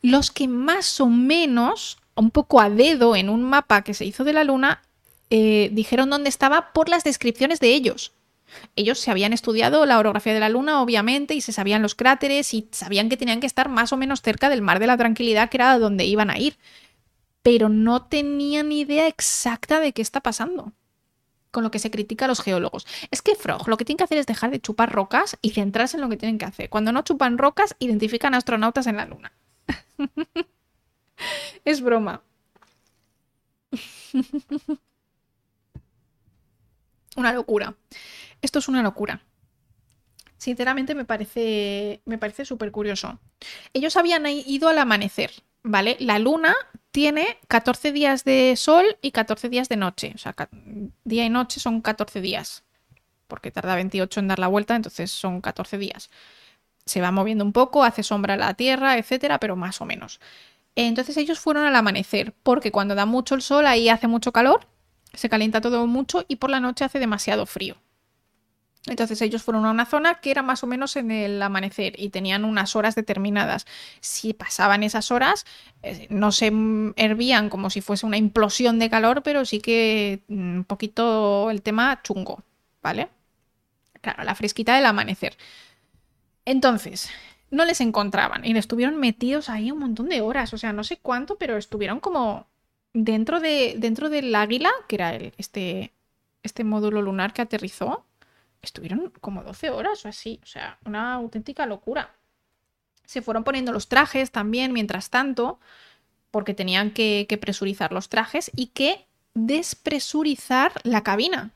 [0.00, 4.24] los que más o menos, un poco a dedo en un mapa que se hizo
[4.24, 4.82] de la Luna,
[5.30, 8.12] eh, dijeron dónde estaba por las descripciones de ellos.
[8.76, 12.52] Ellos se habían estudiado la orografía de la Luna, obviamente, y se sabían los cráteres
[12.52, 15.48] y sabían que tenían que estar más o menos cerca del Mar de la Tranquilidad,
[15.48, 16.56] que era donde iban a ir.
[17.42, 20.72] Pero no tenían idea exacta de qué está pasando
[21.52, 22.86] con lo que se critica a los geólogos.
[23.12, 25.96] Es que Frog lo que tienen que hacer es dejar de chupar rocas y centrarse
[25.96, 26.68] en lo que tienen que hacer.
[26.68, 29.32] Cuando no chupan rocas, identifican astronautas en la Luna.
[31.64, 32.22] es broma.
[37.16, 37.74] una locura.
[38.40, 39.22] Esto es una locura.
[40.38, 43.20] Sinceramente me parece, me parece súper curioso.
[43.72, 45.30] Ellos habían ido al amanecer,
[45.62, 45.96] ¿vale?
[46.00, 46.54] La luna
[46.90, 50.12] tiene 14 días de sol y 14 días de noche.
[50.14, 50.34] O sea,
[51.04, 52.64] día y noche son 14 días.
[53.28, 56.10] Porque tarda 28 en dar la vuelta, entonces son 14 días.
[56.84, 60.20] Se va moviendo un poco, hace sombra a la Tierra, etcétera, pero más o menos.
[60.74, 64.66] Entonces ellos fueron al amanecer, porque cuando da mucho el sol ahí hace mucho calor
[65.14, 67.76] se calienta todo mucho y por la noche hace demasiado frío.
[68.86, 72.08] Entonces ellos fueron a una zona que era más o menos en el amanecer y
[72.08, 73.64] tenían unas horas determinadas.
[74.00, 75.46] Si pasaban esas horas,
[75.82, 76.52] eh, no se
[76.96, 81.62] hervían como si fuese una implosión de calor, pero sí que mm, un poquito el
[81.62, 82.42] tema chungo,
[82.82, 83.08] ¿vale?
[84.00, 85.36] Claro, la fresquita del amanecer.
[86.44, 87.08] Entonces,
[87.50, 90.96] no les encontraban y estuvieron metidos ahí un montón de horas, o sea, no sé
[90.96, 92.48] cuánto, pero estuvieron como
[92.94, 95.92] dentro, de, dentro del águila, que era el, este,
[96.42, 98.06] este módulo lunar que aterrizó,
[98.62, 102.14] estuvieron como 12 horas o así, o sea, una auténtica locura.
[103.04, 105.60] Se fueron poniendo los trajes también mientras tanto,
[106.30, 111.50] porque tenían que, presurizar los trajes y que despresurizar la cabina,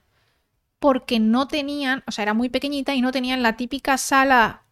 [0.78, 4.62] porque no tenían, o sea, era muy pequeñita y no tenían la típica sala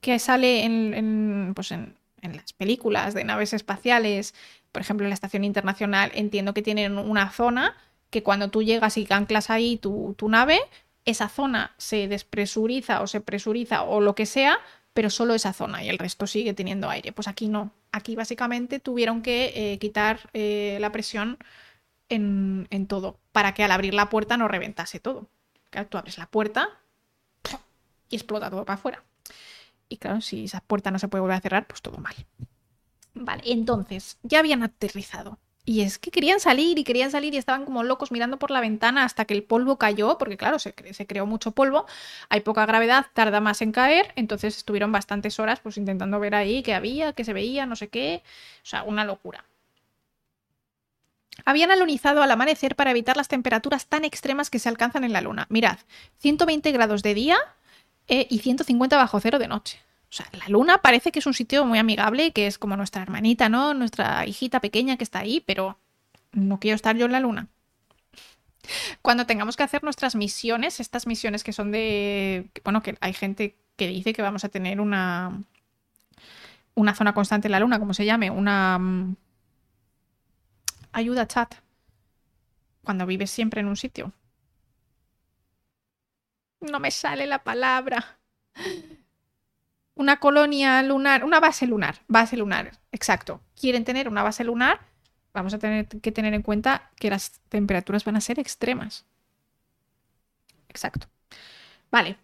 [0.00, 4.34] que sale en, pues en, las películas de naves espaciales
[4.76, 7.74] por ejemplo, en la estación internacional entiendo que tienen una zona
[8.10, 10.60] que cuando tú llegas y anclas ahí tu, nave,
[11.06, 14.58] esa zona se despresuriza o se presuriza o lo que sea,
[14.92, 17.12] pero solo esa zona y el resto sigue teniendo aire.
[17.12, 17.72] Pues aquí no.
[17.92, 21.38] Aquí básicamente tuvieron que eh, quitar eh, la presión
[22.08, 25.28] en, en, todo para que al abrir la puerta no reventase todo.
[25.70, 26.68] Claro, tú abres la puerta
[28.08, 29.04] y explota todo para afuera.
[29.88, 32.14] Y claro, si esa puerta no se puede volver a cerrar, pues todo mal.
[33.14, 35.38] Vale, entonces, ya habían aterrizado.
[35.68, 38.60] Y es que querían salir y querían salir y estaban como locos mirando por la
[38.60, 41.86] ventana hasta que el polvo cayó, porque claro, se, creó mucho polvo,
[42.28, 46.62] hay poca gravedad, tarda más en caer, entonces estuvieron bastantes horas pues intentando ver ahí
[46.62, 48.22] qué había, qué se veía, no sé qué,
[48.62, 49.44] o sea, una locura.
[51.44, 55.20] Habían alunizado al amanecer para evitar las temperaturas tan extremas que se alcanzan en la
[55.20, 55.46] Luna.
[55.50, 55.78] Mirad,
[56.18, 57.38] 120 grados de día
[58.06, 59.80] eh, y 150 bajo cero de noche.
[60.08, 63.02] O sea, la luna parece que es un sitio muy amigable, que es como nuestra
[63.02, 63.74] hermanita, ¿no?
[63.74, 65.78] Nuestra hijita pequeña que está ahí, pero
[66.32, 67.48] no quiero estar yo en la luna.
[69.02, 72.50] Cuando tengamos que hacer nuestras misiones, estas misiones que son de.
[72.64, 75.42] Bueno, que hay gente que dice que vamos a tener una.
[76.74, 78.78] Una zona constante en la luna, como se llame, una.
[78.78, 79.16] Mm,
[80.92, 81.54] ayuda chat.
[82.84, 84.12] Cuando vives siempre en un sitio.
[86.60, 88.18] No me sale la palabra
[89.96, 93.40] una colonia lunar, una base lunar, base lunar, exacto.
[93.58, 94.80] Quieren tener una base lunar,
[95.32, 99.06] vamos a tener que tener en cuenta que las temperaturas van a ser extremas.
[100.68, 101.08] Exacto.
[101.90, 102.18] Vale.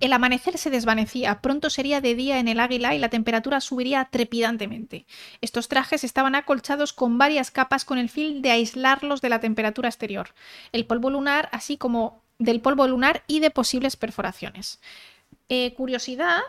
[0.00, 4.08] El amanecer se desvanecía, pronto sería de día en el águila y la temperatura subiría
[4.10, 5.06] trepidantemente.
[5.40, 9.88] Estos trajes estaban acolchados con varias capas con el fin de aislarlos de la temperatura
[9.88, 10.34] exterior.
[10.72, 14.80] El polvo lunar, así como del polvo lunar y de posibles perforaciones.
[15.48, 16.42] Eh, curiosidad,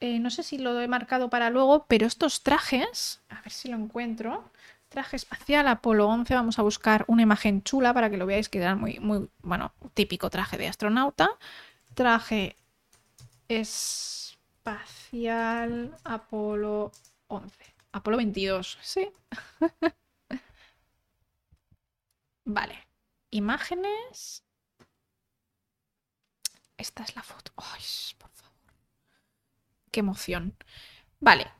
[0.00, 3.68] eh, no sé si lo he marcado para luego, pero estos trajes, a ver si
[3.68, 4.50] lo encuentro.
[4.88, 8.58] Traje espacial Apolo 11, vamos a buscar una imagen chula para que lo veáis, que
[8.58, 11.30] era muy, muy, bueno, típico traje de astronauta.
[11.94, 12.56] Traje
[13.48, 13.96] espacial
[16.04, 16.92] Apolo
[17.28, 17.74] 11.
[17.92, 19.08] Apolo 22, sí.
[22.44, 22.86] vale.
[23.30, 24.44] Imágenes.
[26.84, 27.50] Esta es la foto.
[27.56, 27.80] Ay,
[28.18, 28.74] por favor.
[29.90, 30.54] Qué emoción.
[31.18, 31.50] Vale.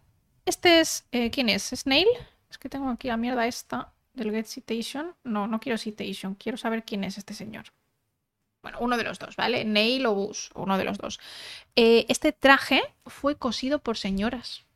[0.44, 1.06] Este es.
[1.12, 1.62] Eh, ¿Quién es?
[1.74, 2.06] ¿Snail?
[2.50, 5.16] Es que tengo aquí la mierda esta del Get Citation.
[5.24, 6.34] No, no quiero Citation.
[6.34, 7.64] Quiero saber quién es este señor.
[8.60, 9.64] Bueno, uno de los dos, ¿vale?
[9.64, 11.18] Nail o Bush, uno de los dos.
[11.74, 14.66] Eh, este traje fue cosido por señoras.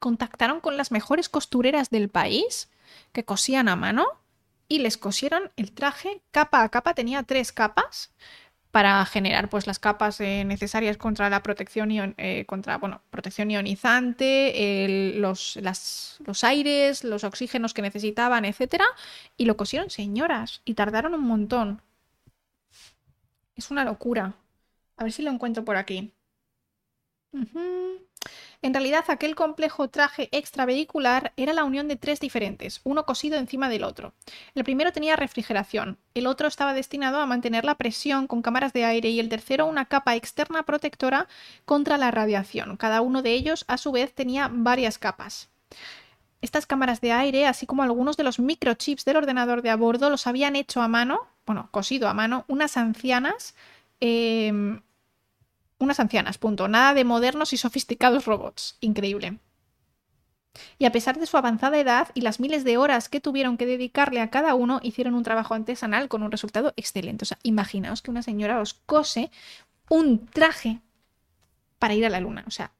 [0.00, 2.68] Contactaron con las mejores costureras del país
[3.12, 4.06] que cosían a mano
[4.68, 8.12] y les cosieron el traje capa a capa, tenía tres capas
[8.72, 13.50] para generar pues las capas eh, necesarias contra la protección ion- eh, contra bueno protección
[13.50, 15.58] ionizante los,
[16.26, 18.86] los aires los oxígenos que necesitaban etcétera
[19.36, 21.82] y lo cosieron señoras y tardaron un montón.
[23.56, 24.34] Es una locura.
[24.98, 26.12] A ver si lo encuentro por aquí.
[28.64, 33.68] En realidad, aquel complejo traje extravehicular era la unión de tres diferentes, uno cosido encima
[33.68, 34.14] del otro.
[34.54, 38.84] El primero tenía refrigeración, el otro estaba destinado a mantener la presión con cámaras de
[38.84, 41.26] aire y el tercero una capa externa protectora
[41.64, 42.76] contra la radiación.
[42.76, 45.48] Cada uno de ellos, a su vez, tenía varias capas.
[46.40, 50.08] Estas cámaras de aire, así como algunos de los microchips del ordenador de a bordo,
[50.08, 53.56] los habían hecho a mano, bueno, cosido a mano, unas ancianas
[54.00, 54.80] eh,
[55.82, 56.68] unas ancianas, punto.
[56.68, 58.76] Nada de modernos y sofisticados robots.
[58.80, 59.38] Increíble.
[60.78, 63.66] Y a pesar de su avanzada edad y las miles de horas que tuvieron que
[63.66, 67.24] dedicarle a cada uno, hicieron un trabajo artesanal con un resultado excelente.
[67.24, 69.30] O sea, imaginaos que una señora os cose
[69.88, 70.80] un traje
[71.78, 72.44] para ir a la luna.
[72.46, 72.72] O sea,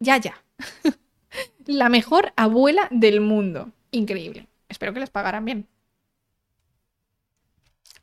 [0.00, 0.42] ya, ya.
[1.66, 3.70] la mejor abuela del mundo.
[3.90, 4.48] Increíble.
[4.68, 5.66] Espero que les pagaran bien.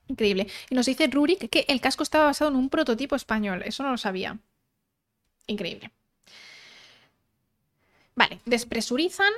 [0.09, 0.47] Increíble.
[0.69, 3.61] Y nos dice Rurik que el casco estaba basado en un prototipo español.
[3.63, 4.37] Eso no lo sabía.
[5.45, 5.91] Increíble.
[8.15, 9.31] Vale, despresurizan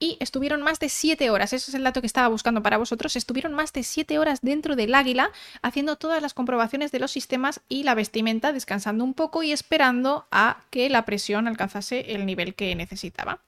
[0.00, 1.52] y estuvieron más de 7 horas.
[1.52, 3.14] Ese es el dato que estaba buscando para vosotros.
[3.14, 5.30] Estuvieron más de 7 horas dentro del águila
[5.62, 10.26] haciendo todas las comprobaciones de los sistemas y la vestimenta, descansando un poco y esperando
[10.32, 13.40] a que la presión alcanzase el nivel que necesitaba.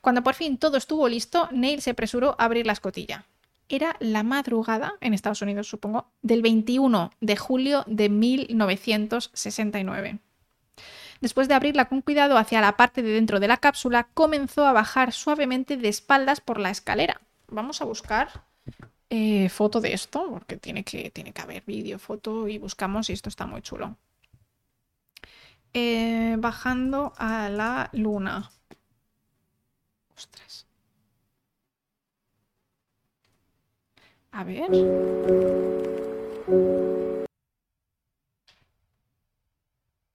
[0.00, 3.26] Cuando por fin todo estuvo listo, Neil se apresuró a abrir la escotilla
[3.68, 10.18] era la madrugada, en Estados Unidos supongo, del 21 de julio de 1969.
[11.20, 14.72] Después de abrirla con cuidado hacia la parte de dentro de la cápsula, comenzó a
[14.72, 17.20] bajar suavemente de espaldas por la escalera.
[17.48, 18.44] Vamos a buscar
[19.08, 23.12] eh, foto de esto, porque tiene que, tiene que haber vídeo, foto y buscamos y
[23.12, 23.96] esto está muy chulo.
[25.72, 28.50] Eh, bajando a la luna.
[30.16, 30.65] Ostras.
[34.36, 34.70] A ver.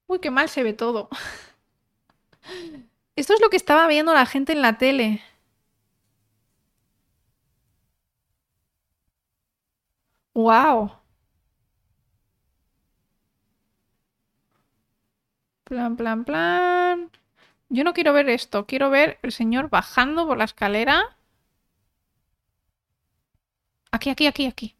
[0.08, 1.10] Uy, qué mal se ve todo.
[3.16, 5.22] Esto es lo que estaba viendo la gente en la tele.
[10.34, 10.92] ¡Wow!
[15.64, 17.10] Plan, plan, plan.
[17.70, 18.66] Yo no quiero ver esto.
[18.68, 21.18] Quiero ver el señor bajando por la escalera.
[23.92, 24.76] Aquí, aquí, aquí, aquí.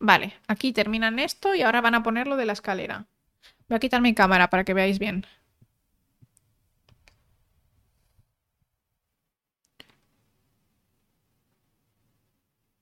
[0.00, 3.06] Vale, aquí terminan esto y ahora van a poner lo de la escalera.
[3.68, 5.24] Voy a quitar mi cámara para que veáis bien.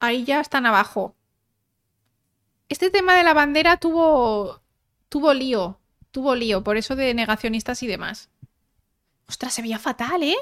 [0.01, 1.15] Ahí ya están abajo.
[2.69, 4.61] Este tema de la bandera tuvo
[5.09, 5.79] tuvo lío,
[6.13, 8.31] tuvo lío, por eso de negacionistas y demás.
[9.29, 10.37] Ostras, se veía fatal, ¿eh?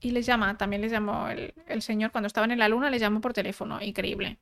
[0.00, 3.00] Y les llama, también les llamó el, el señor cuando estaban en la luna, les
[3.00, 3.80] llamó por teléfono.
[3.82, 4.38] Increíble.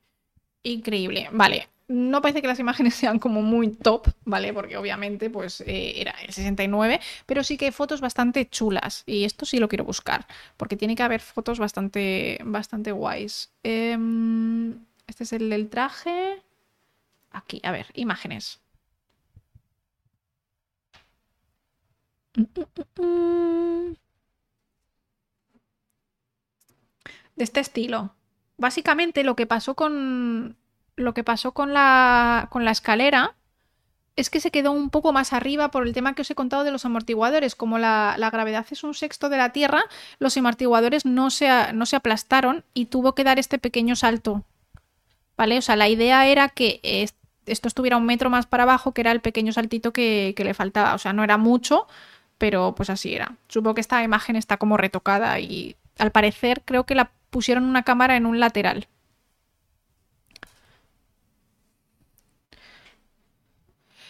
[0.63, 1.29] Increíble.
[1.31, 1.69] Vale.
[1.89, 4.53] No parece que las imágenes sean como muy top, ¿vale?
[4.53, 9.03] Porque obviamente, pues, eh, era el 69, pero sí que hay fotos bastante chulas.
[9.05, 10.27] Y esto sí lo quiero buscar,
[10.57, 13.51] porque tiene que haber fotos bastante, bastante guays.
[13.63, 14.73] Em,
[15.07, 16.41] este es el del traje.
[17.31, 18.61] Aquí, a ver, imágenes.
[22.37, 23.95] Mm, mm, mm, mm.
[27.37, 28.13] De este estilo.
[28.57, 30.57] Básicamente lo que pasó con
[30.97, 33.35] lo que pasó con la con la escalera
[34.15, 36.63] es que se quedó un poco más arriba por el tema que os he contado
[36.63, 37.53] de los amortiguadores.
[37.55, 39.83] Como la, la gravedad es un sexto de la Tierra,
[40.17, 44.43] los amortiguadores no se, no se aplastaron y tuvo que dar este pequeño salto.
[45.37, 45.59] ¿Vale?
[45.59, 47.13] O sea, la idea era que es-
[47.45, 50.55] esto estuviera un metro más para abajo, que era el pequeño saltito que, que le
[50.55, 50.95] faltaba.
[50.95, 51.87] O sea, no era mucho,
[52.39, 53.35] pero pues así era.
[53.47, 57.83] Supongo que esta imagen está como retocada y al parecer creo que la pusieron una
[57.83, 58.87] cámara en un lateral.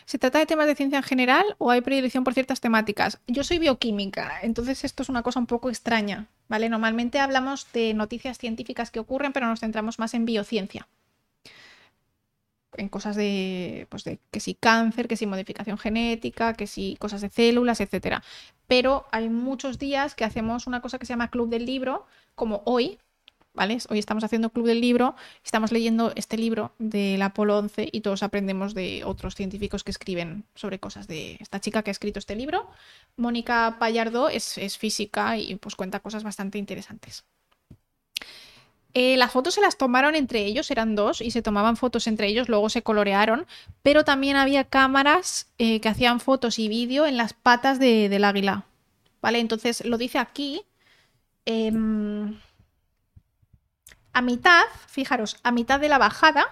[0.08, 3.20] ¿Se trata de temas de ciencia en general o hay predilección por ciertas temáticas?
[3.28, 6.70] Yo soy bioquímica, entonces esto es una cosa un poco extraña, ¿vale?
[6.70, 10.88] Normalmente hablamos de noticias científicas que ocurren, pero nos centramos más en biociencia.
[12.78, 17.20] En cosas de, pues de que si cáncer, que si modificación genética, que si cosas
[17.20, 18.24] de células, etcétera.
[18.66, 22.62] Pero hay muchos días que hacemos una cosa que se llama Club del Libro, como
[22.64, 22.98] hoy,
[23.58, 23.80] ¿vale?
[23.90, 28.22] Hoy estamos haciendo Club del Libro, estamos leyendo este libro del Apolo 11 y todos
[28.22, 32.36] aprendemos de otros científicos que escriben sobre cosas de esta chica que ha escrito este
[32.36, 32.70] libro.
[33.18, 37.26] Mónica Pallardo es, física y pues cuenta cosas bastante interesantes.
[38.94, 42.28] Eh, las fotos se las tomaron entre ellos, eran dos, y se tomaban fotos entre
[42.28, 43.48] ellos, luego se colorearon,
[43.82, 48.24] pero también había cámaras eh, que hacían fotos y vídeo en las patas de- del
[48.24, 48.66] águila.
[49.20, 49.40] ¿Vale?
[49.40, 50.62] Entonces lo dice aquí.
[51.46, 52.38] em,
[54.18, 56.48] a mitad, fijaros, a mitad de la bajada,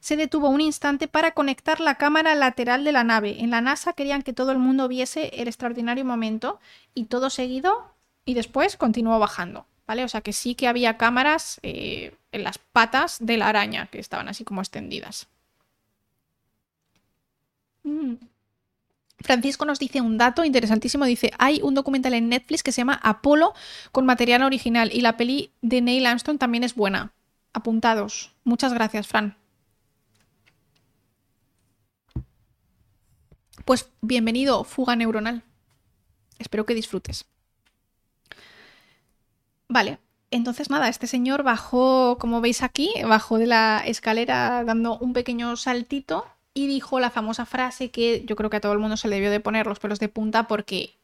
[0.00, 3.40] se detuvo un instante para conectar la cámara lateral de la nave.
[3.40, 6.60] En la NASA querían que todo el mundo viese el extraordinario momento
[6.94, 7.92] y todo seguido
[8.24, 9.66] y después continuó bajando.
[9.86, 10.02] ¿Vale?
[10.04, 13.98] O sea que sí que había cámaras eh, en las patas de la araña que
[13.98, 15.28] estaban así como extendidas.
[17.82, 18.14] Mm.
[19.22, 21.04] Francisco nos dice un dato interesantísimo.
[21.04, 23.52] Dice, hay un documental en Netflix que se llama Apolo
[23.92, 27.12] con material original y la peli de Neil Armstrong también es buena.
[27.52, 28.32] Apuntados.
[28.44, 29.36] Muchas gracias, Fran.
[33.64, 35.44] Pues bienvenido, fuga neuronal.
[36.38, 37.26] Espero que disfrutes.
[39.68, 45.12] Vale, entonces nada, este señor bajó, como veis aquí, bajó de la escalera dando un
[45.12, 48.96] pequeño saltito y dijo la famosa frase que yo creo que a todo el mundo
[48.96, 50.96] se le debió de poner los pelos de punta porque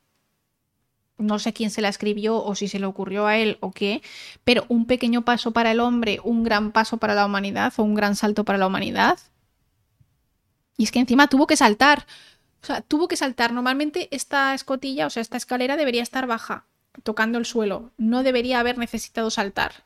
[1.19, 4.03] no sé quién se la escribió o si se le ocurrió a él o qué,
[4.45, 7.95] pero un pequeño paso para el hombre, un gran paso para la humanidad o un
[7.95, 9.19] gran salto para la humanidad.
[10.77, 12.07] Y es que encima tuvo que saltar.
[12.63, 13.53] O sea, tuvo que saltar.
[13.53, 16.67] Normalmente esta escotilla, o sea, esta escalera debería estar baja,
[17.03, 17.93] tocando el suelo.
[17.97, 19.85] No debería haber necesitado saltar.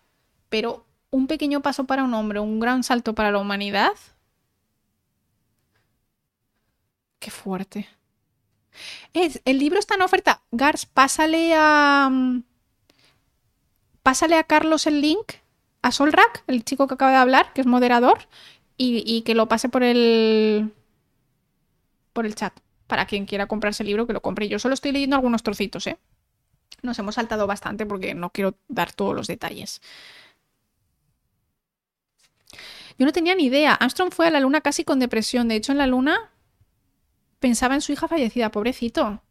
[0.49, 3.93] Pero un pequeño paso para un hombre, un gran salto para la humanidad.
[7.21, 7.89] Qué fuerte.
[9.13, 10.43] Es, el libro está en oferta.
[10.51, 12.09] Gars, pásale a.
[12.11, 12.43] mm,
[14.03, 15.35] Pásale a Carlos el link,
[15.83, 18.29] a Solrak, el chico que acaba de hablar, que es moderador,
[18.79, 20.73] y, que lo pase por el.
[22.15, 22.55] por el chat.
[22.87, 24.49] Para quien quiera comprarse el libro, que lo compre.
[24.49, 25.99] Yo solo estoy leyendo algunos trocitos, ¿eh?
[26.83, 29.83] Nos hemos saltado bastante porque no quiero dar todos los detalles.
[32.99, 33.75] Yo no tenía ni idea.
[33.75, 35.49] Armstrong fue a la luna casi con depresión.
[35.49, 36.31] De hecho, en la luna
[37.41, 39.23] pensaba en su hija fallecida, pobrecito.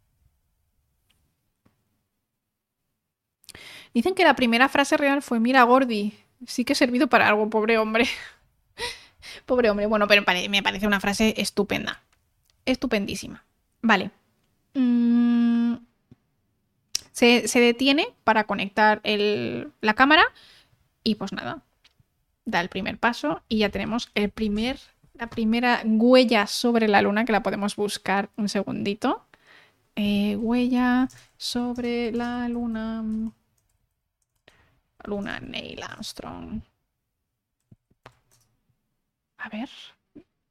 [3.94, 6.14] Dicen que la primera frase real fue, mira, Gordy,
[6.46, 8.06] sí que he servido para algo, pobre hombre.
[9.46, 9.86] pobre hombre.
[9.86, 12.02] Bueno, pero me parece una frase estupenda.
[12.66, 13.44] Estupendísima.
[13.82, 14.10] Vale.
[14.74, 15.74] Mm,
[17.12, 20.24] Se, se detiene para conectar el- la cámara
[21.04, 21.62] y pues nada,
[22.46, 24.80] da el primer paso y ya tenemos el primer,
[25.20, 29.26] la primera huella sobre la luna que la podemos buscar un segundito.
[29.94, 33.04] Eh, huella sobre la luna.
[35.04, 36.62] Luna Neil Armstrong.
[39.36, 39.68] A ver,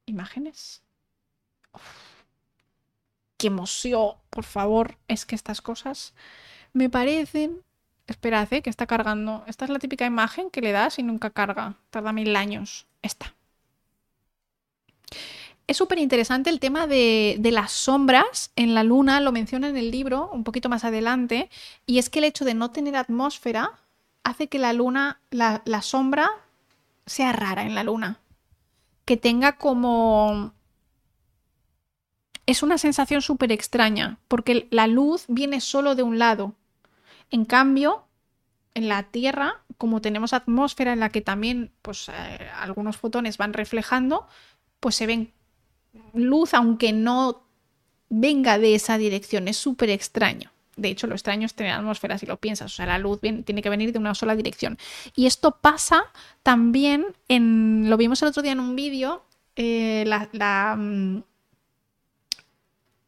[0.05, 0.83] imágenes.
[1.73, 2.19] Uf.
[3.37, 4.97] Qué emoción, por favor.
[5.07, 6.13] Es que estas cosas
[6.73, 7.63] me parecen.
[8.05, 8.61] Esperad, ¿eh?
[8.61, 9.43] que está cargando.
[9.47, 11.75] Esta es la típica imagen que le das y nunca carga.
[11.89, 12.87] Tarda mil años.
[13.01, 13.33] Esta.
[15.67, 19.77] Es súper interesante el tema de, de las sombras en la luna, lo menciona en
[19.77, 21.49] el libro un poquito más adelante,
[21.85, 23.79] y es que el hecho de no tener atmósfera
[24.29, 26.29] hace que la luna, la, sombra,
[27.05, 28.19] sea rara en la luna.
[29.05, 30.53] Que tenga como...
[32.45, 36.53] Es una sensación súper extraña, porque la luz viene solo de un lado.
[37.29, 38.05] En cambio,
[38.73, 43.53] en la Tierra, como tenemos atmósfera en la que también pues, eh, algunos fotones van
[43.53, 44.27] reflejando,
[44.79, 45.31] pues se ven
[46.13, 47.43] luz aunque no
[48.09, 49.47] venga de esa dirección.
[49.47, 50.51] Es súper extraño.
[50.75, 52.71] De hecho, lo extraño es tener atmósfera si lo piensas.
[52.71, 54.77] O sea, la luz tiene que venir de una sola dirección.
[55.15, 56.03] Y esto pasa
[56.43, 57.89] también en.
[57.89, 59.23] Lo vimos el otro día en un vídeo.
[59.55, 61.21] eh, la, mm,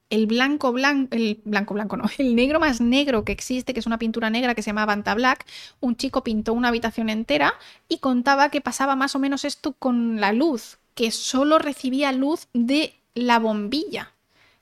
[0.09, 3.85] el blanco blanco, el blanco blanco no, el negro más negro que existe, que es
[3.85, 5.45] una pintura negra que se llama Vanta Black,
[5.79, 7.53] un chico pintó una habitación entera
[7.87, 12.47] y contaba que pasaba más o menos esto con la luz, que solo recibía luz
[12.53, 14.11] de la bombilla.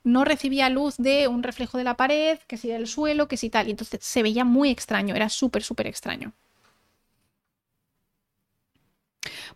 [0.05, 3.49] No recibía luz de un reflejo de la pared, que si del suelo, que si
[3.49, 3.67] tal.
[3.67, 6.31] Y entonces se veía muy extraño, era súper, súper extraño.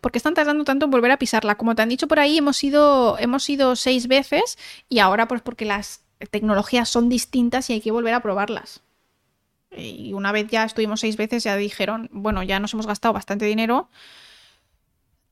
[0.02, 1.54] porque están tardando tanto en volver a pisarla?
[1.54, 4.58] Como te han dicho por ahí, hemos ido, hemos ido seis veces
[4.90, 8.82] y ahora pues porque las tecnologías son distintas y hay que volver a probarlas.
[9.70, 13.46] Y una vez ya estuvimos seis veces, ya dijeron, bueno, ya nos hemos gastado bastante
[13.46, 13.88] dinero,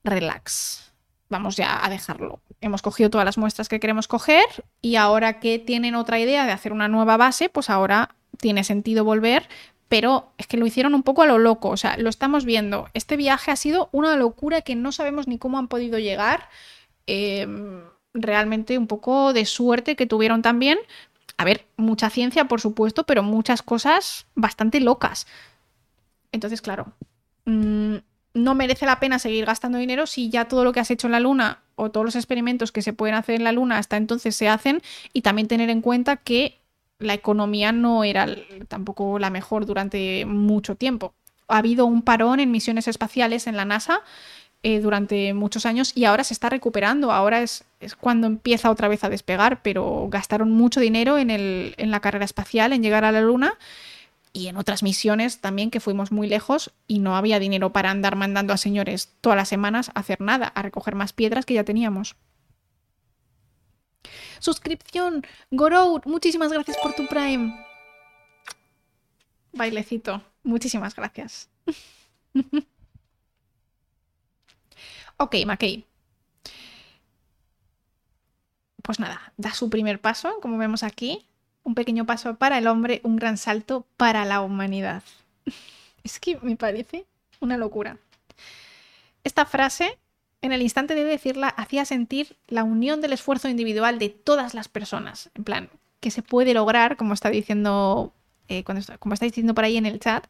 [0.04, 0.91] relax,
[1.32, 2.40] vamos ya a dejarlo.
[2.60, 4.44] Hemos cogido todas las muestras que queremos coger
[4.80, 9.04] y ahora que tienen otra idea de hacer una nueva base, pues ahora tiene sentido
[9.04, 9.48] volver,
[9.88, 12.88] pero es que lo hicieron un poco a lo loco, o sea, lo estamos viendo.
[12.94, 16.48] Este viaje ha sido una locura que no sabemos ni cómo han podido llegar.
[17.06, 17.82] Em,
[18.14, 20.78] realmente un poco de suerte que tuvieron también.
[21.36, 25.26] A ver, mucha ciencia, por supuesto, pero muchas cosas bastante locas.
[26.30, 26.92] Entonces, claro,
[27.46, 27.96] mm,
[28.34, 31.12] no merece la pena seguir gastando dinero si ya todo lo que has hecho en
[31.12, 34.36] la Luna o todos los experimentos que se pueden hacer en la Luna hasta entonces
[34.36, 34.82] se hacen
[35.12, 36.58] y también tener en cuenta que
[36.98, 38.26] la economía no era
[38.68, 41.14] tampoco la mejor durante mucho tiempo.
[41.48, 44.00] Ha habido un parón en misiones espaciales en la NASA
[44.62, 47.64] eh, durante muchos años y ahora se está recuperando, ahora es,
[48.00, 52.24] cuando empieza otra vez a despegar, pero gastaron mucho dinero en, el, en la carrera
[52.24, 53.58] espacial, en llegar a la Luna
[54.32, 58.16] y en otras misiones también que fuimos muy lejos y no había dinero para andar
[58.16, 61.64] mandando a señores todas las semanas a hacer nada, a recoger más piedras que ya
[61.64, 62.16] teníamos.
[64.38, 67.54] Suscripción, Gorout, muchísimas gracias por tu Prime.
[69.52, 71.50] Bailecito, muchísimas gracias.
[75.18, 75.86] ok, McKay.
[78.82, 81.28] Pues nada, da su primer paso, como vemos aquí
[81.64, 85.02] un pequeño paso para el hombre, un gran salto para la humanidad.
[86.04, 87.06] Es que me parece
[87.38, 87.96] una locura.
[89.22, 89.98] Esta frase,
[90.40, 94.66] en el instante de decirla, hacía sentir la unión del esfuerzo individual de todas las
[94.66, 95.30] personas.
[95.36, 95.70] En plan,
[96.00, 98.12] que se puede lograr, como está diciendo,
[98.48, 100.26] eh, como está diciendo por ahí en el chat,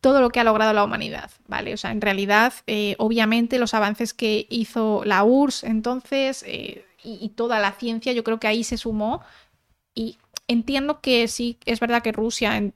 [0.00, 1.74] todo lo que ha logrado la humanidad, ¿vale?
[1.74, 7.30] O sea, en realidad, eh, obviamente, los avances que hizo la URSS entonces eh, y,
[7.30, 9.22] toda la ciencia, yo creo que ahí se sumó
[9.94, 10.18] y
[10.50, 12.72] entiendo que sí, es verdad que Rusia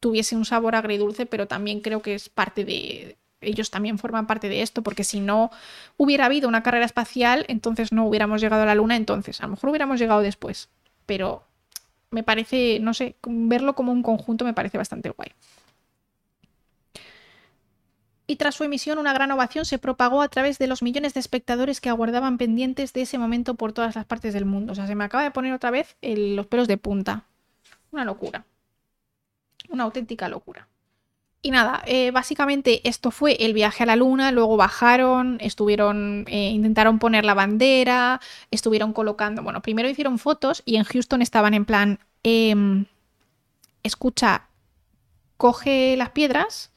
[0.00, 3.16] tuviese un sabor agridulce, pero también creo que es parte de...
[3.40, 5.50] Ellos también forman parte de esto, porque si no
[5.96, 9.50] hubiera habido una carrera espacial, entonces no hubiéramos llegado a la Luna, entonces a lo
[9.50, 10.70] mejor hubiéramos llegado después.
[11.04, 11.44] Pero
[12.10, 15.32] me parece, no sé, verlo como un conjunto me parece bastante guay
[18.26, 21.20] y tras su emisión una gran ovación se propagó a través de los millones de
[21.20, 24.72] espectadores que aguardaban pendientes de ese momento por todas las partes del mundo.
[24.72, 27.24] O sea, se me acaba de poner otra vez los pelos de punta.
[27.90, 28.44] Una locura.
[29.68, 30.68] Una auténtica locura.
[31.42, 36.48] Y nada, eh, básicamente esto fue el viaje a la luna, luego bajaron, estuvieron, eh,
[36.48, 41.66] intentaron poner la bandera, estuvieron colocando, bueno, primero hicieron fotos y en Houston estaban en
[41.66, 42.86] plan, em,
[43.82, 44.48] escucha,
[45.36, 46.72] coge las piedras,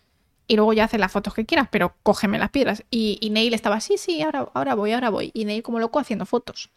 [0.47, 2.83] y luego ya haces las fotos que quieras, pero cógeme las piedras.
[2.89, 5.31] Y, Neil estaba, sí, sí, ahora, ahora voy, ahora voy.
[5.33, 6.69] Y Neil como loco haciendo fotos.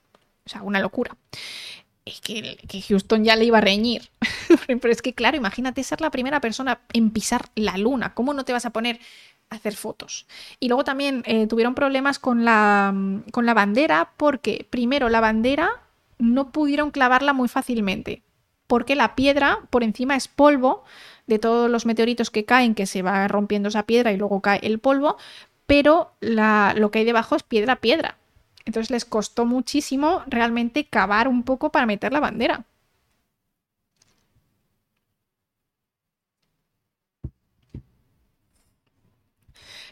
[0.45, 1.17] O sea, una locura.
[2.05, 4.11] Es que, que Houston ya le iba a reñir.
[4.67, 8.15] pero es que, claro, imagínate ser la primera persona en pisar la luna.
[8.15, 8.99] ¿Cómo no te vas a poner
[9.51, 10.27] a hacer fotos?
[10.59, 12.93] Y luego también eh, tuvieron problemas con la,
[13.31, 15.83] con la bandera porque, primero, la bandera
[16.19, 18.25] no pudieron clavarla muy fácilmente.
[18.67, 20.85] Porque la piedra por encima es polvo
[21.31, 24.61] de todos los meteoritos que caen, que se va rompiendo esa piedra y luego cae
[24.63, 25.17] el polvo,
[25.67, 28.19] pero lo que hay debajo es piedra a piedra.
[28.67, 32.65] Entonces les costó muchísimo realmente cavar un poco para meter la bandera.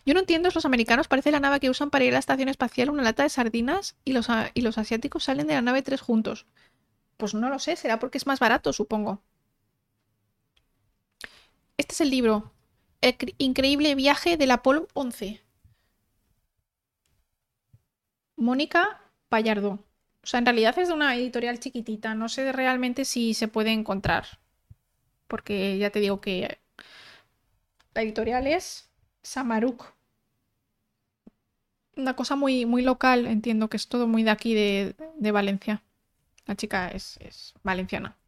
[0.04, 2.48] Yo no entiendo, los americanos parece la nave que usan para ir a la estación
[2.48, 6.00] espacial una lata de sardinas y los, y los asiáticos salen de la nave tres
[6.00, 6.46] juntos.
[7.18, 9.22] Pues no lo sé, será porque es más barato, supongo.
[11.88, 12.52] Este es el libro.
[13.00, 15.40] El increíble viaje del Apolo 11.
[18.36, 19.00] Mónica
[19.30, 19.70] Pallardo.
[20.22, 22.14] O sea, en realidad es de una editorial chiquitita.
[22.14, 24.26] No sé realmente si se puede encontrar.
[25.28, 26.58] Porque ya te digo que
[27.94, 28.90] la editorial es
[29.22, 29.94] Samaruk.
[31.96, 35.82] Una cosa muy, muy local, entiendo que es todo muy de aquí, de, Valencia.
[36.44, 38.18] La chica es valenciana.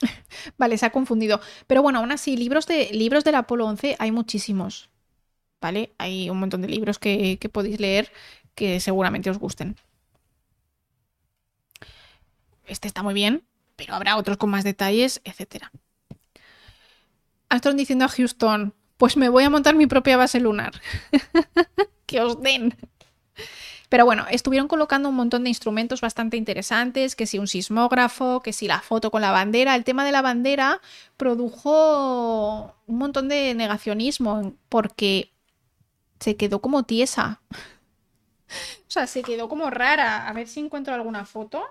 [0.58, 1.40] vale, se ha confundido.
[1.66, 4.90] Pero bueno, aún así, libros, de, libros del Apolo 11 hay muchísimos.
[5.60, 5.92] ¿Vale?
[5.98, 8.12] Hay un montón de libros que, podéis leer
[8.54, 9.76] que seguramente os gusten.
[12.66, 13.44] Este está muy bien,
[13.76, 15.64] pero habrá otros con más detalles, etc.
[17.50, 20.80] Están diciendo a Houston, pues me voy a montar mi propia base lunar.
[22.06, 22.76] que os den.
[23.90, 28.52] Pero bueno, estuvieron colocando un montón de instrumentos bastante interesantes, que si un sismógrafo, que
[28.52, 29.74] si la foto con la bandera.
[29.74, 30.80] El tema de la bandera
[31.16, 35.32] produjo un montón de negacionismo porque
[36.20, 37.42] se quedó como tiesa.
[38.88, 40.26] O sea, se quedó como rara.
[40.28, 41.62] A ver si encuentro alguna foto.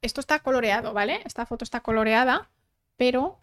[0.00, 1.20] Esto está coloreado, ¿vale?
[1.24, 2.48] Esta foto está coloreada,
[2.96, 3.40] pero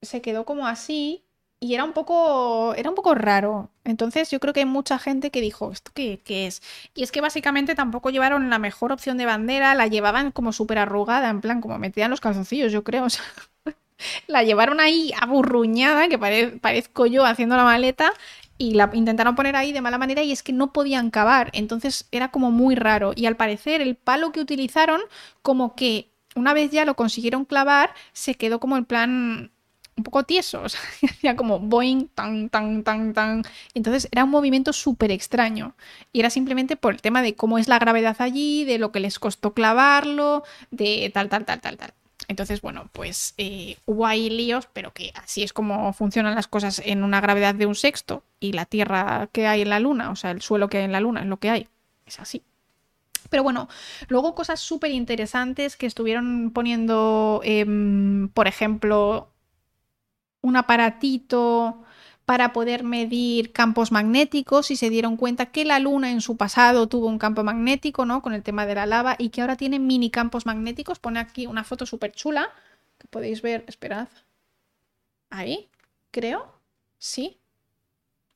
[0.00, 1.24] se quedó como así
[1.62, 3.70] y era un poco era un poco raro.
[3.84, 6.62] Entonces yo creo que hay mucha gente que dijo, ¿esto qué, qué es?
[6.94, 10.78] Y es que básicamente tampoco llevaron la mejor opción de bandera, la llevaban como súper
[10.78, 13.06] arrugada, en plan como metían los calzoncillos, yo creo.
[13.06, 13.22] O sea,
[14.26, 18.12] la llevaron ahí aburruñada, que pare- parezco yo haciendo la maleta,
[18.58, 21.50] y la intentaron poner ahí de mala manera y es que no podían cavar.
[21.52, 23.12] Entonces era como muy raro.
[23.16, 25.00] Y al parecer el palo que utilizaron,
[25.42, 29.51] como que una vez ya lo consiguieron clavar, se quedó como en plan
[29.96, 33.42] un poco tieso, o sea, hacía como boing, tan, tan, tan, tan.
[33.74, 35.74] Entonces era un movimiento súper extraño.
[36.12, 39.00] Y era simplemente por el tema de cómo es la gravedad allí, de lo que
[39.00, 41.94] les costó clavarlo, de tal, tal, tal, tal, tal.
[42.28, 46.80] Entonces, bueno, pues eh, hubo ahí líos, pero que así es como funcionan las cosas
[46.84, 50.16] en una gravedad de un sexto y la Tierra que hay en la Luna, o
[50.16, 51.68] sea, el suelo que hay en la Luna es lo que hay.
[52.06, 52.42] Es así.
[53.28, 53.68] Pero bueno,
[54.08, 59.31] luego cosas súper interesantes que estuvieron poniendo, em, por ejemplo,
[60.42, 61.82] un aparatito
[62.24, 66.88] para poder medir campos magnéticos y se dieron cuenta que la Luna en su pasado
[66.88, 68.22] tuvo un campo magnético, ¿no?
[68.22, 70.98] Con el tema de la lava y que ahora tiene mini campos magnéticos.
[70.98, 72.50] Pone aquí una foto súper chula
[72.98, 74.08] que podéis ver, esperad.
[75.30, 75.68] Ahí,
[76.10, 76.52] creo.
[76.98, 77.38] Sí.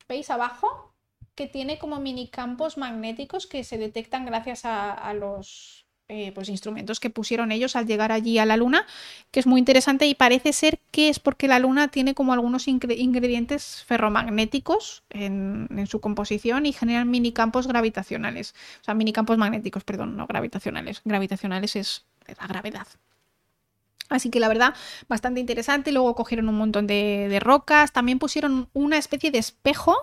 [0.09, 0.93] ¿Veis abajo?
[1.35, 6.49] Que tiene como mini campos magnéticos que se detectan gracias a, a los eh, pues,
[6.49, 8.87] instrumentos que pusieron ellos al llegar allí a la Luna,
[9.31, 12.69] que es muy interesante y parece ser que es porque la Luna tiene como algunos
[12.69, 18.55] ingre- ingredientes ferromagnéticos en, en su composición y generan minicampos gravitacionales.
[18.81, 21.03] O sea, minicampos magnéticos, perdón, no gravitacionales.
[21.05, 22.05] Gravitacionales es
[22.39, 22.87] la gravedad.
[24.09, 24.75] Así que la verdad,
[25.09, 25.91] bastante interesante.
[25.91, 27.93] Luego cogieron un montón de rocas.
[27.93, 29.97] También pusieron una especie de espejo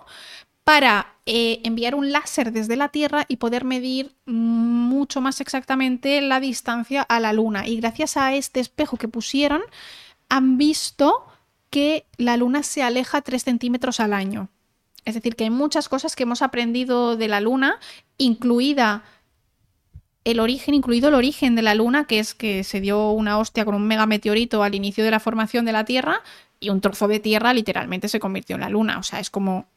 [0.64, 6.40] para eh, enviar un láser desde la Tierra y poder medir mucho más exactamente la
[6.40, 7.68] distancia a la Luna.
[7.68, 9.62] Y gracias a este espejo que pusieron,
[10.30, 11.26] han visto
[11.70, 14.50] que la Luna se aleja 3 centímetros al año.
[15.06, 17.80] Es decir, que hay muchas cosas que hemos aprendido de la Luna,
[18.18, 19.04] incluida
[20.24, 23.66] el origen, incluido el origen de la Luna, que es que se dio una hostia
[23.66, 26.22] con un megameteorito al inicio de la formación de la Tierra
[26.62, 28.98] y un trozo de tierra literalmente se convirtió en la Luna.
[28.98, 29.68] O sea, es como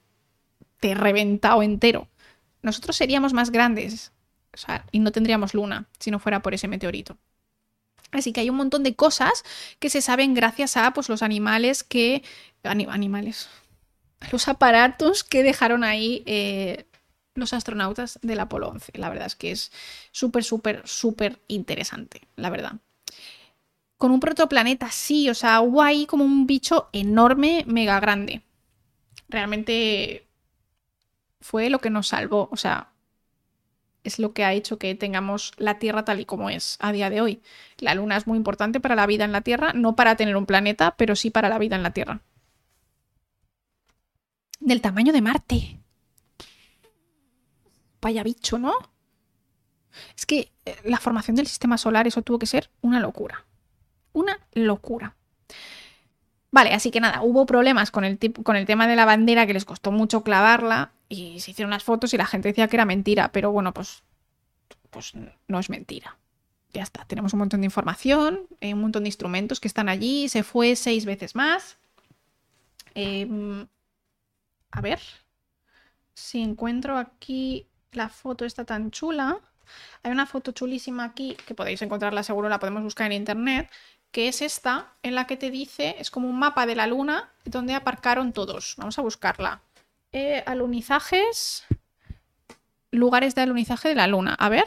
[0.95, 2.09] reventado entero.
[2.63, 4.13] Nosotros seríamos más grandes
[4.57, 7.19] o sea, y no tendríamos luna si no fuera por ese meteorito.
[8.11, 9.45] Así que hay un montón de cosas
[9.79, 12.23] que se saben gracias a pues, los animales que.
[12.63, 13.49] ani- animales.
[14.33, 16.87] Los aparatos que dejaron ahí eh,
[17.35, 18.93] los astronautas del Apolo 11.
[18.95, 19.73] La verdad es que es
[20.11, 22.77] súper, súper, súper interesante, la verdad.
[23.99, 28.43] Con un protoplaneta, sí, o sea, ahí como un bicho enorme, mega grande.
[29.29, 30.26] Realmente
[31.41, 32.93] fue lo que nos salvó, o sea,
[34.07, 37.11] es lo que ha hecho que tengamos la Tierra tal y como es a día
[37.11, 37.43] de hoy.
[37.79, 40.47] La Luna es muy importante para la vida en la Tierra, no para tener un
[40.47, 42.21] planeta, pero sí para la vida en la Tierra.
[44.61, 45.81] Del tamaño de Marte.
[48.01, 48.75] Vaya bicho, ¿no?
[50.17, 53.45] Es que eh, la formación del sistema solar, eso tuvo que ser una locura.
[54.13, 55.17] Una locura.
[56.57, 59.53] Vale, así que nada, hubo problemas con el, con el tema de la bandera que
[59.53, 62.87] les costó mucho clavarla y se hicieron las fotos y la gente decía que era
[62.87, 64.03] mentira, pero bueno, pues,
[64.89, 65.13] pues
[65.49, 66.17] no es mentira.
[66.73, 70.31] Ya está, tenemos un montón de información, eh, un montón de instrumentos que están allí,
[70.31, 71.77] se fue seis veces más.
[72.95, 73.67] Em,
[74.71, 75.01] a ver
[76.15, 79.41] si encuentro aquí la foto esta tan chula.
[80.03, 83.71] Hay una foto chulísima aquí que podéis encontrarla seguro, la podemos buscar en internet,
[84.11, 87.31] que es esta, en la que te dice, es como un mapa de la luna
[87.45, 88.75] donde aparcaron todos.
[88.79, 89.63] Vamos a buscarla.
[90.13, 91.65] Eh, alunizajes,
[92.91, 94.35] lugares de alunizaje de la luna.
[94.39, 94.67] A ver,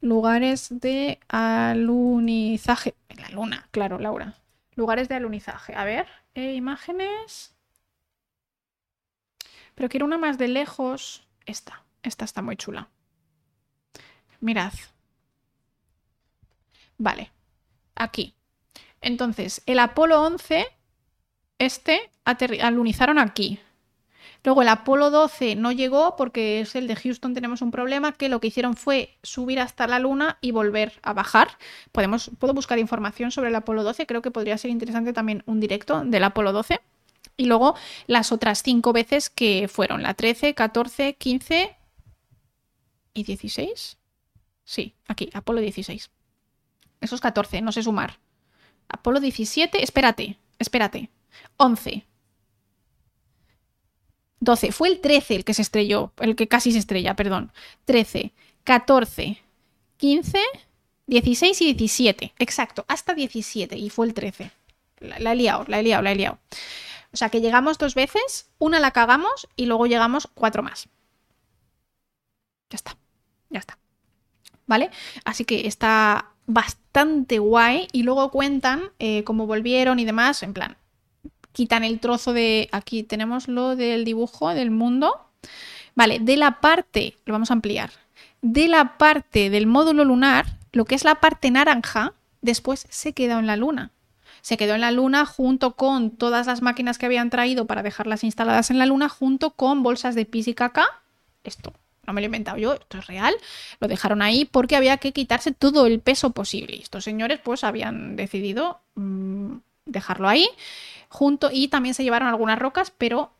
[0.00, 4.34] lugares de alunizaje la luna, claro, Laura.
[4.74, 5.74] Lugares de alunizaje.
[5.74, 7.54] A ver, eh, imágenes.
[9.74, 11.26] Pero quiero una más de lejos.
[11.46, 12.88] Esta, esta está muy chula.
[14.40, 14.72] Mirad.
[16.98, 17.30] Vale,
[17.94, 18.34] aquí.
[19.00, 20.66] Entonces, el Apolo 11,
[21.58, 23.60] este, alunizaron aquí.
[24.42, 28.30] Luego el Apolo 12 no llegó porque es el de Houston, tenemos un problema, que
[28.30, 31.58] lo que hicieron fue subir hasta la Luna y volver a bajar.
[31.92, 35.60] Podemos, puedo buscar información sobre el Apolo 12, creo que podría ser interesante también un
[35.60, 36.80] directo del Apolo 12.
[37.36, 37.74] Y luego
[38.06, 41.76] las otras cinco veces que fueron la 13, 14, 15
[43.12, 43.98] y 16.
[44.64, 46.10] Sí, aquí, Apolo 16.
[47.00, 48.18] Esos 14, no sé sumar.
[48.90, 51.10] Apolo 17, espérate, espérate.
[51.56, 52.04] 11.
[54.40, 54.72] 12.
[54.72, 57.52] Fue el 13 el que se estrelló, el que casi se estrella, perdón.
[57.84, 58.32] 13,
[58.64, 59.38] 14,
[59.98, 60.38] 15,
[61.06, 62.34] 16 y 17.
[62.38, 64.50] Exacto, hasta 17 y fue el 13.
[65.00, 66.38] La, la he liado, la he liado, la he liado.
[67.12, 70.88] O sea que llegamos dos veces, una la cagamos y luego llegamos cuatro más.
[72.70, 72.96] Ya está,
[73.50, 73.78] ya está.
[74.66, 74.90] ¿Vale?
[75.24, 80.76] Así que está bastante guay y luego cuentan eh, cómo volvieron y demás, en plan,
[81.52, 85.26] quitan el trozo de, aquí tenemos lo del dibujo del mundo,
[85.94, 87.90] vale, de la parte, lo vamos a ampliar,
[88.42, 93.38] de la parte del módulo lunar, lo que es la parte naranja, después se quedó
[93.38, 93.90] en la luna.
[94.42, 98.24] Se quedó en la luna junto con todas las máquinas que habían traído para dejarlas
[98.24, 100.86] instaladas en la luna, junto con bolsas de pis y caca.
[101.44, 101.74] Esto
[102.10, 103.34] no me lo he inventado yo, esto es real.
[103.78, 106.76] Lo dejaron ahí porque había que quitarse todo el peso posible.
[106.76, 110.48] Y estos señores pues habían decidido mmm, dejarlo ahí
[111.08, 113.30] junto y también se llevaron algunas rocas, pero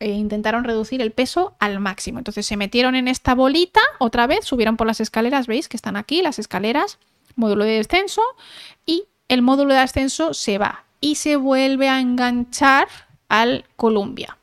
[0.00, 2.18] eh, intentaron reducir el peso al máximo.
[2.18, 5.96] Entonces se metieron en esta bolita otra vez, subieron por las escaleras, veis que están
[5.96, 6.98] aquí las escaleras,
[7.34, 8.22] módulo de descenso
[8.86, 12.88] y el módulo de ascenso se va y se vuelve a enganchar
[13.28, 14.38] al Columbia.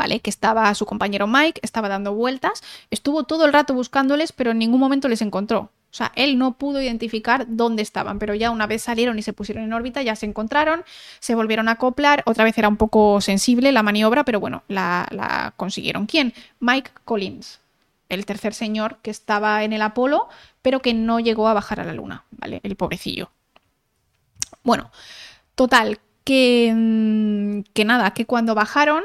[0.00, 0.20] ¿Vale?
[0.20, 4.58] Que estaba su compañero Mike, estaba dando vueltas, estuvo todo el rato buscándoles, pero en
[4.58, 5.58] ningún momento les encontró.
[5.58, 9.34] O sea, él no pudo identificar dónde estaban, pero ya una vez salieron y se
[9.34, 10.84] pusieron en órbita, ya se encontraron,
[11.18, 12.22] se volvieron a acoplar.
[12.24, 16.06] Otra vez era un poco sensible la maniobra, pero bueno, la, la consiguieron.
[16.06, 16.32] ¿Quién?
[16.60, 17.60] Mike Collins,
[18.08, 20.30] el tercer señor que estaba en el Apolo,
[20.62, 22.60] pero que no llegó a bajar a la Luna, ¿vale?
[22.62, 23.30] El pobrecillo.
[24.62, 24.90] Bueno,
[25.56, 29.04] total, que, mm, que nada, que cuando bajaron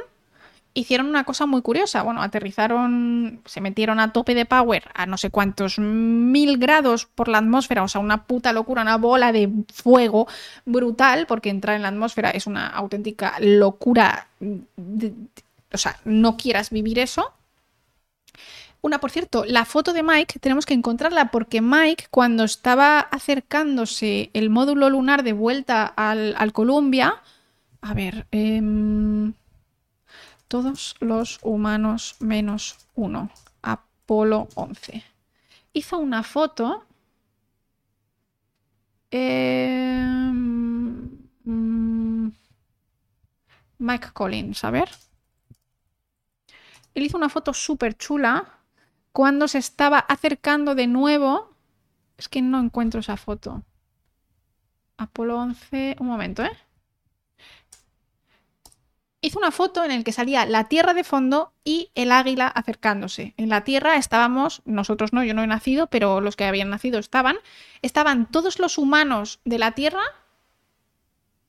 [0.75, 2.03] hicieron una cosa muy curiosa.
[2.03, 7.29] Bueno, aterrizaron, se metieron a tope de power a no sé cuántos mil grados por
[7.29, 10.27] la atmósfera, o sea, una puta locura, una bola de fuego
[10.65, 14.27] brutal, porque entrar en la atmósfera es una auténtica locura.
[15.73, 17.33] O sea, no quieras vivir eso.
[18.81, 24.29] Una, por cierto, la foto de Mike tenemos que encontrarla porque Mike, cuando estaba acercándose
[24.33, 27.15] el módulo lunar de vuelta al, al Columbia,
[27.81, 28.61] a ver, eh,
[30.47, 33.29] todos los humanos menos uno,
[33.61, 35.03] Apolo 11.
[35.73, 36.85] Hizo una foto.
[39.11, 40.05] Eh,
[43.77, 44.89] Mike Collins, a ver.
[46.93, 48.59] Él hizo una foto súper chula
[49.11, 51.53] cuando se estaba acercando de nuevo.
[52.17, 53.63] Es que no encuentro esa foto.
[54.97, 55.97] Apolo 11.
[55.99, 56.57] Un momento, ¿eh?
[59.25, 63.33] Hizo una foto en la que salía la Tierra de fondo y el águila acercándose.
[63.37, 66.99] En la Tierra estábamos, nosotros no, yo no he nacido, pero los que habían nacido
[66.99, 67.37] estaban,
[67.81, 70.03] estaban todos los humanos de la Tierra,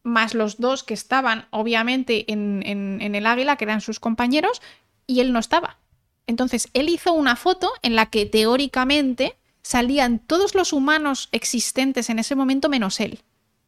[0.02, 4.62] más los dos que estaban obviamente en, en, en el águila, que eran sus compañeros,
[5.06, 5.78] y él no estaba.
[6.26, 12.18] Entonces, él hizo una foto en la que teóricamente salían todos los humanos existentes en
[12.18, 13.20] ese momento menos él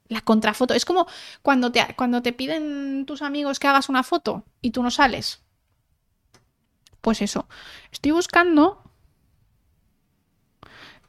[0.09, 0.75] la contrafoto.
[0.75, 1.07] Es como
[1.43, 5.43] cuando te, cuando te piden tus amigos que hagas una foto y tú no sales.
[7.01, 7.49] Pues eso.
[7.93, 8.83] Estoy buscando.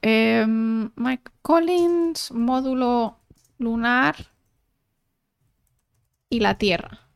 [0.02, 3.18] Eh, Mike Collins, módulo
[3.58, 4.16] lunar
[6.30, 7.08] y la Tierra.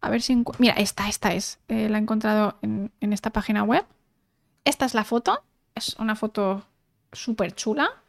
[0.00, 0.42] A ver si.
[0.58, 1.60] Mira, esta, esta es.
[1.68, 3.84] Eh, la he encontrado en, en esta página web.
[4.64, 5.44] Esta es la foto.
[5.74, 6.66] Es una foto
[7.12, 7.99] súper chula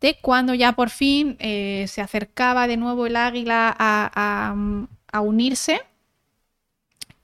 [0.00, 4.54] de cuando ya por fin eh, se acercaba de nuevo el águila a,
[5.22, 5.82] unirse.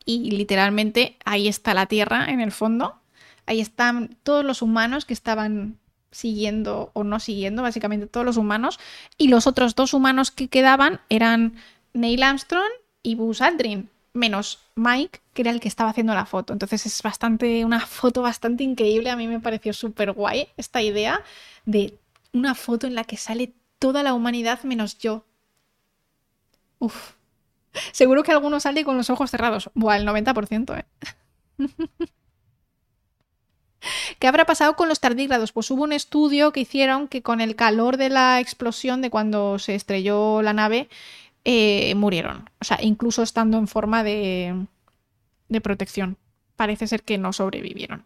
[0.04, 3.00] Y literalmente ahí está la Tierra en el fondo.
[3.46, 5.78] Ahí están todos los humanos que estaban
[6.10, 8.78] siguiendo o no siguiendo, básicamente todos los humanos.
[9.18, 11.56] Y los otros dos humanos que quedaban eran
[11.92, 12.70] Neil Armstrong
[13.02, 16.52] y Buzz Aldrin, menos Mike, que era el que estaba haciendo la foto.
[16.52, 19.10] Entonces es bastante, una foto bastante increíble.
[19.10, 21.22] A mí me pareció súper guay esta idea
[21.64, 21.98] de
[22.36, 25.26] una foto en la que sale toda la humanidad menos yo.
[26.78, 27.14] Uf.
[27.92, 29.70] Seguro que alguno sale con los ojos cerrados.
[29.74, 30.86] Buah, el 90%, ¿eh?
[34.18, 35.52] ¿Qué habrá pasado con los tardígrados?
[35.52, 39.58] Pues hubo un estudio que hicieron que con el calor de la explosión de cuando
[39.58, 40.88] se estrelló la nave,
[41.44, 42.50] eh, murieron.
[42.60, 44.66] O sea, incluso estando en forma de,
[45.48, 46.16] de protección.
[46.56, 48.04] Parece ser que no sobrevivieron.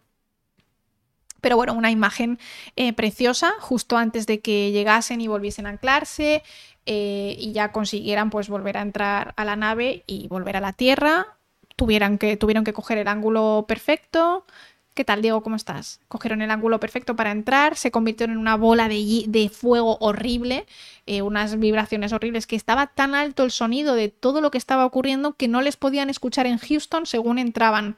[1.41, 2.39] Pero bueno, una imagen
[2.75, 6.43] eh, preciosa justo antes de que llegasen y volviesen a anclarse
[6.85, 10.73] eh, y ya consiguieran pues volver a entrar a la nave y volver a la
[10.73, 11.37] Tierra.
[11.75, 14.45] Tuvieran que, tuvieron que coger el ángulo perfecto.
[14.93, 15.41] ¿Qué tal, Diego?
[15.41, 16.01] ¿Cómo estás?
[16.09, 20.65] Cogieron el ángulo perfecto para entrar, se convirtieron en una bola de, de fuego horrible,
[21.05, 24.85] eh, unas vibraciones horribles, que estaba tan alto el sonido de todo lo que estaba
[24.85, 27.95] ocurriendo que no les podían escuchar en Houston según entraban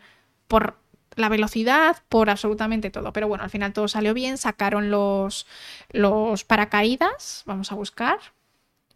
[0.48, 0.78] por
[1.16, 3.14] la velocidad, por absolutamente todo.
[3.14, 5.48] Pero bueno, al final todo salió bien, sacaron los,
[5.92, 8.20] los paracaídas, vamos a buscar.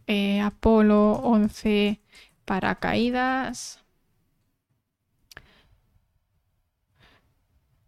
[0.08, 2.02] eh, Apolo 11
[2.46, 3.82] paracaídas.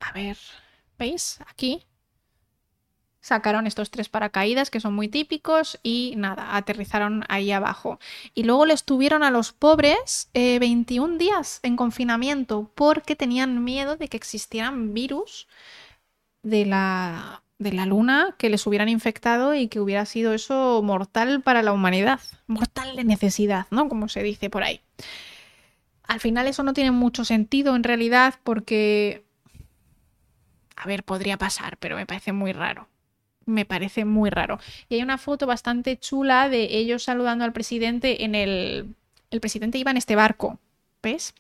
[0.01, 0.37] A ver,
[0.97, 1.39] ¿veis?
[1.47, 1.85] Aquí
[3.21, 7.99] sacaron estos tres paracaídas que son muy típicos y nada, aterrizaron ahí abajo.
[8.33, 13.97] Y luego les tuvieron a los pobres 21 eh, días en confinamiento porque tenían miedo
[13.97, 15.47] de que existieran virus
[16.43, 21.41] de la, de la luna que les hubieran infectado y que hubiera sido eso mortal
[21.41, 22.21] para la humanidad.
[22.47, 23.89] Mortal de necesidad, ¿no?
[23.89, 24.81] Como se dice por ahí.
[26.03, 29.25] Al final eso no tiene mucho sentido en realidad porque...
[30.75, 32.87] A ver, podría pasar, pero me parece muy raro
[33.49, 34.59] me parece muy raro.
[34.87, 38.95] Y hay una foto bastante chula de ellos saludando al presidente en el...
[39.31, 40.57] El presidente iba en este barco,
[41.03, 41.35] ¿ves?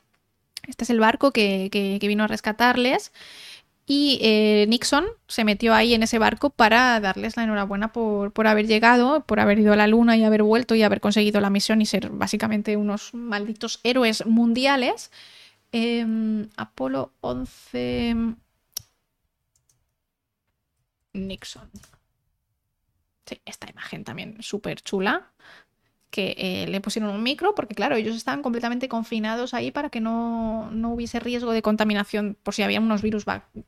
[0.67, 3.11] Este es el barco que, vino a rescatarles.
[3.87, 8.45] Y eh, Nixon se metió ahí en ese barco para darles la enhorabuena por, por,
[8.45, 11.49] haber llegado, por haber ido a la luna y haber vuelto y haber conseguido la
[11.49, 15.09] misión y ser básicamente unos malditos héroes mundiales.
[15.71, 18.35] Em, Apolo 11.
[21.13, 21.69] Nixon
[23.45, 25.31] esta imagen también súper chula,
[26.09, 29.99] que eh, le pusieron un micro, porque claro, ellos estaban completamente confinados ahí para que
[29.99, 33.25] no, hubiese riesgo de contaminación por si había unos virus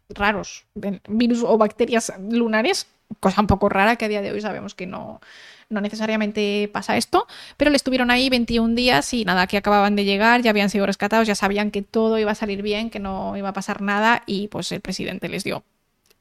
[0.09, 0.65] raros,
[1.07, 2.88] virus o bacterias lunares,
[3.19, 5.21] cosa un poco rara que a día de hoy sabemos que no,
[5.69, 7.27] no necesariamente pasa esto,
[7.57, 10.88] pero le estuvieron ahí 21 días y nada, que acababan de llegar, ya habían sido
[10.88, 14.23] rescatados, ya sabían que todo iba a salir bien, que no iba a pasar nada
[14.25, 15.63] y pues el presidente les dio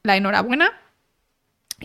[0.03, 0.71] la enhorabuena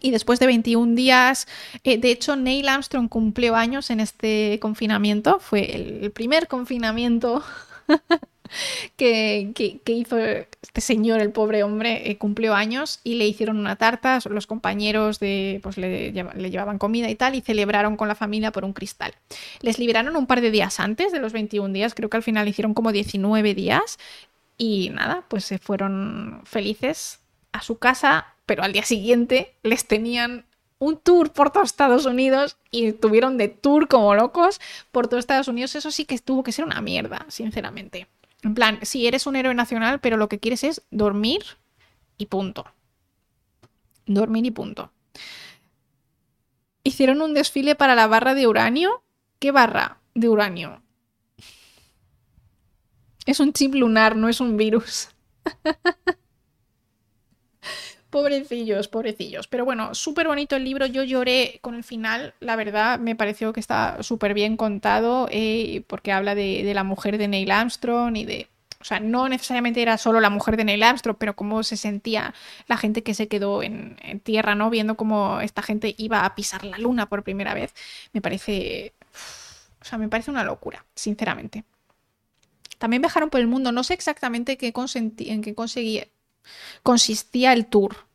[0.01, 1.47] y después de 21 días,
[1.85, 5.39] eh, de hecho, Neil Armstrong cumplió años en este confinamiento.
[5.41, 7.43] Fue el primer confinamiento
[8.97, 14.19] que, hizo este señor, el pobre hombre, eh, cumplió años y le hicieron una tarta.
[14.29, 18.53] Los compañeros de, pues, le, le, llevaban comida y tal y celebraron con la familia
[18.53, 19.15] por un cristal.
[19.61, 22.49] Les liberaron un par de días antes de los 21 días, creo que al final
[22.49, 23.99] hicieron como 19 días.
[24.59, 27.21] Y nada, pues se fueron felices
[27.53, 30.47] a su casa pero al día siguiente les tenían
[30.79, 34.61] un tour por todos Estados Unidos y estuvieron de tour como locos
[34.93, 35.75] por todos Estados Unidos.
[35.75, 38.09] Eso sí que tuvo que ser una mierda, sinceramente.
[38.43, 41.43] En plan, sí, eres un héroe nacional, pero lo que quieres es dormir
[42.19, 42.67] y punto.
[44.07, 44.93] Dormir y punto.
[46.85, 49.03] Hicieron un desfile para la barra de uranio.
[49.41, 50.83] ¿Qué barra de uranio?
[53.25, 55.09] Es un chip lunar, no es un virus.
[58.11, 59.49] Pobrecillos, pobrecillos.
[59.49, 60.87] Pero bueno, súper bonito el libro.
[60.87, 65.83] Yo lloré con el final, la verdad, me pareció que está súper bien contado eh,
[65.89, 68.49] porque habla de, la mujer de Neil Armstrong y de...
[68.81, 72.35] O sea, no necesariamente era solo la mujer de Neil Armstrong, pero cómo se sentía
[72.69, 74.71] la gente que se quedó en, tierra, ¿no?
[74.71, 77.75] Viendo cómo esta gente iba a pisar la luna por primera vez.
[78.13, 78.93] Me parece...
[79.81, 81.65] O sea, me parece una locura, sinceramente.
[82.79, 83.73] También viajaron por el mundo.
[83.73, 86.03] No sé exactamente qué en qué conseguí
[86.83, 88.07] consistía el tour.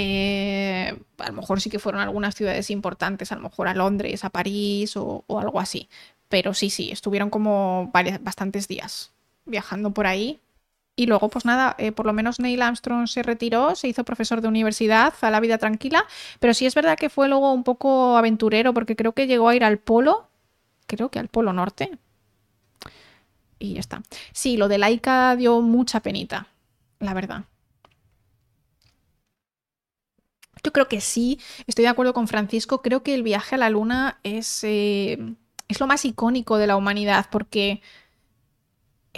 [0.00, 4.24] Eh, a lo mejor sí que fueron algunas ciudades importantes, a lo mejor a Londres,
[4.24, 5.88] a París o, algo así.
[6.28, 9.10] Pero sí, sí, estuvieron como bastantes días
[9.44, 10.40] viajando por ahí.
[10.94, 14.40] Y luego, pues nada, eh, por lo menos Neil Armstrong se retiró, se hizo profesor
[14.40, 16.04] de universidad, a la vida tranquila.
[16.38, 19.56] Pero sí es verdad que fue luego un poco aventurero, porque creo que llegó a
[19.56, 20.28] ir al polo,
[20.86, 21.98] creo que al polo norte.
[23.58, 24.02] Y ya está.
[24.32, 26.46] Sí, lo de Laika dio mucha penita
[27.00, 27.44] la verdad.
[30.62, 33.70] Yo creo que sí, estoy de acuerdo con Francisco, creo que el viaje a la
[33.70, 35.18] luna es, eh,
[35.68, 37.80] es lo más icónico de la humanidad porque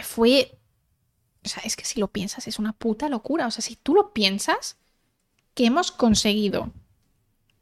[0.03, 0.59] fue...
[1.45, 3.47] O sea, es que si lo piensas es una puta locura.
[3.47, 4.77] O sea, si tú lo piensas,
[5.55, 6.73] que hemos conseguido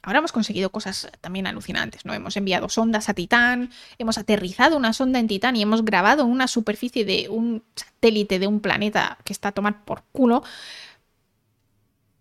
[0.02, 2.14] Ahora hemos conseguido cosas también alucinantes, ¿no?
[2.14, 6.46] Hemos enviado sondas a Titán, hemos aterrizado una sonda en Titán y hemos grabado una
[6.46, 10.44] superficie de un satélite de un planeta que está a tomar por culo.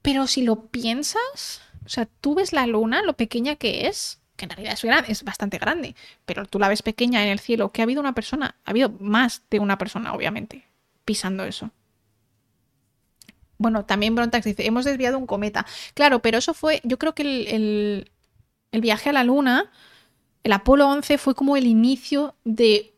[0.01, 4.45] Pero si lo piensas, o sea, tú ves la luna, lo pequeña que es, que
[4.45, 4.73] en realidad
[5.05, 5.95] es, es bastante grande,
[6.25, 8.89] pero tú la ves pequeña en el cielo, que ha habido una persona, ha habido
[8.99, 10.65] más de una persona, obviamente,
[11.05, 11.71] pisando eso.
[13.57, 15.65] Bueno, también Brontax dice, hemos desviado un cometa.
[15.93, 18.11] Claro, pero eso fue, yo creo que el,
[18.71, 19.71] viaje a la Luna,
[20.43, 22.93] el Apolo 11 fue como el inicio de,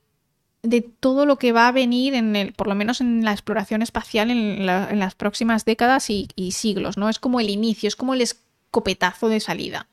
[0.61, 3.81] de, todo lo que va a venir en el, por lo menos en la exploración
[3.81, 7.07] espacial en, las próximas décadas y, y, siglos, ¿no?
[7.07, 9.87] Es como el inicio, es como el escopetazo de salida.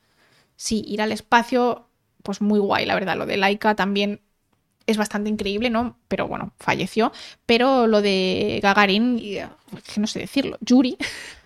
[0.57, 1.87] Sí, ir al espacio,
[2.23, 3.17] pues muy guay, la verdad.
[3.17, 4.21] Lo de Laika también
[4.87, 5.97] es bastante increíble, ¿no?
[6.07, 7.11] Pero bueno, falleció.
[7.45, 9.21] Pero lo de Gagarin,
[9.97, 10.97] no sé decirlo, Yuri,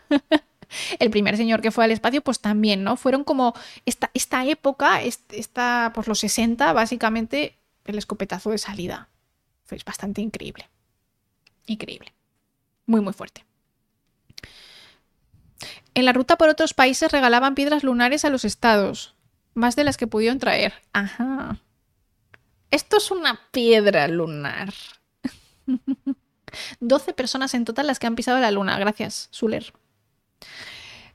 [0.99, 2.95] el primer señor que fue al espacio, pues también, ¿no?
[2.95, 3.53] Fueron como
[3.85, 9.09] esta, esta época, esta, pues los 60, básicamente, el escopetazo de salida.
[9.65, 10.69] Fue bastante increíble.
[11.65, 12.13] Increíble.
[12.85, 13.43] Muy, muy fuerte.
[15.93, 19.15] En la ruta por otros países regalaban piedras lunares a los estados,
[19.53, 20.73] más de las que pudieron traer.
[20.93, 21.59] Ajá.
[22.71, 24.73] Esto es una piedra lunar.
[26.79, 28.79] 12 personas en total las que han pisado la luna.
[28.79, 29.73] Gracias, Suler.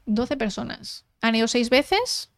[0.07, 1.05] 12 personas.
[1.21, 2.31] Han ido 6 veces.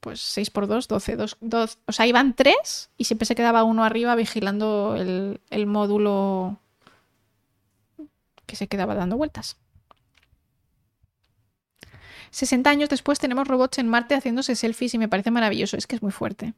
[0.00, 1.16] Pues 6 por 2, 12.
[1.40, 6.58] 2, o sea, iban 3 y siempre se quedaba uno arriba vigilando el, el módulo
[8.46, 9.56] que se quedaba dando vueltas.
[12.30, 15.76] 60 años después tenemos robots en Marte haciéndose selfies y me parece maravilloso.
[15.76, 16.54] Es que es muy fuerte.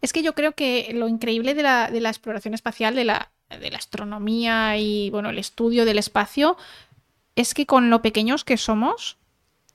[0.00, 3.78] Es que yo creo que lo increíble de la, exploración espacial, de la, de la
[3.78, 6.56] astronomía y bueno, el estudio del espacio,
[7.36, 9.16] es que con lo pequeños que somos,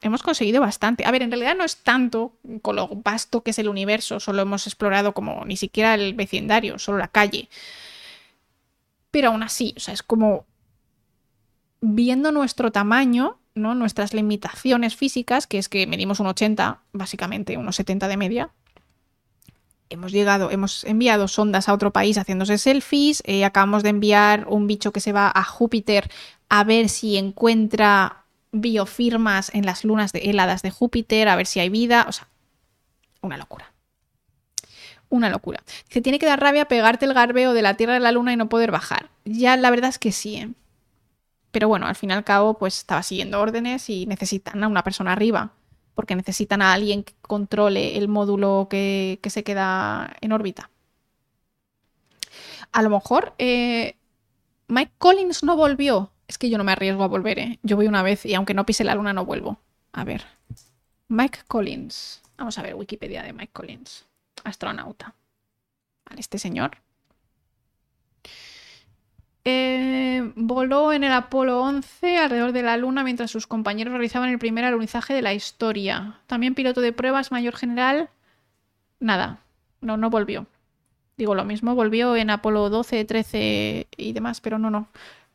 [0.02, 1.06] hemos conseguido bastante.
[1.06, 4.42] A ver, en realidad no es tanto con lo vasto que es el universo, solo
[4.42, 7.50] hemos explorado como ni siquiera el vecindario, solo la calle.
[9.12, 10.46] Pero aún así, o sea, es como
[11.82, 13.74] viendo nuestro tamaño, ¿no?
[13.74, 18.52] Nuestras limitaciones físicas, que es que medimos un 80, básicamente unos 70 de media,
[19.90, 24.68] hemos llegado, hemos enviado sondas a otro país haciéndose selfies, eh, acabamos de enviar un
[24.68, 26.10] bicho que se va a Júpiter
[26.50, 31.60] a ver si encuentra biofirmas en las lunas de heladas de Júpiter, a ver si
[31.60, 32.28] hay vida, o sea,
[33.22, 33.72] una locura.
[35.10, 35.64] Una locura.
[35.90, 38.36] Se tiene que dar rabia pegarte el garbeo de la Tierra a la Luna y
[38.36, 39.10] no poder bajar.
[39.24, 40.50] Ya la verdad es que sí, ¿eh?
[41.52, 44.84] Pero bueno, al fin y al cabo, pues estaba siguiendo órdenes y necesitan a una
[44.84, 45.54] persona arriba
[45.98, 50.70] porque necesitan a alguien que controle el módulo que, se queda en órbita.
[52.72, 53.96] A lo mejor eh,
[54.68, 56.12] Mike Collins no volvió.
[56.28, 57.60] Es que yo no me arriesgo a volver, ¿eh?
[57.64, 59.60] Yo voy una vez y aunque no pise la luna no vuelvo.
[59.92, 60.24] A ver.
[61.08, 62.22] Mike Collins.
[62.38, 64.06] Vamos a ver Wikipedia de Mike Collins.
[64.44, 65.16] Astronauta.
[66.06, 66.78] Vale, este señor
[69.50, 74.40] eh, voló en el Apolo 11 alrededor de la Luna mientras sus compañeros realizaban el
[74.40, 76.20] primer alunizaje de la historia.
[76.28, 78.10] También piloto de pruebas, mayor general.
[79.00, 79.40] Nada,
[79.80, 80.48] no, no volvió.
[81.16, 84.90] Digo lo mismo, volvió en Apolo 12, 13 y demás, pero no, no.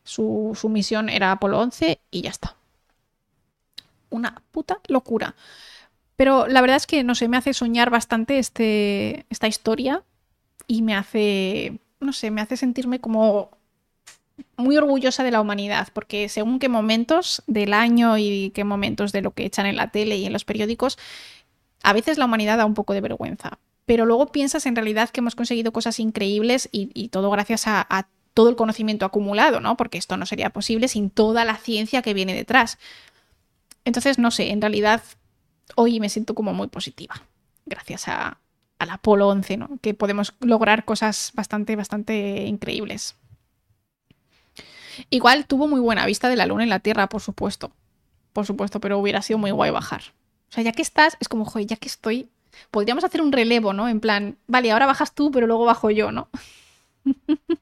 [0.05, 2.55] Su, su misión era Apolo 11 y ya está.
[4.11, 5.35] Una puta locura.
[6.17, 10.03] Pero la verdad es que, no sé, me hace soñar bastante este, esta historia
[10.67, 13.51] y me hace, no sé, me hace sentirme como
[14.57, 19.23] muy orgullosa de la humanidad, porque según qué momentos del año y qué momentos de
[19.23, 20.99] lo que echan en la tele y en los periódicos,
[21.83, 23.59] a veces la humanidad da un poco de vergüenza.
[23.87, 28.49] Pero luego piensas en realidad que hemos conseguido cosas increíbles y, todo gracias a, todo
[28.49, 29.77] el conocimiento acumulado, ¿no?
[29.77, 32.79] Porque esto no sería posible sin toda la ciencia que viene detrás.
[33.85, 35.03] Entonces, no sé, en realidad
[35.75, 37.27] hoy me siento como muy positiva,
[37.67, 38.39] gracias a,
[38.79, 39.79] al Apolo 11, ¿no?
[39.83, 43.17] Que podemos lograr cosas bastante, bastante increíbles.
[45.11, 47.73] Igual tuvo muy buena vista de la luna en la Tierra, por supuesto.
[48.33, 50.03] Por supuesto, pero hubiera sido muy guay bajar.
[50.51, 52.29] O sea, ya que estás, es como, joder, ya que estoy,
[52.71, 53.89] podríamos hacer un relevo, ¿no?
[53.89, 56.29] En plan, vale, ahora bajas tú, pero luego bajo yo, ¿no?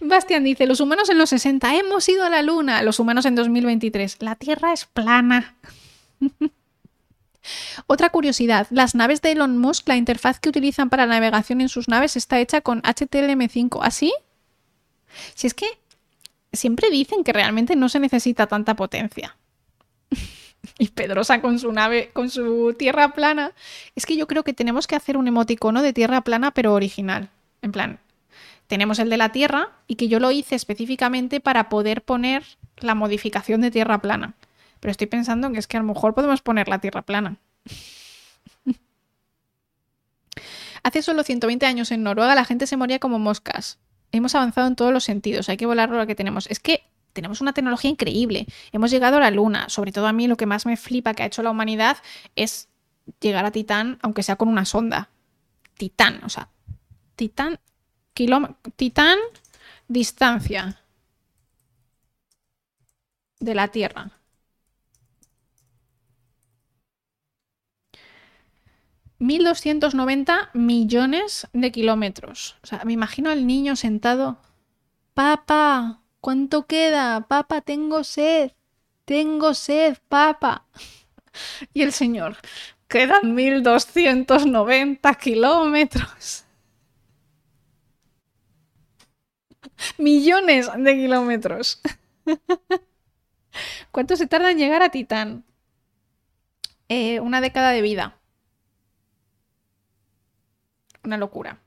[0.00, 3.34] Bastian dice, los humanos en los 60 hemos ido a la luna, los humanos en
[3.34, 5.56] 2023, la Tierra es plana.
[7.86, 11.88] Otra curiosidad, las naves de Elon Musk, la interfaz que utilizan para navegación en sus
[11.88, 13.80] naves está hecha con HTML5.
[13.82, 14.12] ¿Así?
[15.34, 15.66] Si es que
[16.52, 19.36] siempre dicen que realmente no se necesita tanta potencia.
[20.78, 23.52] y Pedrosa con su nave, con su tierra plana.
[23.94, 27.30] Es que yo creo que tenemos que hacer un emoticono de tierra plana, pero original.
[27.62, 27.98] En plan,
[28.66, 32.44] tenemos el de la tierra y que yo lo hice específicamente para poder poner
[32.78, 34.34] la modificación de tierra plana.
[34.80, 37.36] Pero estoy pensando que es que a lo mejor podemos poner la tierra plana.
[40.84, 43.78] Hace solo 120 años en Noruega la gente se moría como moscas
[44.12, 46.46] hemos avanzado en todos los sentidos, hay que volar lo que tenemos.
[46.48, 50.28] Es que tenemos una tecnología increíble, hemos llegado a la Luna, sobre todo a mí
[50.28, 51.96] lo que más me flipa que ha hecho la humanidad
[52.36, 52.68] es
[53.20, 55.08] llegar a Titán, aunque sea con una sonda.
[55.76, 56.48] Titán, o sea,
[57.16, 57.58] Titán,
[58.76, 59.18] Titán,
[59.86, 60.80] distancia
[63.40, 64.17] de la Tierra.
[69.20, 72.56] 1.290 millones de kilómetros.
[72.62, 74.38] O sea, me imagino al niño sentado.
[75.14, 77.26] Papá, ¿cuánto queda?
[77.26, 78.52] Papá, tengo sed.
[79.04, 80.66] Tengo sed, papá.
[81.72, 82.36] Y el señor,
[82.88, 86.44] quedan 1.290 kilómetros.
[89.98, 91.80] Millones de kilómetros.
[93.92, 95.44] ¿Cuánto se tarda en llegar a Titán?
[96.88, 98.17] Eh, una década de vida.
[101.08, 101.58] Una locura.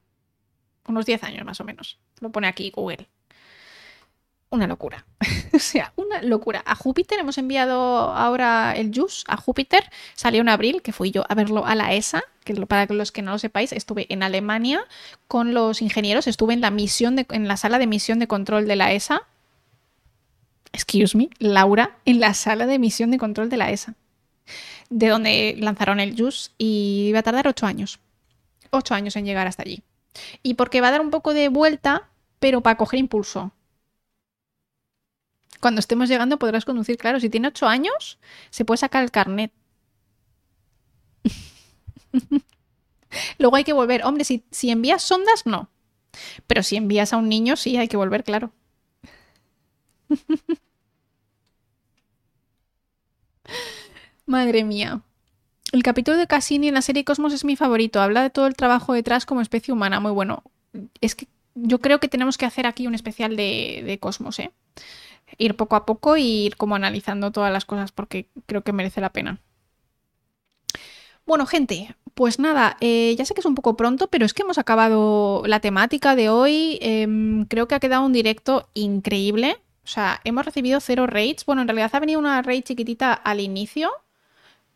[0.88, 1.98] Unos 10 años más o menos.
[2.20, 3.10] Lo pone aquí Google.
[4.52, 5.04] Una locura.
[5.54, 6.62] o sea, una locura.
[6.64, 9.90] A Júpiter hemos enviado ahora el JUICE a Júpiter.
[10.14, 13.24] Salió en abril, que fui yo a verlo a la ESA, que para los que
[13.24, 14.86] no lo sepáis, estuve en Alemania
[15.28, 18.68] con los ingenieros, estuve en la misión de, en la sala de misión de control
[18.68, 19.24] de la ESA.
[20.72, 23.96] Excuse me, Laura, en la sala de misión de control de la ESA.
[24.92, 28.00] De donde lanzaron el JUICE y iba a tardar ocho años.
[28.72, 29.84] Ocho años en llegar hasta allí.
[30.44, 33.52] Y porque va a dar un poco de vuelta, pero para coger impulso
[35.62, 36.98] cuando estemos llegando podrás conducir.
[36.98, 38.20] Claro, si tiene 8 años,
[38.50, 39.52] se puede sacar el carnet.
[43.38, 44.06] Luego hay que volver.
[44.06, 45.70] Hombre, si, si envías sondas, no.
[46.48, 48.52] Pero si envías a un niño, sí, hay que volver, claro.
[54.26, 55.02] Madre mía.
[55.72, 58.02] El capítulo de Cassini en la serie Cosmos es mi favorito.
[58.02, 60.00] Habla de todo el trabajo detrás como especie humana.
[60.00, 60.44] Muy bueno.
[61.00, 64.52] Es que yo creo que tenemos que hacer aquí un especial de, de Cosmos, ¿eh?
[65.38, 69.02] ir poco a poco y ir como analizando todas las cosas porque creo que merece
[69.02, 69.40] la pena.
[71.26, 74.42] Bueno, gente, pues nada, eh, ya sé que es un poco pronto, pero es que
[74.42, 76.80] hemos acabado la temática de hoy.
[76.82, 79.58] Em, creo que ha quedado un directo increíble.
[79.84, 81.46] O sea, hemos recibido cero raids.
[81.46, 83.92] Bueno, en realidad ha venido una raid chiquitita al inicio.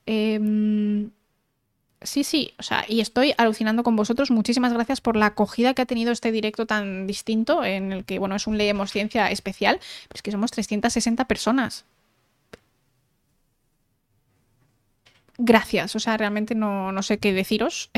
[0.05, 1.09] Eh,
[2.05, 4.31] Sí, sí, o sea, y estoy alucinando con vosotros.
[4.31, 8.19] Muchísimas gracias por la acogida que ha tenido este directo tan distinto, en el que,
[8.19, 11.85] bueno, es un Leemos Ciencia especial, pero es que somos 360 personas.
[15.37, 17.89] Gracias, o sea, realmente no, no sé qué deciros.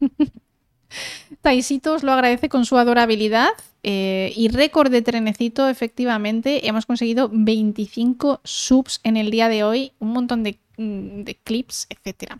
[1.42, 3.50] Taisito os lo agradece con su adorabilidad
[3.82, 9.92] eh, y récord de trenecito, efectivamente, hemos conseguido 25 subs en el día de hoy,
[10.00, 12.38] un montón de de clips, etcétera.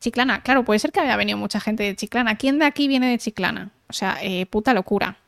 [0.00, 2.36] Chiclana, claro, puede ser que haya venido mucha gente de Chiclana.
[2.36, 3.70] ¿Quién de aquí viene de Chiclana?
[3.88, 5.18] O sea, eh, puta locura.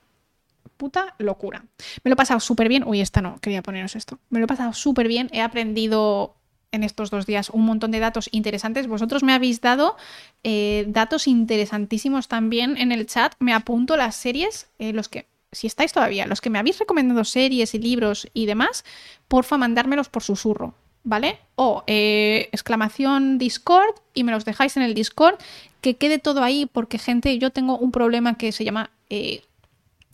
[0.77, 1.65] Puta locura.
[2.03, 2.85] Me lo he pasado súper bien.
[2.85, 4.19] Uy, esta no, quería poneros esto.
[4.31, 5.29] Me lo he pasado súper bien.
[5.33, 6.35] He aprendido
[6.73, 8.87] en estos dos días un montón de datos interesantes.
[8.89, 9.97] Vosotros me habéis dado
[10.43, 13.35] eh, datos interesantísimos también en el chat.
[13.39, 17.25] Me apunto las series, eh, los que, si estáis todavía, los que me habéis recomendado
[17.25, 18.85] series y libros y demás,
[19.29, 20.75] porfa, mandármelos por susurro.
[21.09, 21.39] ¿Vale?
[21.55, 25.39] O eh, exclamación Discord y me los dejáis en el Discord,
[25.81, 29.43] que quede todo ahí porque gente, yo tengo un problema que se llama eh,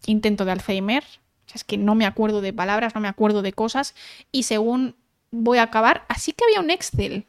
[0.06, 3.42] intento de Alzheimer, o sea, es que no me acuerdo de palabras, no me acuerdo
[3.42, 3.96] de cosas
[4.30, 4.94] y según
[5.32, 7.24] voy a acabar, así que había un Excel.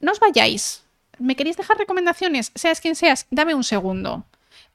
[0.00, 0.84] No os vayáis.
[1.18, 2.52] ¿Me queréis dejar recomendaciones?
[2.54, 4.26] Seas quien seas, dame un segundo.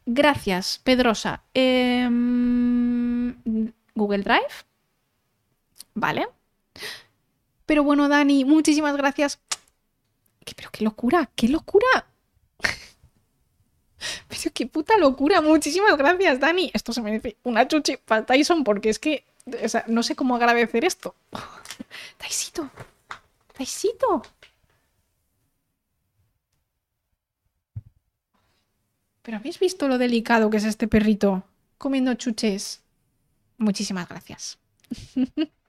[0.07, 1.43] Gracias, Pedrosa.
[1.53, 3.35] Em,
[3.93, 4.65] Google Drive.
[5.93, 6.27] Vale.
[7.65, 9.39] Pero bueno, Dani, muchísimas gracias.
[10.55, 12.05] Pero qué locura, qué locura.
[14.27, 15.41] Pero qué puta locura.
[15.41, 16.71] Muchísimas gracias, Dani.
[16.73, 19.25] Esto se merece una chuchi para Tyson porque es que,
[19.63, 21.15] o sea, no sé cómo agradecer esto.
[22.17, 22.69] Taisito,
[23.55, 24.23] Taisito.
[29.21, 31.43] Pero habéis visto lo delicado que es este perrito
[31.77, 32.81] comiendo chuches.
[33.57, 34.59] Muchísimas gracias.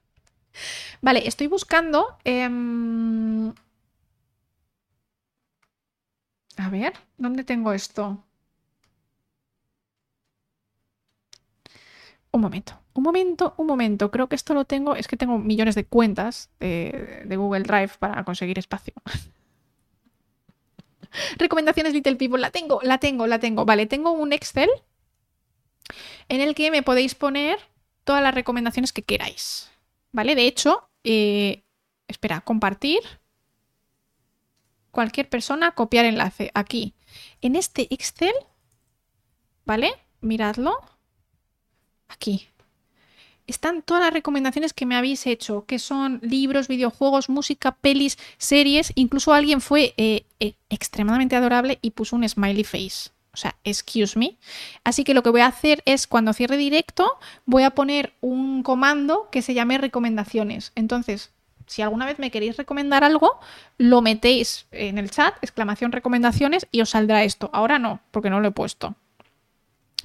[1.00, 2.18] Vale, estoy buscando.
[2.24, 3.52] Em,
[6.56, 8.24] a ver, ¿dónde tengo esto?
[12.32, 14.10] Un momento, un momento, un momento.
[14.10, 14.96] Creo que esto lo tengo.
[14.96, 18.94] Es que tengo millones de cuentas de, Google Drive para conseguir espacio.
[21.38, 22.40] Recomendaciones Little People.
[22.40, 23.64] La tengo, la tengo, la tengo.
[23.64, 24.70] Vale, tengo un Excel
[26.28, 27.58] en el que me podéis poner
[28.04, 29.70] todas las recomendaciones que queráis.
[30.14, 30.36] ¿Vale?
[30.36, 31.64] De hecho, eh,
[32.08, 33.00] espera, compartir.
[34.92, 36.52] Cualquier persona, copiar enlace.
[36.54, 36.94] Aquí.
[37.42, 38.32] En este Excel,
[39.66, 39.92] ¿vale?
[40.20, 40.78] Miradlo.
[42.06, 42.48] Aquí.
[43.48, 48.92] Están todas las recomendaciones que me habéis hecho, que son libros, videojuegos, música, pelis, series.
[48.94, 53.10] Incluso alguien fue eh, eh, extremadamente adorable y puso un smiley face.
[53.34, 54.36] O sea, excuse me.
[54.84, 58.62] Así que lo que voy a hacer es, cuando cierre directo, voy a poner un
[58.62, 60.72] comando que se llame recomendaciones.
[60.76, 61.30] Entonces,
[61.66, 63.40] si alguna vez me queréis recomendar algo,
[63.76, 67.50] lo metéis en el chat, exclamación recomendaciones, y os saldrá esto.
[67.52, 68.94] Ahora no, porque no lo he puesto.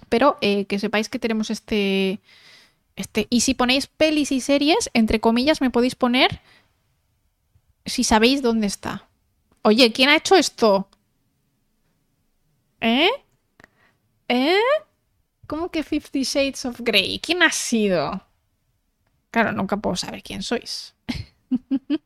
[0.10, 2.20] Pero eh, que sepáis que tenemos este,
[2.96, 3.28] este.
[3.30, 6.42] Y si ponéis pelis y series, entre comillas, me podéis poner
[7.86, 9.08] si sabéis dónde está.
[9.62, 10.88] Oye, ¿quién ha hecho esto?
[12.82, 13.10] ¿Eh?
[14.28, 14.60] ¿Eh?
[15.48, 17.20] ¿Cómo que Fifty Shades of Grey?
[17.20, 18.22] ¿Quién ha sido?
[19.32, 20.96] Claro, nunca puedo saber quién sois.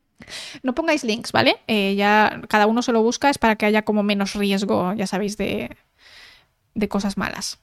[0.62, 1.58] No pongáis links, ¿vale?
[1.66, 5.06] Eh, ya cada uno se lo busca, es para que haya como menos riesgo, ya
[5.06, 5.76] sabéis, de,
[6.74, 7.58] de cosas malas.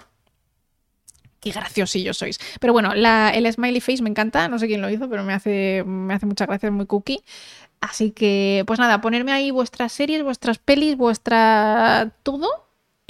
[1.40, 2.40] Qué graciosillos sois.
[2.60, 5.34] Pero bueno, la- el smiley face me encanta, no sé quién lo hizo, pero me
[5.34, 7.24] hace, me hace mucha gracia, es muy cookie.
[7.82, 12.50] Así que, pues nada, ponerme ahí vuestras series, vuestras pelis, vuestra todo.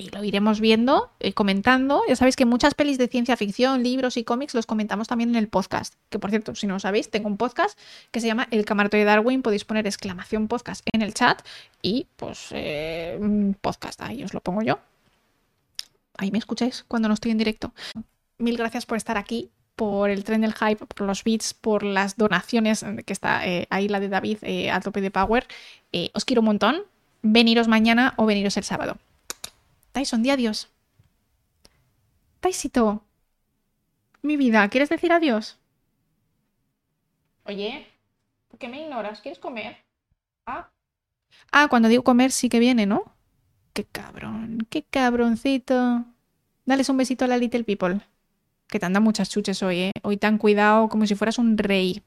[0.01, 2.01] Y lo iremos viendo, eh, comentando.
[2.07, 5.35] Ya sabéis que muchas pelis de ciencia ficción, libros y cómics los comentamos también en
[5.35, 5.93] el podcast.
[6.09, 7.77] Que por cierto, si no lo sabéis, tengo un podcast
[8.09, 9.43] que se llama El Camarote de Darwin.
[9.43, 11.41] Podéis poner exclamación podcast en el chat
[11.83, 14.79] y pues eh, podcast, ahí os lo pongo yo.
[16.17, 17.71] Ahí me escucháis cuando no estoy en directo.
[18.39, 22.17] Mil gracias por estar aquí, por el tren del hype, por los beats, por las
[22.17, 25.47] donaciones, que está eh, ahí la de David eh, a tope de power.
[25.91, 26.81] Eh, os quiero un montón.
[27.21, 28.97] Veniros mañana o veniros el sábado.
[29.93, 30.67] Tyson, di adiós.
[32.41, 33.03] Taisito.
[34.23, 35.57] Mi vida, ¿quieres decir adiós?
[37.45, 37.87] Oye,
[38.47, 39.21] ¿por qué me ignoras?
[39.21, 39.77] ¿Quieres comer?
[40.45, 40.69] Ah.
[41.51, 43.15] Ah, cuando digo comer sí que viene, ¿no?
[43.73, 46.05] Qué cabrón, qué cabroncito.
[46.65, 48.01] Dales un besito a la Little People.
[48.67, 49.91] Que te anda muchas chuches hoy, ¿eh?
[50.03, 52.03] Hoy te han cuidado como si fueras un rey.